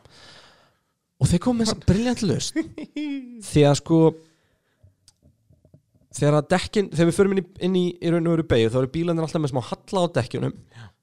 [1.21, 2.61] og þeir komið með þess að briljant löst
[3.49, 3.99] því að sko
[6.15, 8.71] þegar að dekkin þegar við förum inn í, inn í, í raun og veru beigju
[8.71, 10.53] þá eru bílanir alltaf með smá halla á dekkjunum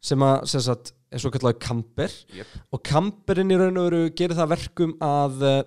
[0.01, 2.53] sem að sem sagt, er svo kallar kamper Jep.
[2.73, 5.57] og kamperinn í raun og veru gerir það að verkum að uh,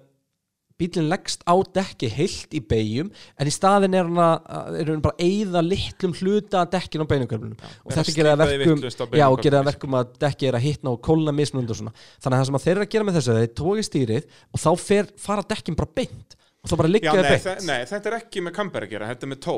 [0.80, 5.62] bílinn leggst á dekki heilt í beigjum en í staðin er hann er bara eyða
[5.62, 9.68] litlum hluta að dekkin á beinumkörnum og er þetta það því verkum já, það beinukörnum.
[9.70, 11.92] verkum að dekki er að hitna og kólna mismunund og svona.
[12.18, 14.64] Þannig að það sem að þeir eru að gera með þessu þeir tóki stýrið og
[14.64, 16.36] þá fer, fara dekkin bara beint.
[16.64, 17.46] Og þá bara Já liggja það beint.
[17.46, 19.56] þe- nei, þetta er ekki með kamper að gera, þetta er með tó.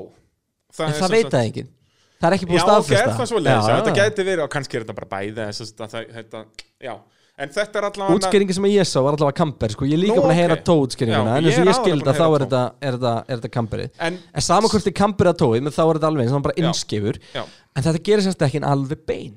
[0.77, 1.69] En er það veit það enginn.
[2.17, 3.99] Það er ekki búið Já, að ok, er staðfesta það svo leiðis, Já, þetta já.
[4.03, 6.41] gæti verið og kannski er þetta bara bæði en það, þetta,
[6.81, 6.95] já,
[7.37, 9.89] en þetta er allavega útskýringi sem ég sá var allavega kamper sko.
[9.89, 12.27] ég er líka búin að heyra tóutskýringuna Já, en eins og ég skildi að þá
[12.27, 15.75] er þetta, er þetta, er þetta kamperið En, en sama hvort þið kamperið að menn
[15.77, 16.63] þá er þetta alveg eins og hann bara Já.
[16.65, 17.19] innskifur.
[17.37, 17.43] Já,
[17.77, 19.35] en þetta gerir semst ekki alveg bein.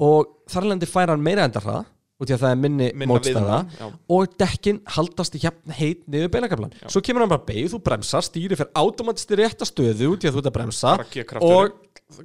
[0.00, 1.86] Og þarlendi fær hann meira enda hraða
[2.20, 3.86] út í að það er minni Minna mótstæða já.
[4.12, 8.58] og dekkin haldast jafn heit niður beinakablan svo kemur hann bara beigð, þú bremsar, stýri
[8.60, 10.92] fyrir automatist í rétta stöðu út í að þú ert að bremsa
[11.40, 11.78] og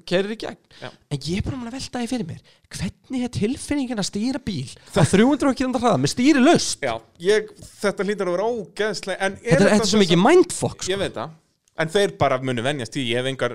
[0.06, 0.58] kerir í gegn.
[0.82, 0.90] Já.
[1.12, 2.42] en ég er bara að velta því fyrir mér
[2.76, 4.68] hvernig er tilfinningin að stýra bíl?
[4.96, 7.50] Á 300 km hraða með stýri löst já, ég,
[7.82, 10.92] þetta hlýtar að vera ógeðslega En er þetta, er svo mikið mindfuck sko.
[10.96, 11.42] Ég veit það
[11.76, 13.52] En þeir bara munu venjast í, ég hef engar,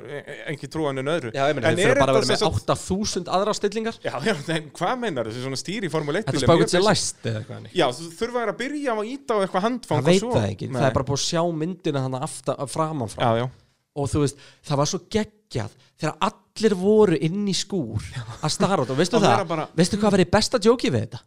[0.53, 1.31] engi trúan en öðru.
[1.33, 3.97] Já, ég meina, þeir þurfa bara að vera með sem sagt- 8000 aðra stillingar?
[4.05, 7.24] Já, já, en hvað meinar þessi svona stýri í Formule 1 Þetta spákut sér læst
[7.24, 10.05] eða eitthvað hannig Já, þú þurfa að byrja á að íta á eitthvað handfang Það
[10.05, 10.76] og veit svo- það ekki, Nei.
[10.83, 13.49] það er bara búið að sjá myndina hann aftan, framan frá Já, já,
[13.97, 14.36] og þú veist,
[14.66, 18.01] það var svo geggjað þegar allir voru inn í skúr
[18.43, 21.01] að stara út og veistu Og það, vera bara- veistu hvað verið besta djókið við
[21.07, 21.20] þetta?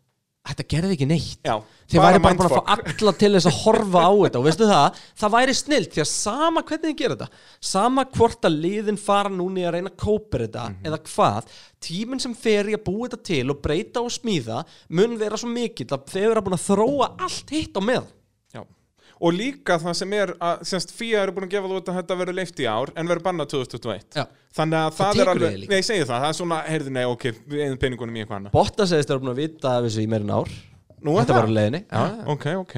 [0.43, 1.37] Þetta gerði ekki neitt.
[1.47, 1.53] Já
[1.87, 4.39] Þið væri bara búin að fá alla til þess að horfa á þetta.
[4.41, 7.27] Og veistu það, það væri snilt því að sama hvernig þið gera þetta
[7.61, 10.83] sama hvort að liðin fara núni að reyna að kópa þetta Mhm.
[10.83, 11.43] eða hvað
[11.79, 15.47] tíminn sem fer í að búa þetta til og breyta og smíða mun vera svo
[15.47, 18.03] mikill að þeir eru búin að þróa allt hitt á með
[18.53, 18.65] Já.
[19.23, 21.99] Og líka það sem er að, semst, FIA eru búin að gefa þú út að
[22.01, 24.25] þetta verður leift í ár en verður bannað 2021 Já.
[24.57, 27.03] Þannig að það, tekur er alveg, nei, ég segi það, það er svona, heyrðu, nei,
[27.09, 27.23] ok,
[27.55, 28.55] eigum peningunum í eitthvað annað.
[28.57, 30.51] Botta segist þeir eru búin að vita af þessu í meirin ár.
[31.03, 31.55] Nú er Þetta það?
[31.57, 31.81] leiðinni.
[31.87, 32.03] Já,
[32.35, 32.75] Ok, ok.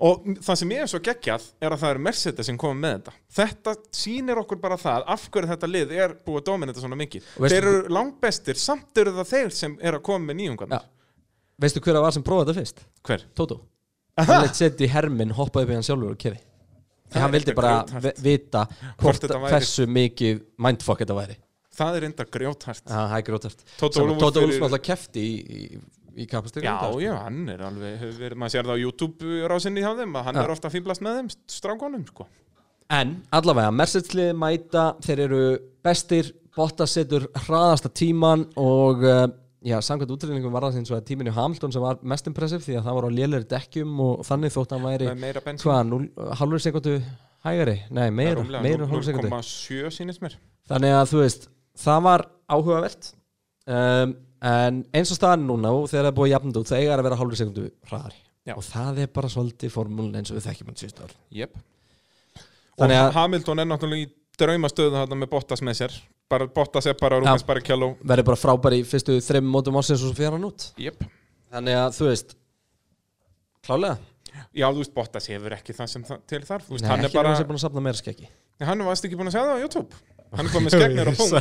[0.00, 2.94] Og það sem ég er svo geggjað er að það er Mercedes sem komið með
[2.94, 3.12] þetta.
[3.36, 7.26] Þetta sýnir okkur bara það af hverju þetta lið er búið að dominita svona mikið.
[7.36, 10.88] Þeir eru langbestir, samt eru það þeir sem er að koma með nýjungarnir Já.
[11.60, 12.80] Veistu hver að var sem prófaði þetta fyrst?
[13.10, 13.26] Hver?
[13.36, 13.58] Tótó
[14.28, 16.40] Hann leitt setja í herminn, hoppaði upp í hann sjálfur og kefi.
[17.10, 18.64] Því hann vildi bara vita
[19.00, 21.38] Hvort þetta hversu mikið mindfuck þetta væri.
[21.80, 25.22] Það er enda grjóthært það er grótart Tóta Sama- Úlfur Tóta fyrir- Úlfs náttúrulega kefti
[25.24, 25.80] í, í,
[26.22, 29.92] í kapastur Já, já, hann er alveg, verið, maður sér það á YouTube rásinni hjá
[29.96, 30.42] þeim hann Já.
[30.44, 32.26] er ofta að fýblast með þeim, strákonum, sko.
[32.90, 35.42] En allavega, Mercedes-lið mæta Þeir eru
[35.86, 39.26] bestir Bottas setur hraðasta tíman og uh,
[39.64, 42.78] já, samkvæmt útrýningum var það eins og að tíminu Hamilton sem var mest impressiv því
[42.78, 45.10] að það var á lélæri dekkjum og þannig þótt hann væri
[45.60, 45.92] hvað,
[46.40, 46.94] hálfur sekundu
[47.44, 47.76] hægari?
[47.90, 50.38] Nei, meira, meira en hálfur sekundu 0,7 sýnist mér.
[50.70, 51.46] Þannig að þú veist,
[51.80, 53.12] það var áhugavert
[53.66, 56.96] um, en eins og staðan núna og þegar það er búið jafnund út það eiga
[56.96, 58.20] að vera hálfur sekundu hraðari.
[58.48, 58.54] Já.
[58.56, 61.12] og það er bara svolítið formúlun eins og við þekkjum hann síðust ár.
[62.80, 64.08] Þannig Og að- Hamilton er náttúrulega í
[64.40, 65.98] draumastöðu þarna með Bottas með sér
[66.30, 69.98] bara Bottas er bara Rúbens bara kjáló verður bara frábær í fyrstu þreim mótum ásins
[70.00, 70.70] og svo fyrir hann út.
[70.80, 71.02] Jep.
[71.50, 72.36] Þannig að þú veist
[73.66, 73.98] klálega,
[74.54, 76.64] Já, þú veist, Bottas hefur ekki það sem það, til þar.
[76.66, 77.38] Þú veist, Nei, hann er bara bara...
[77.40, 78.28] sem búin að safna meira skeggi.
[78.62, 80.00] Hann varst ekki búin að sjá það á YouTube.
[80.30, 81.32] Hann er komið skegnir og pung.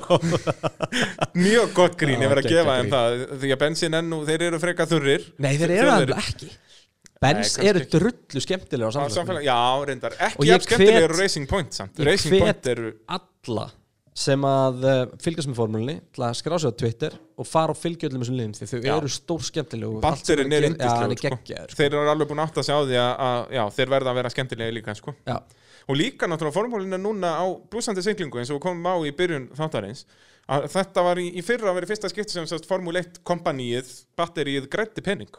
[1.45, 4.61] Mjög gott grín, ég verð að gefa þeim það Því að bensin ennú, þeir eru
[4.63, 5.27] freka þurrir.
[5.37, 6.49] Nei, þeir eru það ekki.
[7.19, 9.59] Benz kannski eru drullu skemmtilega á Á samfélag- Já,
[9.89, 11.99] reyndar, ekki ég jafn skemmtilegur Racing Point samt.
[12.07, 13.65] Racing Point eru alla
[14.20, 17.79] sem að uh, fylgjast með formúlunni til að skrá sig á Twitter og fara og
[17.79, 18.91] fylgja öllum þessum liðum því þau Já.
[18.97, 21.39] eru stór skemmtileg og allt sem Batterin þeir er Já, yndislegur sko.
[21.39, 21.78] sko.
[21.79, 24.20] Þeir eru alveg búin að átta sig á því að, að já, þeir verða að
[24.20, 25.16] vera skemmtilegi líka sko.
[25.29, 25.37] Já.
[25.89, 29.13] Og líka náttúrulega formúlin er núna á blúsandi siglingu eins og við komum á í
[29.16, 30.04] byrjun þáttarins
[30.50, 34.67] að þetta var í, í fyrra að vera fyrsta skipti sem Formule 1 kompanýið batterið
[34.74, 35.32] grætti penning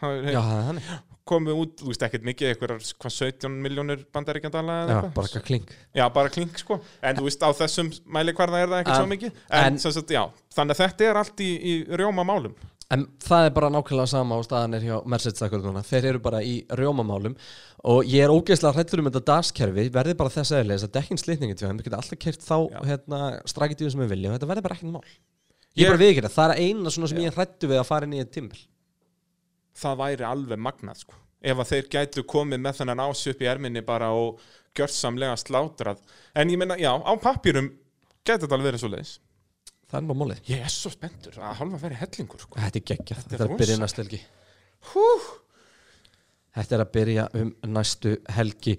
[0.00, 0.90] það Já, er þannig
[1.26, 6.04] komið út, þú veist ekkert mikið eitthvað, hvað 17 miljónir bandaríkjandala Já, bara kling Já,
[6.14, 6.78] bara klink sko.
[7.02, 9.42] En þú veist, á þessum mæli hvarða er það ekkert En- svo mikið.
[9.50, 10.22] En, en- sagt, já,
[10.54, 12.56] þannig að þetta er allt í, í rjóma málum.
[12.94, 15.82] En það er bara nákvæmlega sama á staðan er hjá Mercedes akkur núna.
[15.82, 17.34] Þeir eru bara í rjómamálum
[17.82, 21.56] og ég er ógeðslega hrættur um þetta DAS-kerfi verði bara þess aðeins að dekkin slitningi
[21.58, 22.78] til þeim geta alltaf kert þá Já.
[22.92, 23.20] hérna,
[23.50, 25.02] strækitíðum sem við vilja og þetta verði bara ekkert mál.
[25.76, 27.88] Ég, er bara við ekki það er eina svona sem ég er hrættu við að
[27.90, 28.62] fara inn í eitt tímil
[29.76, 31.18] Það væri alveg magnað sko.
[31.46, 34.40] Ef að þeir gætu komið með þennan ás upp í erminni bara og
[34.76, 36.00] gjörsamlega slátrað.
[36.34, 37.70] En ég meina, já, á pappýrum
[38.24, 39.14] gæti þetta alveg verið svo leiðis
[39.86, 40.38] Það er nú málið.
[40.50, 41.36] Ég er svo spenntur.
[41.38, 42.58] Að hálfa verið hellingur sko.
[42.58, 44.18] Þetta er geggjað, Þetta er þetta er að byrja næstu helgi.
[44.90, 45.04] Hú.
[46.56, 48.74] Þetta er að byrja um næstu helgi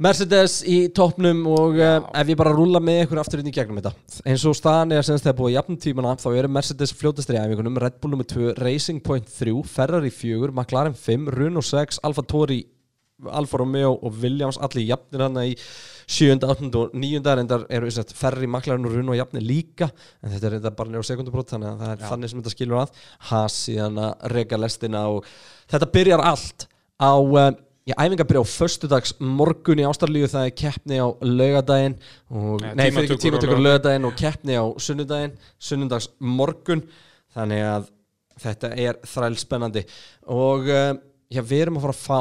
[0.00, 1.98] Mercedes í toppnum og Já.
[2.00, 3.92] uh, ef ég bara rúla með ykkur aftur inn í gegnum þetta
[4.24, 7.98] eins og staðan er sem þegar búið jafn tímana þá eru Mercedes fljótastri æfingunum Red
[8.00, 8.24] Bull nr.
[8.30, 12.62] 2, Racing Point 3 Ferrari 4, McLaren 5, Renault 6 Alfa Tauri,
[13.30, 15.52] Alfa Romeo og Williams allir jafnir hann í
[16.12, 16.40] 7.
[16.40, 16.70] 8.
[16.80, 17.20] og 9.
[17.28, 19.90] reyndar eru sett, Ferrari, McLaren og Renault jafnir líka
[20.24, 22.08] en þetta er reyndar bara nýra sekundubrót þannig að það er Já.
[22.08, 22.96] þannig sem þetta skilur að
[23.28, 25.28] Haas síðan að rega lestina og
[25.70, 26.66] þetta byrjar allt
[26.98, 27.12] á
[27.82, 31.96] Já, æfinga byrja á föstudags morgun í Ástralíu það er keppni á laugadaginn
[32.30, 36.84] og, Ja, nei, fyrir ekki tímatökur á laugadaginn og keppni á sunnudaginn sunnundags morgun.
[37.34, 37.88] Þannig að
[38.44, 39.82] þetta er þræl spennandi.
[40.30, 40.92] Og uh,
[41.26, 42.20] já, við erum að fara að fá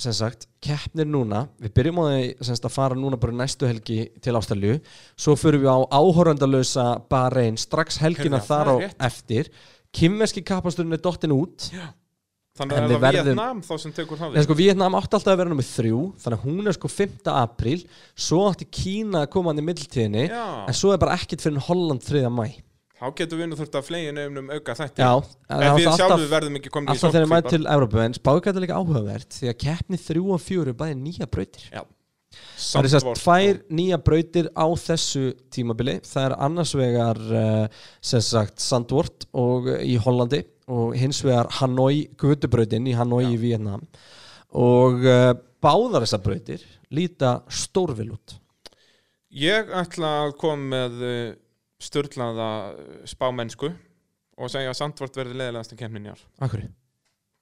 [0.00, 1.44] sem sagt, keppnir núna.
[1.60, 2.04] Við byrjum á
[2.40, 4.80] því að fara núna bara næstu helgi til Ástralíu.
[5.14, 8.76] Svo fyrir við á áhórandalösa Bahrein strax helgina Heyrðu, þar á
[9.06, 9.52] eftir.
[9.94, 11.68] Kimmerski kappasturinn er dottin út
[12.60, 15.16] þannig að við það er verðum- Vietnam þá sem tekur það Nei, sko, Vietnam átti
[15.18, 17.30] alltaf að vera nummið þrjú þannig að hún er sko 5.
[17.40, 17.78] apríl
[18.14, 20.44] svo átti Kína að koma hann í middeltíðinni Já.
[20.68, 22.26] en svo er bara ekkert fyrir Holland 3.
[22.30, 22.48] mæ
[23.00, 25.12] þá getur við nú þurft að flegin um auka þætti Já,
[25.48, 28.16] en við alltaf, sjálfur verðum ekki komin í alltaf þegar sótkví maður til Evrópu en
[28.18, 31.82] spáðgæta líka áhugavert því að keppni 3 og 4 er bæði nýja brautir Já.
[32.30, 37.64] Það er sérst tvær nýja brautir á þessu tímabili það er annars vegar uh,
[38.04, 43.32] sem sagt Sandvort og uh, í Hollandi og hins vegar Hanoi Gutubrautin í Hanoi Já.
[43.34, 43.86] í Vietnam
[44.56, 45.32] og uh,
[45.62, 48.40] báðar þessar brautir líta stórvil út
[49.30, 51.38] Ég ætla að koma með uh,
[51.80, 52.50] störlaða
[53.08, 53.70] spámennsku
[54.40, 56.22] og segja að Sandvort verði leðilegast í kemnin í ár.
[56.42, 56.64] Akkur?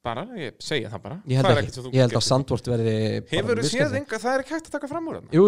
[0.04, 1.16] Bara, ég segja það bara.
[1.28, 2.94] Ég held ekki, ég held að Sandvort verði
[3.32, 5.32] Hefur þú séð enga, það er ekki hægt að taka fram úr þarna?
[5.34, 5.46] Jú,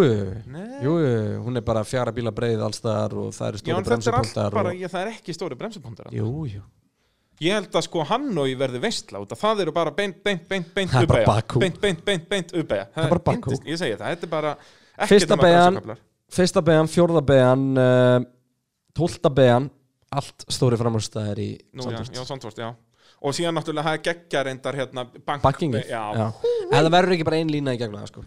[0.86, 0.96] jú,
[1.44, 4.18] hún er bara fjara bíla breið allstaðar og það eru Já, stóri en þetta er
[4.20, 4.80] allt bara, og...
[4.80, 6.10] ég, það er ekki stóri bremsupóndar.
[6.16, 6.64] Jú, jú
[7.40, 10.68] Ég held að sko Hanoi verði veistla út að það eru bara beint, beint, beint,
[10.76, 10.92] beint.
[11.08, 11.62] Bakú.
[11.62, 12.90] Beint, beint, beint, beint uppeyja.
[12.92, 13.54] Það er bara Bakú.
[13.64, 14.54] Ég segi það, þetta er bara
[15.08, 16.02] Fyrsta bremsukaflar.
[16.30, 18.18] Fyrsta beigjan, fjórða beigjan uh,
[18.96, 19.70] Tólta beigjan
[20.10, 21.48] Allt stóri framhjálpstæðir í
[21.78, 22.68] Nú, já, Sandvort já, Sandvort, já.
[23.20, 26.26] Og síðan náttúrulega það er geggja reyndar hérna bank, Bankingið Já, Já.
[26.70, 28.24] En það verður ekki bara ein lína í gegnum það sko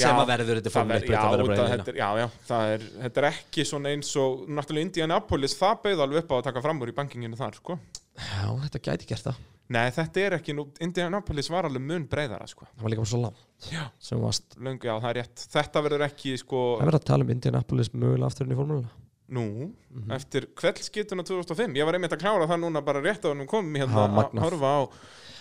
[0.00, 1.70] Sem að verður þetta það formule ver, 1 já, braut, það verður út bara að
[1.70, 6.30] ein þetta er, er, er ekki svona eins og náttúrulega Indianapolis, það beigð alveg upp
[6.32, 7.78] á að taka fram úr í bankinginu þar, sko.
[8.20, 9.40] Já, þetta gæti gert það
[9.70, 12.66] Nei, þetta er ekki nú, Indianapolis var alveg mun breyðara, sko.
[12.74, 13.84] Það var líka bara svo langt Já.
[14.18, 15.44] Varst Löngu, já, það er rétt.
[15.52, 18.90] Þetta verður ekki, sko, Það verður að tala um Indianapolis mögulega aftur inn í formúluna
[19.30, 20.10] nú, Mhm.
[20.14, 21.74] eftir kveldskituna 2005.
[21.78, 24.40] Ég var einmitt að klára það núna bara rétt á hann komum hérna Ha, að
[24.42, 24.80] horfa á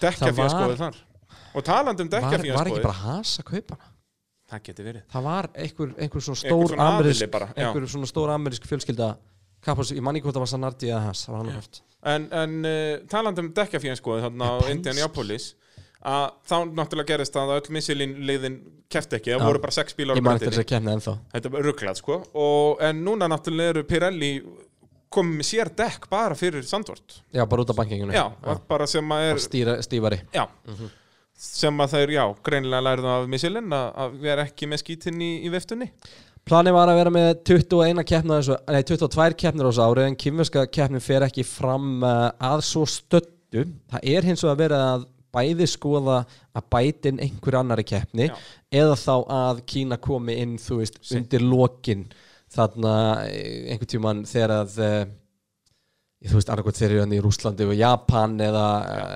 [0.01, 0.95] dekkjafíaskoðið þar.
[1.55, 3.88] Og talandi um var, ekki bara has að kaupa hana
[4.49, 5.03] það geti verið.
[5.13, 7.49] Það var einhver, einhver svona Einhver stór svona amerísk já.
[7.63, 9.09] einhver svona stór amerísk fjölskylda
[9.61, 12.27] Kappos, ég man ekki hvort það var Sanardi eða Haas það var hann hvort En,
[12.31, 14.55] en uh, talandi um dekkjafíaskoðið þarna á.
[14.71, 15.49] Indianapolis,
[15.99, 18.55] að þá náttúrulega gerist það að öll Michelin leiðin
[18.89, 19.49] keft ekki, það Já.
[19.51, 20.47] voru bara sex bílar Ég man brautinni.
[20.47, 24.31] eftir þess að kemna ennþá Þetta er rugglað sko og, En núna náttúrulega eru Pirelli
[25.11, 28.25] komið sér dekk bara fyrir Sandvort Já, bara út af bankinginu Já,
[28.71, 30.45] bara sem að er Stýra, Stífari Já,
[31.39, 35.31] sem að þeir, já, greinilega lærðu af Michelin að, að vera ekki með skítinn í,
[35.47, 35.91] í veftunni
[36.49, 40.17] Planið var að vera með 21 keppna þessu, nei 22 keppnir á þessu ári en
[40.23, 45.05] kynverska keppnin fer ekki fram uh, að svo stöttu það er hins vegar verið að
[45.35, 46.17] bæði skoða
[46.57, 48.35] að bæti inn einhver annari keppni Já.
[48.81, 51.19] eða þá að Kína komi inn þú veist Seint.
[51.19, 52.07] undir lokin
[52.49, 52.93] þarna
[53.27, 55.01] eh, einhvern tíman þegar að uh,
[56.19, 58.63] þú veist annarkvæmt þeir eru hann í Rúslandi og Japan eða,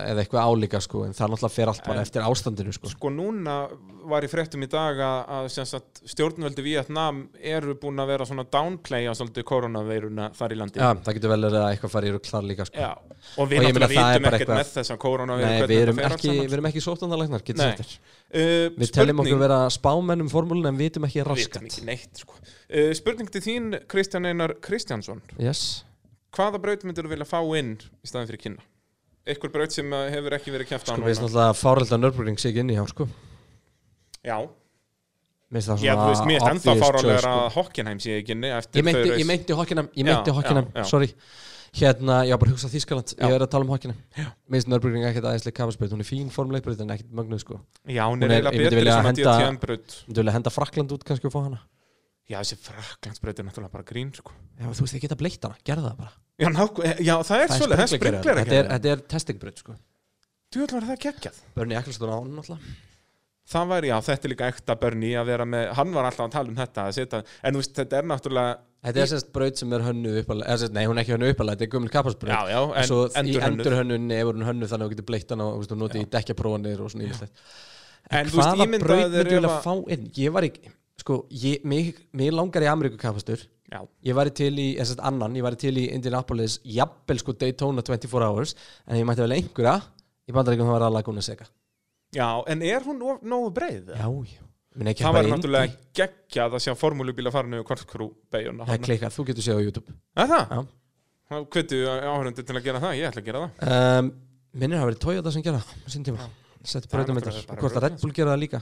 [0.08, 3.56] eða eitthvað álíka sko en það náttúrulega fer allt bara eftir ástandinu sko Sko núna
[4.08, 9.12] var í fréttum í dag að, að stjórnvöldi Vietnam eru búin að vera svona downplaya
[9.20, 12.32] svolítið koronaveiruna þar í landi Já, það getur vel verið að eitthvað fari í rugg
[12.32, 12.88] þar líka sko.
[13.44, 16.28] Og við ég náttúrulega vitum ekkert eitthvað- með þessa koronaveiru Nei, við þetta erum ekki,
[16.32, 16.48] saman.
[16.48, 17.94] við erum ekki sóttandalegnar, getur þér.
[18.34, 21.64] Uh, Við teljum okkur vera spámennum formúlun en vitum ekki Vitum raskat.
[21.68, 22.34] ekki neitt sko.
[22.40, 25.84] uh, Spurning til þín Kristján Einar Kristjánsson Yes.
[26.34, 28.65] Hvaða braut myndir þú vilja fá inn í staðin fyrir kynna?
[29.23, 32.57] Eitthvað braut sem hefur ekki verið kæft á Sko, við erum náttúrulega fárölda nörbrugging sig
[32.60, 33.07] inn í hjá, sko.
[34.23, 34.38] Já,
[35.53, 38.85] Mér finnst mér ennþá fárálega choice, að Hockenheim sé ekki eftir Ég
[39.27, 39.89] meinti, ég Hockenheim,
[40.73, 41.11] ég sorry.
[41.73, 43.99] Hérna, ég var bara að hugsa Þískaland, ég er að tala um Hockenheim.
[44.18, 47.60] Mér finnst nörbrugging ekkert aðeinslega kafasbreyt, hún er fín formuleikbreyt en ekkert mögnuð, sko.
[47.85, 50.93] Já, hún er eiginlega ég myndi betri vilja svona henda- DTM-braut Þú vilja henda Frakland
[50.93, 51.61] út kannski og fá hana?
[52.32, 54.32] Já, þessi fraklandsbraut er náttúrulega bara grín sko.
[54.56, 56.14] Já, þú veist, ég geta bleitt hana, gerðu það bara.
[56.40, 56.62] Já, ná,
[57.04, 59.76] já það er svolítið, það er sprinkler Þetta er, þetta er testingbreyt, sko.
[60.54, 61.38] Þú vil vera það geggjað.
[61.58, 62.76] Börni Eccleston á hann, náttúrulega.
[63.54, 66.36] það var, já, þetta er líka ekta börni að vera með, hann var alltaf að
[66.38, 69.56] tala um þetta að setja, en þú veist, þetta er náttúrulega Þetta er sérst braut
[69.56, 72.34] sem er hönnuð uppalega nei, hún er ekki hönnuð uppalega, þetta er gömul kapparsbraut.
[72.36, 73.08] Já, já, en Svo
[80.12, 81.38] í er að og og að-?
[81.44, 83.49] Ég ekki, sko, ég, mig, mig langar í Ameríku kappastur.
[83.72, 87.34] Já, Ég væri til í, eða sérst annan, ég væri til í Indianapolis, jafnvel sko
[87.34, 88.56] Daytona 24 hours
[88.88, 89.82] En ég mætti vel einhverja
[90.30, 91.45] Í bandaríkum það var að Laguna Seca.
[92.14, 93.90] Já, en er hún nógu breið?
[93.98, 94.40] Já, já
[94.88, 99.14] ekki það var náttúrulega geggjað að sjá formúlubíla fara niður kortkrú beiguna Það er klikkað,
[99.14, 99.94] þú getur séð á YouTube.
[100.18, 100.48] Er það?
[100.49, 100.64] Já.
[101.30, 103.74] Þá hvetu áhörundi til að gera það, ég ætla að gera það.
[103.99, 104.14] Um,
[104.53, 106.30] Minnir hafa verið Toyota sem gera það,
[106.64, 108.61] Það er náttúrulega þetta bara Hvort að Red Bull gera það líka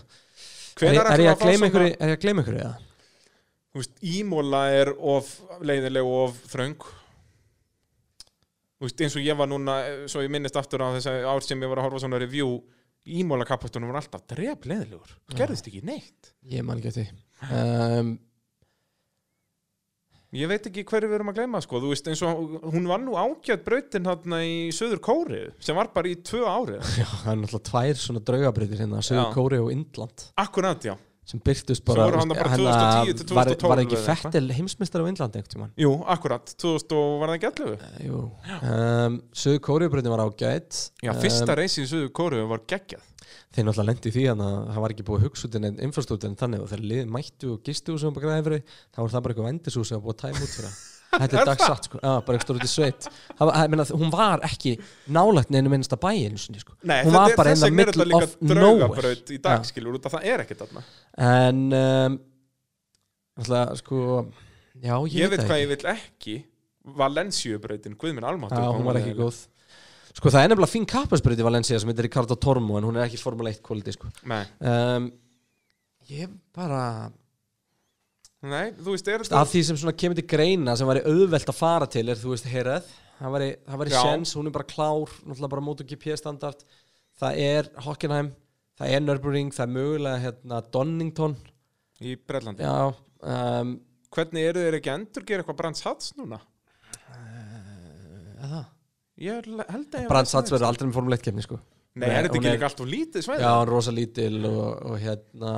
[0.71, 2.77] Er, Hvenær ég- er ætlum ég að fá gleyma einhverju, er að gleyma einhverju eða?
[3.71, 5.29] Þú veist, Ímóla er of
[5.63, 6.81] leiðileg og of þröng.
[8.81, 9.75] Þú veist, eins og ég var núna
[10.11, 12.61] svo ég minnist aftur á þess ár sem ég var að horfa svona review
[13.07, 16.33] Ímóla kappastunum var alltaf drep leiðilegur gerðist ekki neitt.
[16.45, 17.05] Ég man ekki að því.
[17.49, 18.11] Um,
[20.31, 21.81] Ég veit ekki hverju við erum að gleyma sko.
[21.83, 25.89] Þú veist, eins og hún var nú ágætt brautin hérna í Suður Kóri sem var
[25.91, 29.33] bara í tvö árið Já, það er náttúrulega tvær svona draugabreytir hérna Söður Já.
[29.35, 30.95] Kóri og Indland Akkurat, já
[31.29, 32.73] sem byrtust Svo bara bara hérna,
[33.05, 33.99] 2010 til var, 2012 var ekki.
[34.07, 35.05] Fettel heimsmeistar á
[35.53, 35.71] tímann?
[35.79, 41.57] Jú, akkurat, 2000 og var það ekki allu um, Söður Kóriubreytin var ágætt Já, fyrsta
[41.59, 43.05] reysi í Suður Kóri var geggjað.
[43.51, 46.71] Þeir náttúrulega lendi í því að það var ekki búið út en infrastruktúrin þannig og
[46.87, 49.91] liðið mættu og gistu og sem bara græði fyrir þá var það bara eitthvað vendishús
[49.91, 52.59] sem var búið að tæma út fyrir það Þetta er dagsatt sko, já, bara eitthvað
[52.61, 53.07] út í sveit.
[53.39, 54.73] Það ég meina, Hún var ekki
[55.11, 56.77] nálægt neinu minnsta bæin sinni, sko.
[56.87, 59.15] Nei, Hún var bara er þetta middle of nowhere.
[59.27, 60.85] í dag, skilur, út af það er ekkert þarna.
[61.27, 62.19] En um,
[63.41, 64.01] Alltaf sko
[64.81, 66.35] Já, ég, Ég veit það hvað ég vil ekki.
[66.97, 69.41] Valenciubrautin, Guðminn Almáttur Já, hún var ekki góð.
[70.11, 73.05] Sko það er nefnilega fín kapparsbreyt í Valencia sem heitir Ricardo Tormo en hún er
[73.05, 74.09] ekki Formule 1 quality sko.
[74.27, 75.11] Um,
[76.09, 77.11] Ég bara
[78.41, 81.57] nei, þú veist, er af því sem svona kemur til greina sem væri auðvelt að
[81.59, 82.89] fara til er þú veist Herað
[83.21, 86.63] það væri, það væri sjens, hún er bara klár náttúrulega bara MotoGP standard.
[87.21, 88.31] Það er Hockenheim,
[88.79, 91.35] það er Nürburgring það er mögulega hérna Donington.
[92.01, 93.75] Í Brellandi já um,
[94.11, 96.41] Hvernig eru þeir ekki að endur gera eitthvað Brands Hats núna?
[98.41, 98.63] eða?
[99.21, 101.59] Ég held að ég Brands Hats verður aldrei með Formule 1 kefni sko.
[101.91, 103.45] Nei, er þetta ekki líka allt of lítið svæði?
[103.45, 105.53] já, rosa lítil og, og hérna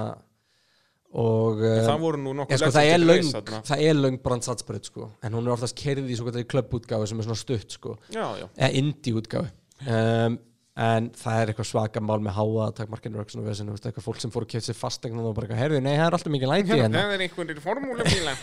[1.13, 3.27] og um, Það voru nú Já, nokkuð sko, það, er löng,
[3.69, 5.09] það er löng brandsatsbreyt sko.
[5.21, 7.99] en hún er oftast kerið í svo kvöldi klubbútgáfi sem er svona stutt sko.
[8.15, 9.53] Eða indie útgáfi
[9.85, 10.39] um,
[10.73, 14.47] en það er eitthvað svaka mál með háa takmarkinu og svona eitthvað fólk sem fór
[14.47, 17.03] að kefta sér fastegna og bara, eitthvað, heyrðu, nei, það er alltaf mikið læti hérna.
[17.03, 18.33] Það er einhverjir formúlubíla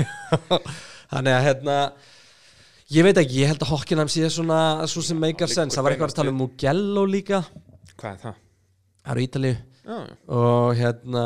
[1.11, 1.79] þannig að hérna
[2.95, 4.61] ég veit ekki, ég held að Hockenheim sé svona
[4.91, 7.43] svo sem meikar sens, það var eitthvað að tala um Mugello líka,
[7.97, 8.39] Hvað er það?
[9.01, 9.99] það eru Ítalíu Já,
[10.37, 11.25] og hérna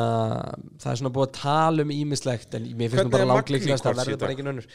[0.79, 4.13] það er svona búið að tala um ímislegt en mér finnst nú bara langlíklegast að
[4.13, 4.69] í bara engin önnur.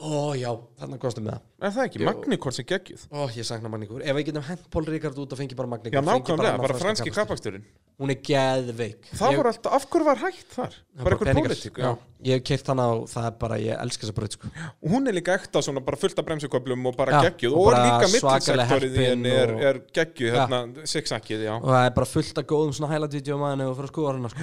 [0.00, 1.98] Ó já, þarna kostum við það Er það ekki?
[2.00, 2.06] Jú.
[2.08, 4.00] Magnikor sem geggjuð Ó, ég sakna Magníkur.
[4.00, 5.92] Ef við getum hent Pól Ríkard út og fengi bara Magníkur.
[5.92, 7.64] Já, nákvæmlega, bara franski kappaksturinn
[8.00, 9.10] Hún er geðveik.
[9.12, 10.72] Það Ég- voru alltaf, af hverju var hægt þar?
[10.72, 11.50] það Bara einhver peningar.
[11.52, 11.90] pólitík Já,
[12.24, 14.48] ég hef keirt hana og það er bara, ég elska þessa braut, sko.
[14.80, 17.66] Og hún er líka ekta svona bara fullt af bremsuköflum og bara Já, geggjuð og
[17.66, 20.46] Og, líka svakalega mittilsektorið í henni er, og- er geggjuð, Já.
[20.48, 24.40] hérna, sixackið, já Og það er bara fullt af góðum svona á hana, sko.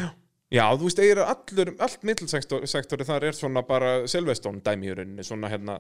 [0.54, 5.26] Já, þú veist, eigir allur, allt mittilsektorið þar er svona bara Silveston dæmi í rauninni,
[5.26, 5.80] svona hérna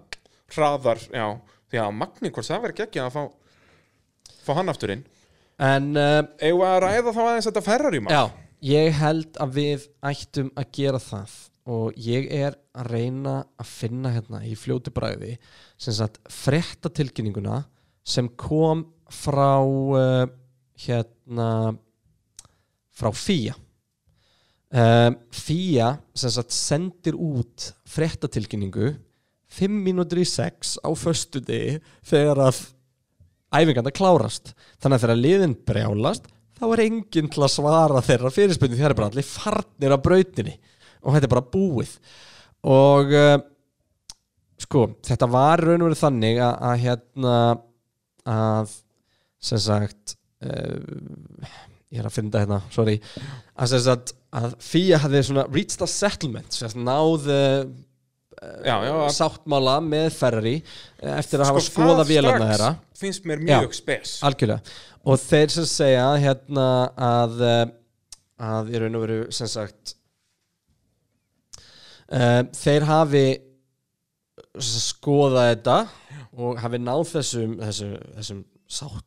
[0.56, 1.28] hraðar, já,
[1.74, 5.06] já, Magnikor, það verður geggjuð að fá, fá hann aftur inn?
[5.58, 6.22] En, uh,
[6.70, 8.14] að ræða þá aðeins þetta Ferrari mál?
[8.14, 8.24] já,
[8.70, 11.38] ég held að við ættum að gera það.
[11.68, 15.34] Og ég er að reyna að finna hérna í fljótu bræði
[15.76, 17.66] sem sagt fréttatilkynninguna
[18.08, 20.30] sem kom frá uh,
[20.80, 21.50] hérna
[22.98, 23.58] frá FIA.
[24.68, 28.94] Um, FIA sem sagt sendir út fréttatilkynningu
[29.58, 32.64] 5 mínútur í 6 á föstu degi þegar að
[33.58, 34.54] æfinganda klárast.
[34.82, 39.00] Þannig að þegar liðin brjálast þá er enginn til að svara þeirra fyrirspunni þegar er
[39.00, 40.58] bara allir farnir af brautinni.
[41.04, 41.94] Og þetta er bara búið.
[42.68, 43.38] Og uh,
[44.62, 47.38] sko, þetta var raun og verið þannig að, að hérna
[48.28, 48.76] að
[49.48, 51.50] sem sagt uh,
[51.94, 52.98] ég er að finna hérna, sorry.
[53.56, 57.62] Að sem sagt að FIA hafði svona reached a settlement sem sagt náð uh,
[58.38, 62.72] Já, já, að- sáttmála með Ferrari eh, eftir að hafa Sko, skoða vélarna þeirra.
[63.00, 64.18] finnst mér mjög spes.
[65.08, 66.68] og þeir sem segja hérna
[67.08, 67.66] að eh,
[68.38, 69.96] að í raun og veru sem sagt
[72.14, 73.26] uh, þeir hafi
[74.62, 75.78] skoðað þetta
[76.38, 79.06] og hafi náð þessum, þessum, þessum sátt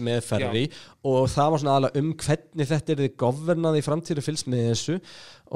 [0.00, 0.64] með Ferrari
[1.06, 4.66] og það var svona aðalega um hvernig þetta er þið governað í framtíru fylgst með
[4.72, 4.98] þessu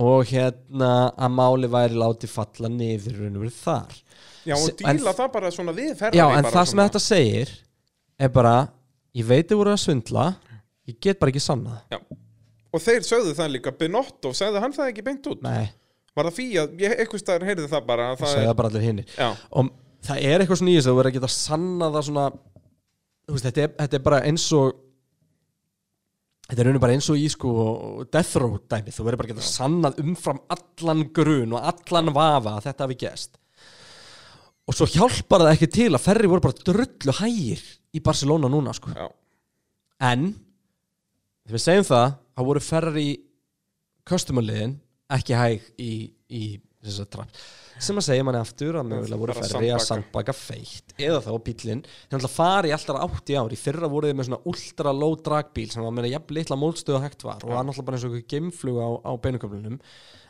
[0.04, 4.00] og hérna að máli væri látið falla niður raun og verið þar
[4.44, 6.88] Já, og Se- en- díla það bara svona við Ferrari Já, en það sem svona.
[6.90, 7.54] þetta segir
[8.20, 8.56] er bara,
[9.16, 10.26] ég veit þið voru að svindla
[10.90, 11.98] ég get bara ekki sannað Já.
[12.74, 15.42] Og þeir sögðu það líka, Benotto, sagði hann það ekki beint út?
[15.46, 15.70] Nei,
[16.14, 16.62] Var það fíja,
[16.94, 19.70] eitthvað staðar heyrði það bara að það er, bara allir hinni Já, og
[20.04, 22.26] það er eitthvað svona í þessu þú verður að geta sannað það svona
[23.30, 24.74] veist, þetta er, þetta er bara eins og
[26.48, 27.54] þetta er rauninu bara eins og í sko
[28.12, 32.68] death row dæmi, þú verður bara geta sannað umfram allan grun og allan vafa að
[32.68, 33.40] þetta hafi gest
[34.64, 37.64] og svo hjálpar það ekki til að ferri voru bara drullu hægir
[37.94, 38.94] í Barcelona núna sko.
[38.96, 39.08] Já,
[40.08, 40.30] en
[41.44, 43.08] þegar við segjum það þá voru ferri
[44.08, 44.78] customerliðin
[45.14, 45.92] ekki hæg í,
[46.32, 46.44] í
[46.84, 47.44] þess að trapp
[47.82, 50.34] sem að segja manni aftur að mögulega voru ferri að sandbaka.
[50.36, 54.10] feitt eða þá bílinn, þeir að fara í alltaf átt í ár í fyrra voru
[54.10, 57.44] þið með svona ultra low dragbíl sem var með jafn litla mólstöðu og hægt var
[57.44, 59.78] og var náttúrulega bara eins og einhver geimflug á, á beinuköflunum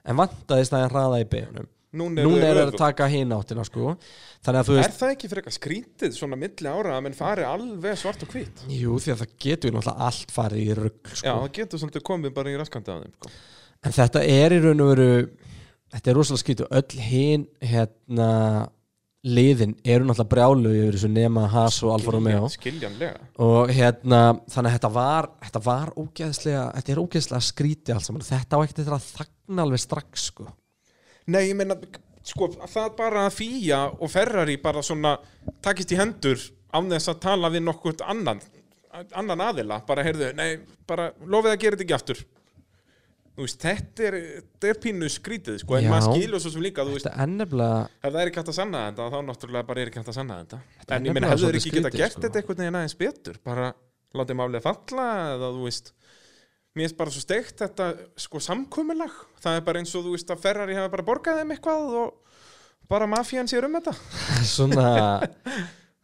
[0.04, 3.64] en vantaðist það að hraða í beinunum núna er er það að taka hinn áttina
[3.66, 3.92] sko
[4.44, 7.14] þannig að þú Er veist, það ekki fyrir eitthvað skrítið svona milli ára að menn
[7.14, 8.64] fari alveg svart og hvít?
[8.66, 11.26] jú því að það getur náttúrulega allt farið í rugg sko.
[11.28, 13.32] Já, það getur svolítið komið bara í raskandi að þeim sko.
[13.84, 15.08] En þetta er í raun og veru
[15.94, 18.30] þetta er rosalega skýtu öll hinn hérna
[19.24, 22.48] liðin eru náttúrulega brjálu yfir þessu nema Haas og Alfa Romeo.
[22.52, 24.20] Skiljanlega og hérna
[24.52, 28.26] þannig að þetta var þetta var ógeðslega þetta er ógeðslega skríti saman.
[28.26, 30.48] Þetta á ekkert þetta að þagna alveg strax sko.
[31.32, 31.78] Nei, ég meina,
[32.20, 35.14] sko, það bara að Fía og Ferrari bara svona
[35.64, 36.36] takist í hendur
[36.74, 38.42] án þess að tala við nokkurt annan
[38.94, 42.20] annan aðila, bara heyrðu, nei, bara lofið að gera þetta ekki aftur
[43.42, 44.16] veist, þetta er,
[44.54, 45.90] þetta er pínu skrítið, sko, en Já.
[45.90, 48.58] maður skilur svo sem líka, veist, þetta er nefnilega ef það er ekki hægt að
[48.60, 50.60] sanna þetta, þá náttúrulega bara er ekki hægt að sanna þetta.
[50.80, 52.24] Þetta er En ég meina, nefnilega hefur þeir svolítið ekki geta skrítið, gert sko.
[52.26, 53.70] þetta einhvern veginn aðeins betur, bara
[54.14, 55.94] látið málið falla, eða þú veist
[56.74, 57.84] Mér finnst bara svo steikt þetta,
[58.18, 59.12] sko, samkomulag.
[59.38, 62.40] Það er bara eins og, þú veist, að Ferrari hafa bara borgað þeim eitthvað og
[62.90, 63.92] bara mafían sér um þetta.
[64.56, 64.88] Svona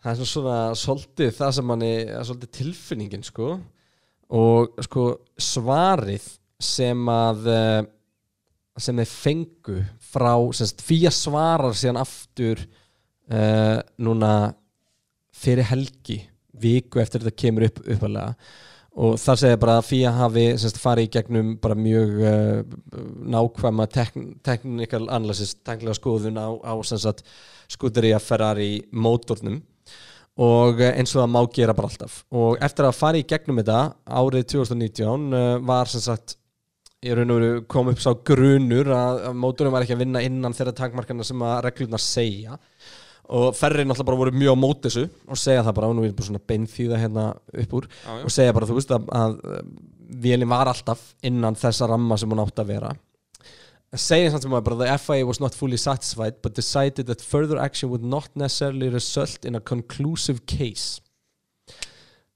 [0.04, 3.48] það er svona svolítið það sem manni er svolítið tilfinningin sko.
[4.30, 5.08] Og sko
[5.42, 6.28] svarið
[6.60, 7.80] sem að eh,
[8.80, 9.76] sem þeir fengu
[10.12, 10.32] frá
[10.82, 12.60] Fía svarar síðan aftur
[13.30, 14.32] uh, núna
[15.36, 16.20] fyrir helgi
[16.60, 18.34] viku eftir þetta kemur upp uppalega
[19.00, 23.02] og þar segir bara að Fía hafi semst, farið í gegnum bara mjög uh,
[23.36, 27.22] nákvæma tekn, technical analysis, teknilega skoðun á, á semst,
[27.70, 29.60] skuteri að Ferrari mótornum.
[30.40, 32.20] Og eins og það má gera bara alltaf.
[32.34, 33.80] Og eftir að fara í gegnum þetta
[34.10, 36.39] árið 2019 uh, var sem sagt
[37.00, 40.56] í raun og veru kom upp sá grunur að, mótorum var ekki að vinna innan
[40.56, 42.58] þeirra tankmarkana sem að reglurnar segja.
[43.30, 46.04] Og ferri náttúrulega bara voru mjög á mót þessu og segja það bara, og nú
[46.04, 47.26] er ég bara svona beinþýða hérna
[47.62, 48.24] upp úr Já, já.
[48.26, 49.36] og segja bara, þú veist að, að
[50.26, 52.90] vélinn var alltaf innan þessa ramma sem hún átti að vera.
[53.96, 57.58] Segja samt sem að bara the FIA was not fully satisfied but decided that further
[57.58, 61.00] action would not necessarily result in a conclusive case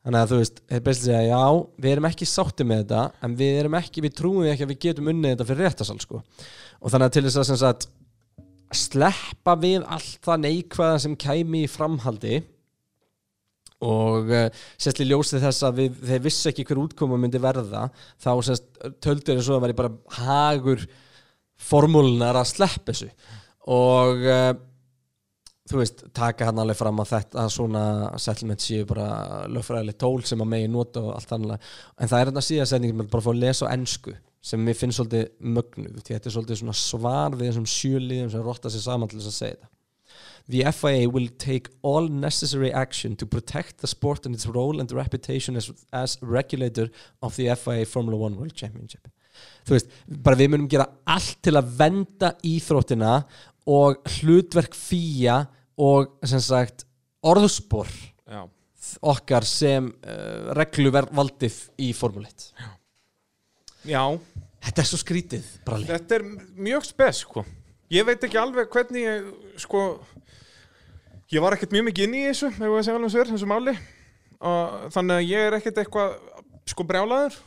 [0.05, 1.44] þannig að þú veist, þeir bestið segja já,
[1.81, 4.81] við erum ekki sátti með þetta en við erum ekki, við trúum ekki að við
[4.85, 6.20] getum unnið þetta fyrir réttasal sko.
[6.85, 7.86] Og þannig að til þess að sem sagt
[8.74, 12.43] sleppa við allt það neikvæða sem kæmi í framhaldi
[13.85, 14.47] og uh,
[14.81, 17.89] sérstli ljósið þess að við, þeir vissu ekki hver útkoma myndi verða
[18.22, 18.68] þá sérst
[19.05, 20.86] töldur þess að það væri bara hagur
[21.64, 23.10] formúlunar að sleppa þessu.
[23.72, 24.52] Og uh,
[25.70, 27.85] þú veist, taka hann alveg fram að þetta að svona
[28.20, 29.09] settlement séu bara
[29.49, 31.69] lögfræðileg tól sem að megi nota og allt annað.
[31.97, 34.77] En það er þetta síðasetningin með bara að fá að lesa á ensku sem mér
[34.77, 38.85] finnst svolítið mögnuð því þetta er svolítið svona svar við þessum sjöliðum sem rotta sér
[38.85, 39.70] saman til þess að segja þetta.
[40.53, 44.93] The FIA will take all necessary action to protect the sport and its role and
[44.93, 46.91] reputation as, as regulator
[47.23, 49.09] of the FIA Formula One World Championship.
[49.65, 53.15] Þú veist, bara við munum gera allt til að venda íþróttina
[53.66, 55.45] og hlutverk fía
[55.81, 56.86] og sem sagt
[57.24, 57.89] orðspor
[58.28, 58.45] Já,
[59.01, 62.49] okkar sem uh, regluvaldið í Formule 1
[63.91, 64.05] já.
[64.65, 66.23] Þetta er svo skrítið, brali þetta er
[66.57, 67.43] mjög spes, sko.
[67.93, 69.27] Ég veit ekki alveg hvernig ég,
[69.61, 69.82] sko
[71.32, 73.73] Ég var ekkert mjög mikið inn í þessu, ef ég segja alveg sér, þessu máli.
[74.45, 76.12] Og þannig að ég er ekkert eitthvað
[76.69, 77.39] sko brjálaður.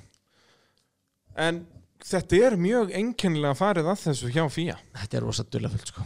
[1.38, 1.62] En
[2.06, 4.76] þetta er mjög einkennilega farið að þessu hjá Fía.
[4.98, 6.06] Þetta er rosa dullafullt sko.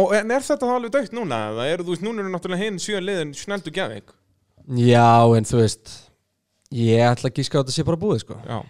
[0.00, 1.40] Og en er þetta þá alveg dögt núna?
[1.58, 4.14] Það eru, þú veist, núna eru náttúrulega hinn sjö liðin snældu gæðveik
[4.78, 5.92] Já, en þú veist
[6.70, 8.36] ég ætla að gíska á þetta sé bara búið sko.
[8.46, 8.60] Já.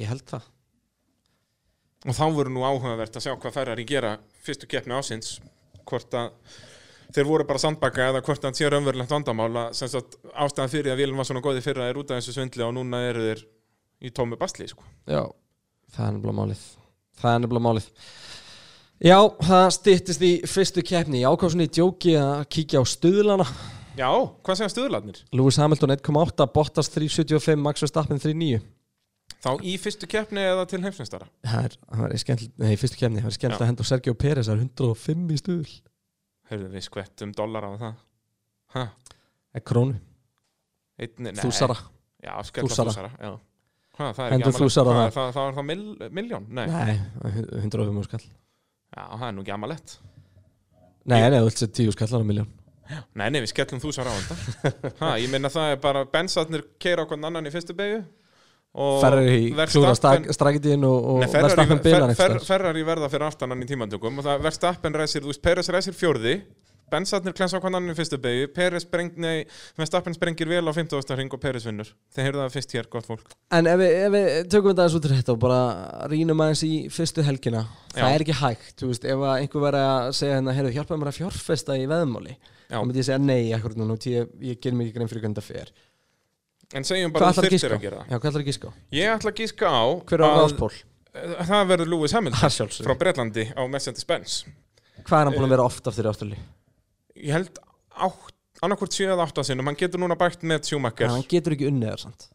[0.00, 0.46] Ég held það.
[2.04, 4.14] Og þá voru nú áhugavert að sjá hvað færar í gera
[4.44, 5.38] fyrstu keppni ásins
[5.88, 6.32] hvort að
[7.14, 10.94] þeir voru bara sandbaka eða hvort hann sé raunverulegt vandamál að sem sagt, ástæðan fyrir
[10.94, 13.44] að Vélum var svona góði fyrra er út af þessu svindli og núna eru þeir
[14.04, 14.84] í tómi basli sko.
[15.08, 15.22] Já,
[15.92, 16.62] það er nefnilega málið.
[17.20, 17.88] Það er nefnilega málið.
[19.04, 21.20] Já, það styttist í fyrstu keppni.
[21.22, 23.46] Ég ákvað svona í djóki að kíkja á stuðlana.
[23.98, 24.08] Já,
[24.42, 25.20] hvað segja stuðlarnir?
[25.34, 28.62] Lewis Hamilton 1.8, Bottas 3.75, Max Verstappen 3.9
[29.44, 31.28] Þá í fyrstu keppni eða til heimsmeistara?
[31.44, 34.60] Það er, skemmt, nei, fyrstu keppni Það er skemmt að henda á Sergio Pérez er
[34.62, 35.74] 105 í stuðl.
[36.50, 38.02] Hörðu við skvettum dólar á það.
[38.74, 38.84] Ha,
[39.54, 39.98] er krónu,
[40.98, 41.76] nei, þúsara.
[42.24, 42.94] Já, skella Þúsara.
[42.94, 43.32] þúsara já.
[43.94, 44.88] Hvað, það er ekki amalegt það.
[44.88, 46.48] það, það, það er þá mil, miljón?
[46.50, 46.64] Nei.
[46.72, 46.96] Nei,
[47.62, 49.96] 105 skall Já, það er nú ekki amalett
[51.04, 52.50] Nei, nei, þú vilt setja 10 skallar á miljón
[53.14, 57.06] Nei, nei, við skellum þúsara á þetta ha, Ég minna það er bara bensarnir keira
[57.06, 58.02] okkur annan í fyrstu beigju
[58.74, 61.28] og Ferrari klúra strakitíðin og, og Nei,
[62.42, 66.40] Ferrari, verða fyrir aftanan í tímantökum og það Verstappen ræsir, þú veist, Peres ræsir fjórði
[66.92, 69.44] Bensarnir klensa okkur annan í fyrstu beigju Peres spreng, nei,
[69.78, 71.14] Verstappen sprengir vel á 50.
[71.18, 74.12] ring og Peres vinnur Þeir heyrðu það fyrst hér, gott fólk En ef við, ef
[74.14, 75.60] við tökum þetta aðeins út í þetta og bara
[76.12, 78.02] rínum aðeins í fyrstu helgina Já.
[78.02, 81.12] það er ekki hægt, þú veist, ef einhver verið að segja hérna, heyrðu, hjálpaðu mér
[81.12, 82.76] að fjárfesta í veðmáli Já.
[82.78, 85.50] þá myndi ég segja nei, akkur núna, ég, ég ger mikið grein fyrir hvernig það
[85.50, 85.74] fer
[86.74, 88.72] En segjum Hvað bara ætlar þú að að Já, hvað ætlar að gíska á?
[88.96, 90.72] Ég ætla að gíska á Hver er á að- ráðspól?
[91.14, 94.38] Það verður Lewis Hamilton frá Bretlandi á Mercedes-Benz
[95.04, 96.38] Hvað er hann búin að vera oft aftur í ástrali?
[97.14, 97.58] Ég held
[98.64, 101.12] annarkvort 7 eða 8 sinnum Hann getur núna bætt með Schumacher.
[101.12, 102.26] Hann getur ekki unnið þar samt.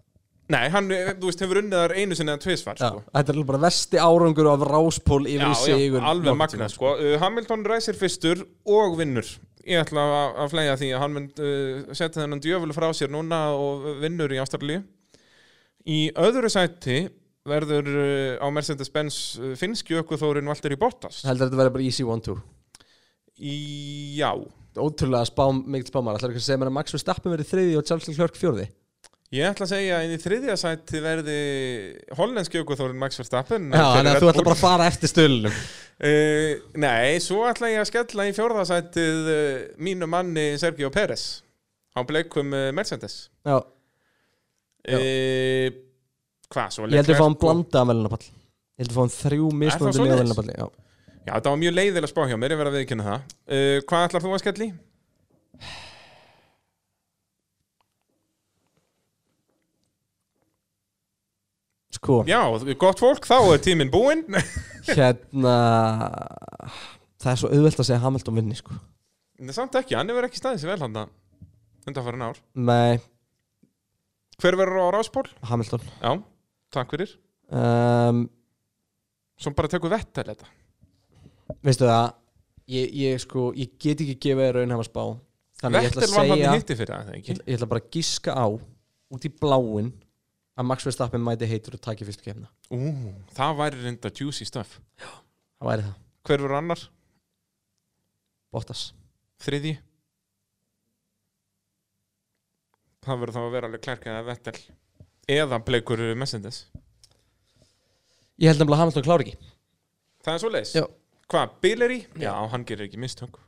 [0.50, 3.04] Nei, hann, eh, þú veist, hefur unnið þar einu sinni eða tvisvar Já, sko.
[3.14, 6.94] Þetta er bara vesti árangur af ráspól yfir í já, sigur alveg magnað tímann, sko.
[6.98, 9.30] uh, Hamilton ræsir fyrstur og vinnur.
[9.70, 13.44] Ég ætla að, flega því að hann mynd uh, setja þennan djöfulu frá sér núna
[13.54, 14.82] og vinnur í Ástralíu.
[15.86, 17.04] Í öðru sæti
[17.50, 21.22] verður uh, á Mercedes-Benz uh, finnski ökuþórin Valtteri Bottas.
[21.30, 22.40] Heldur þetta verður bara easy 1-2
[23.40, 23.54] Í,
[24.18, 24.34] já,
[24.78, 27.88] Ótrúlega spá, mikil spámar Ætlar ekki að segja mér að Max Verstappen verið þriði og
[27.90, 28.68] Charles Leclerc fjórði
[29.30, 31.36] ég ætla að segja að í þriðja sæti verði
[32.18, 34.46] hollenski ökuþórin Max Verstappen Já, þannig að þú Bull.
[34.48, 35.60] bara að fara eftir stölunum
[36.00, 41.42] Uh, nei, svo ætla ég að skella í fjórðasætið uh, mínu manni Sergio Pérez
[41.92, 43.58] á bleikum uh, Mercedes Já,
[44.88, 44.96] Já.
[46.56, 46.88] Hvað svo?
[46.88, 50.00] ég heldur að fá hann blanda af velunapall Ég heldur að fá hann þrjú mismunandi
[50.00, 50.16] svoleiðis?
[50.16, 50.70] liða velunapalli Já,
[51.30, 53.34] Já, það var mjög leiðilega spá hjá mér, ég verð að viðkynna það.
[53.46, 54.70] Uh, Hvað ætlar þú að skelli?
[62.00, 62.40] sko, Já,
[62.80, 64.26] gott fólk, þá er tíminn búinn.
[64.90, 65.56] Hérna
[67.20, 68.76] Það er svo auðvelt að segja Hamilton vinni sko.
[69.40, 71.00] En samt ekki, hann hefur ekki staðið sér vel hann
[71.90, 72.40] undanfærin ár.
[72.56, 73.00] Nei,
[74.40, 75.26] Hver verður á ráspól?
[75.50, 75.84] Hamilton.
[76.00, 76.14] Já,
[76.72, 77.12] takk fyrir.
[77.52, 78.26] Um,
[79.40, 80.48] Svo bara tekur vettel þetta
[81.66, 82.06] Veistu það
[82.70, 85.04] ég, ég sko, ég get ekki gefið þér raun hafa spá.
[85.60, 87.34] Þannig ég ætla Vettel að var hann segja hitti fyrir það, ég, ekki?
[87.36, 88.46] ætla- ég ætla bara að giska á
[89.10, 89.90] út í bláin
[90.60, 92.80] að Max Verstappen mæti heitur og taki fyrstu kefna Ú,
[93.36, 94.80] það væri reynda juicy stuff.
[95.00, 95.96] Það væri það,
[96.30, 96.82] Hver verður annar?
[98.54, 98.94] Bottas.
[99.44, 99.78] Þriði
[103.06, 104.56] Það verður þá að vera alveg klærk eða vettel
[105.30, 106.64] Eða bleikur Mercedes.
[108.42, 109.50] Ég held nefnilega að Hamilton klári ekki.
[110.26, 110.84] Það er svo leis Já.
[111.30, 112.00] Hvað, Billeri?
[112.18, 112.34] Já, Já.
[112.52, 113.40] hann gerir ekki mistök.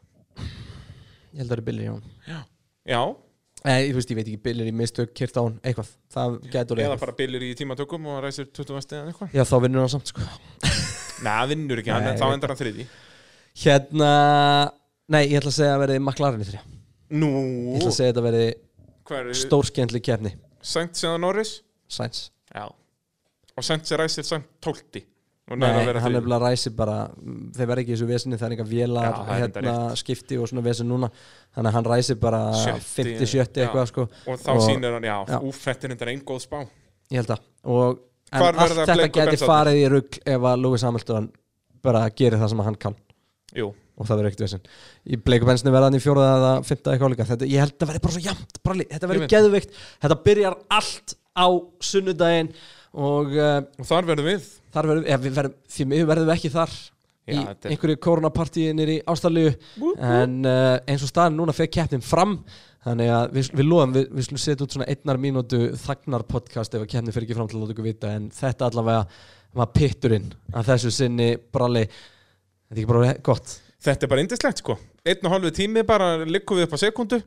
[1.32, 3.02] Ég held að það er billir í hún Já,
[3.62, 5.90] Nei, ég, veist, ég veit ekki, billir í mistök, hún, eitthvað.
[6.12, 7.04] Það getur eða eitthvað.
[7.06, 9.36] bara Billeri í tímatökum og ræsir 20 vesti eða eitthvað.
[9.38, 10.26] Já, þá vinnur hann samt sko.
[11.26, 12.88] Nei, það vinnur ekki, hann, Nei, þá ég endar hann þriði
[13.62, 14.12] Hérna,
[15.12, 16.62] nei, ég ætla að segja að verði McLaren í þrjá
[17.22, 17.30] Nú,
[17.76, 18.46] Ég ætla að segja að þetta verði
[19.10, 21.56] hvað er stórskendli kefni Sainz eða Norris?
[21.92, 22.30] Sainz.
[22.54, 22.70] Já.
[23.58, 23.66] Og
[23.98, 25.11] er ræsir samt 12 og
[25.52, 26.96] Nei, að hann er bara ræsi bara
[27.58, 30.38] þeir verða ekki í þessu vesinni, það er eitthvað vélar Já, það er hérna, skipti
[30.40, 31.10] og svona vesin núna.
[31.56, 33.66] Þannig að hann ræsi bara Sjötti, 50-70 já.
[33.66, 34.06] eitthvað sko.
[34.32, 35.40] Og þá Og- sýnir hann, já, Já.
[35.42, 36.62] úf, þetta er einn góð spá.
[37.12, 38.00] Ég held að og
[38.32, 39.48] en Hvar allt þetta bensarnir?
[39.52, 41.32] farið í rugg ef að Lewis Hamilton
[41.84, 42.96] bara gerir það sem hann kann.
[43.54, 44.62] Jú, og það verður ekkert vesin
[45.12, 47.26] í bleikubensinu verða hann í fjóraða eða fymta eitthvað líka.
[47.28, 49.34] Þetta, ég held að verði bara svo jamt þetta verður veit.
[49.36, 49.74] geðveikt.
[50.00, 51.46] Þetta byrjar allt á
[51.82, 52.54] sunnudaginn
[52.94, 54.48] og uh, og þar verðum við.
[54.74, 56.74] þar verðum, ja, við verðum því miður verðum við ekki þar
[57.22, 59.54] Já, í er- einhverju koronapartíi nýri Ástralíu.
[60.02, 62.40] En uh, eins og staðin núna fyrir keppnin fram
[62.82, 66.74] þannig að við, við loðum, við, við slum setja út svona einnar mínútu þagnar podcast
[66.74, 69.04] ef að keppnin fyrir ekki fram til að láta ykkur vita en þetta allavega
[69.62, 71.86] var pitturinn að þessu sinni bralli.
[71.86, 73.54] Þetta er ekki bara gott?
[73.82, 74.78] Þetta er bara indislegt sko.
[75.06, 77.22] Einn og hálfu tími bara liggum við upp á sekundu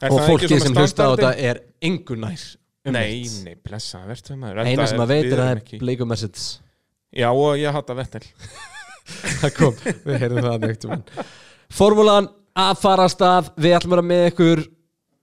[0.00, 2.40] Er og fólkið sem hlusta á þetta er engu nær
[2.88, 4.62] Nei, nei, blessa, verður maður.
[4.62, 6.44] Eina Enda sem að veit við er að það erum er og Mercedes.
[7.10, 8.22] Já, og ég hata Vettel.
[9.40, 11.00] Það kom, við heyrðum það neitt um
[11.74, 12.28] Formúlan
[12.60, 14.62] að fara að stað Við ætlum að vera með ykkur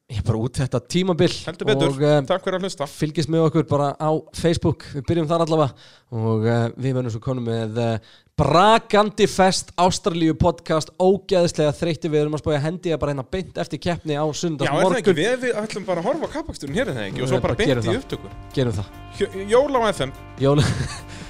[0.07, 2.85] Ég bara út þetta tímabil Heldur betur, Og uh, takk fyrir að hlusta.
[2.87, 4.07] fylgist með okkur bara á
[4.39, 4.85] Facebook.
[4.95, 10.37] Við byrjum þar allavega Og uh, við verðum svo konum með uh, Brakandi Fest Ástralíu
[10.39, 10.93] podcast.
[10.95, 14.39] Ógeðslega þreytti Við erum að spója hendi að bara hérna beint eftir keppni á Já,
[14.39, 16.79] sundas er það ekki, við, við ætlum bara að horfa á kappaksturinn.
[16.79, 17.25] Hér er það ekki?
[17.25, 18.95] Og svo bara bara beint í upptöku Gerum það.
[19.19, 20.69] Hjó- Jól á FM Jóla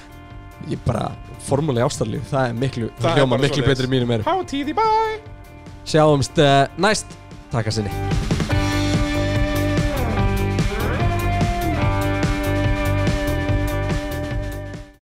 [0.70, 1.08] Ég bara,
[1.50, 3.90] formúli Ástralíu Það er miklu, Það hljóma miklu betri
[4.20, 4.88] er Hátíð í bæ!
[5.88, 6.42] Sjáumst
[6.78, 7.18] næst.
[7.50, 8.27] Takk að sinni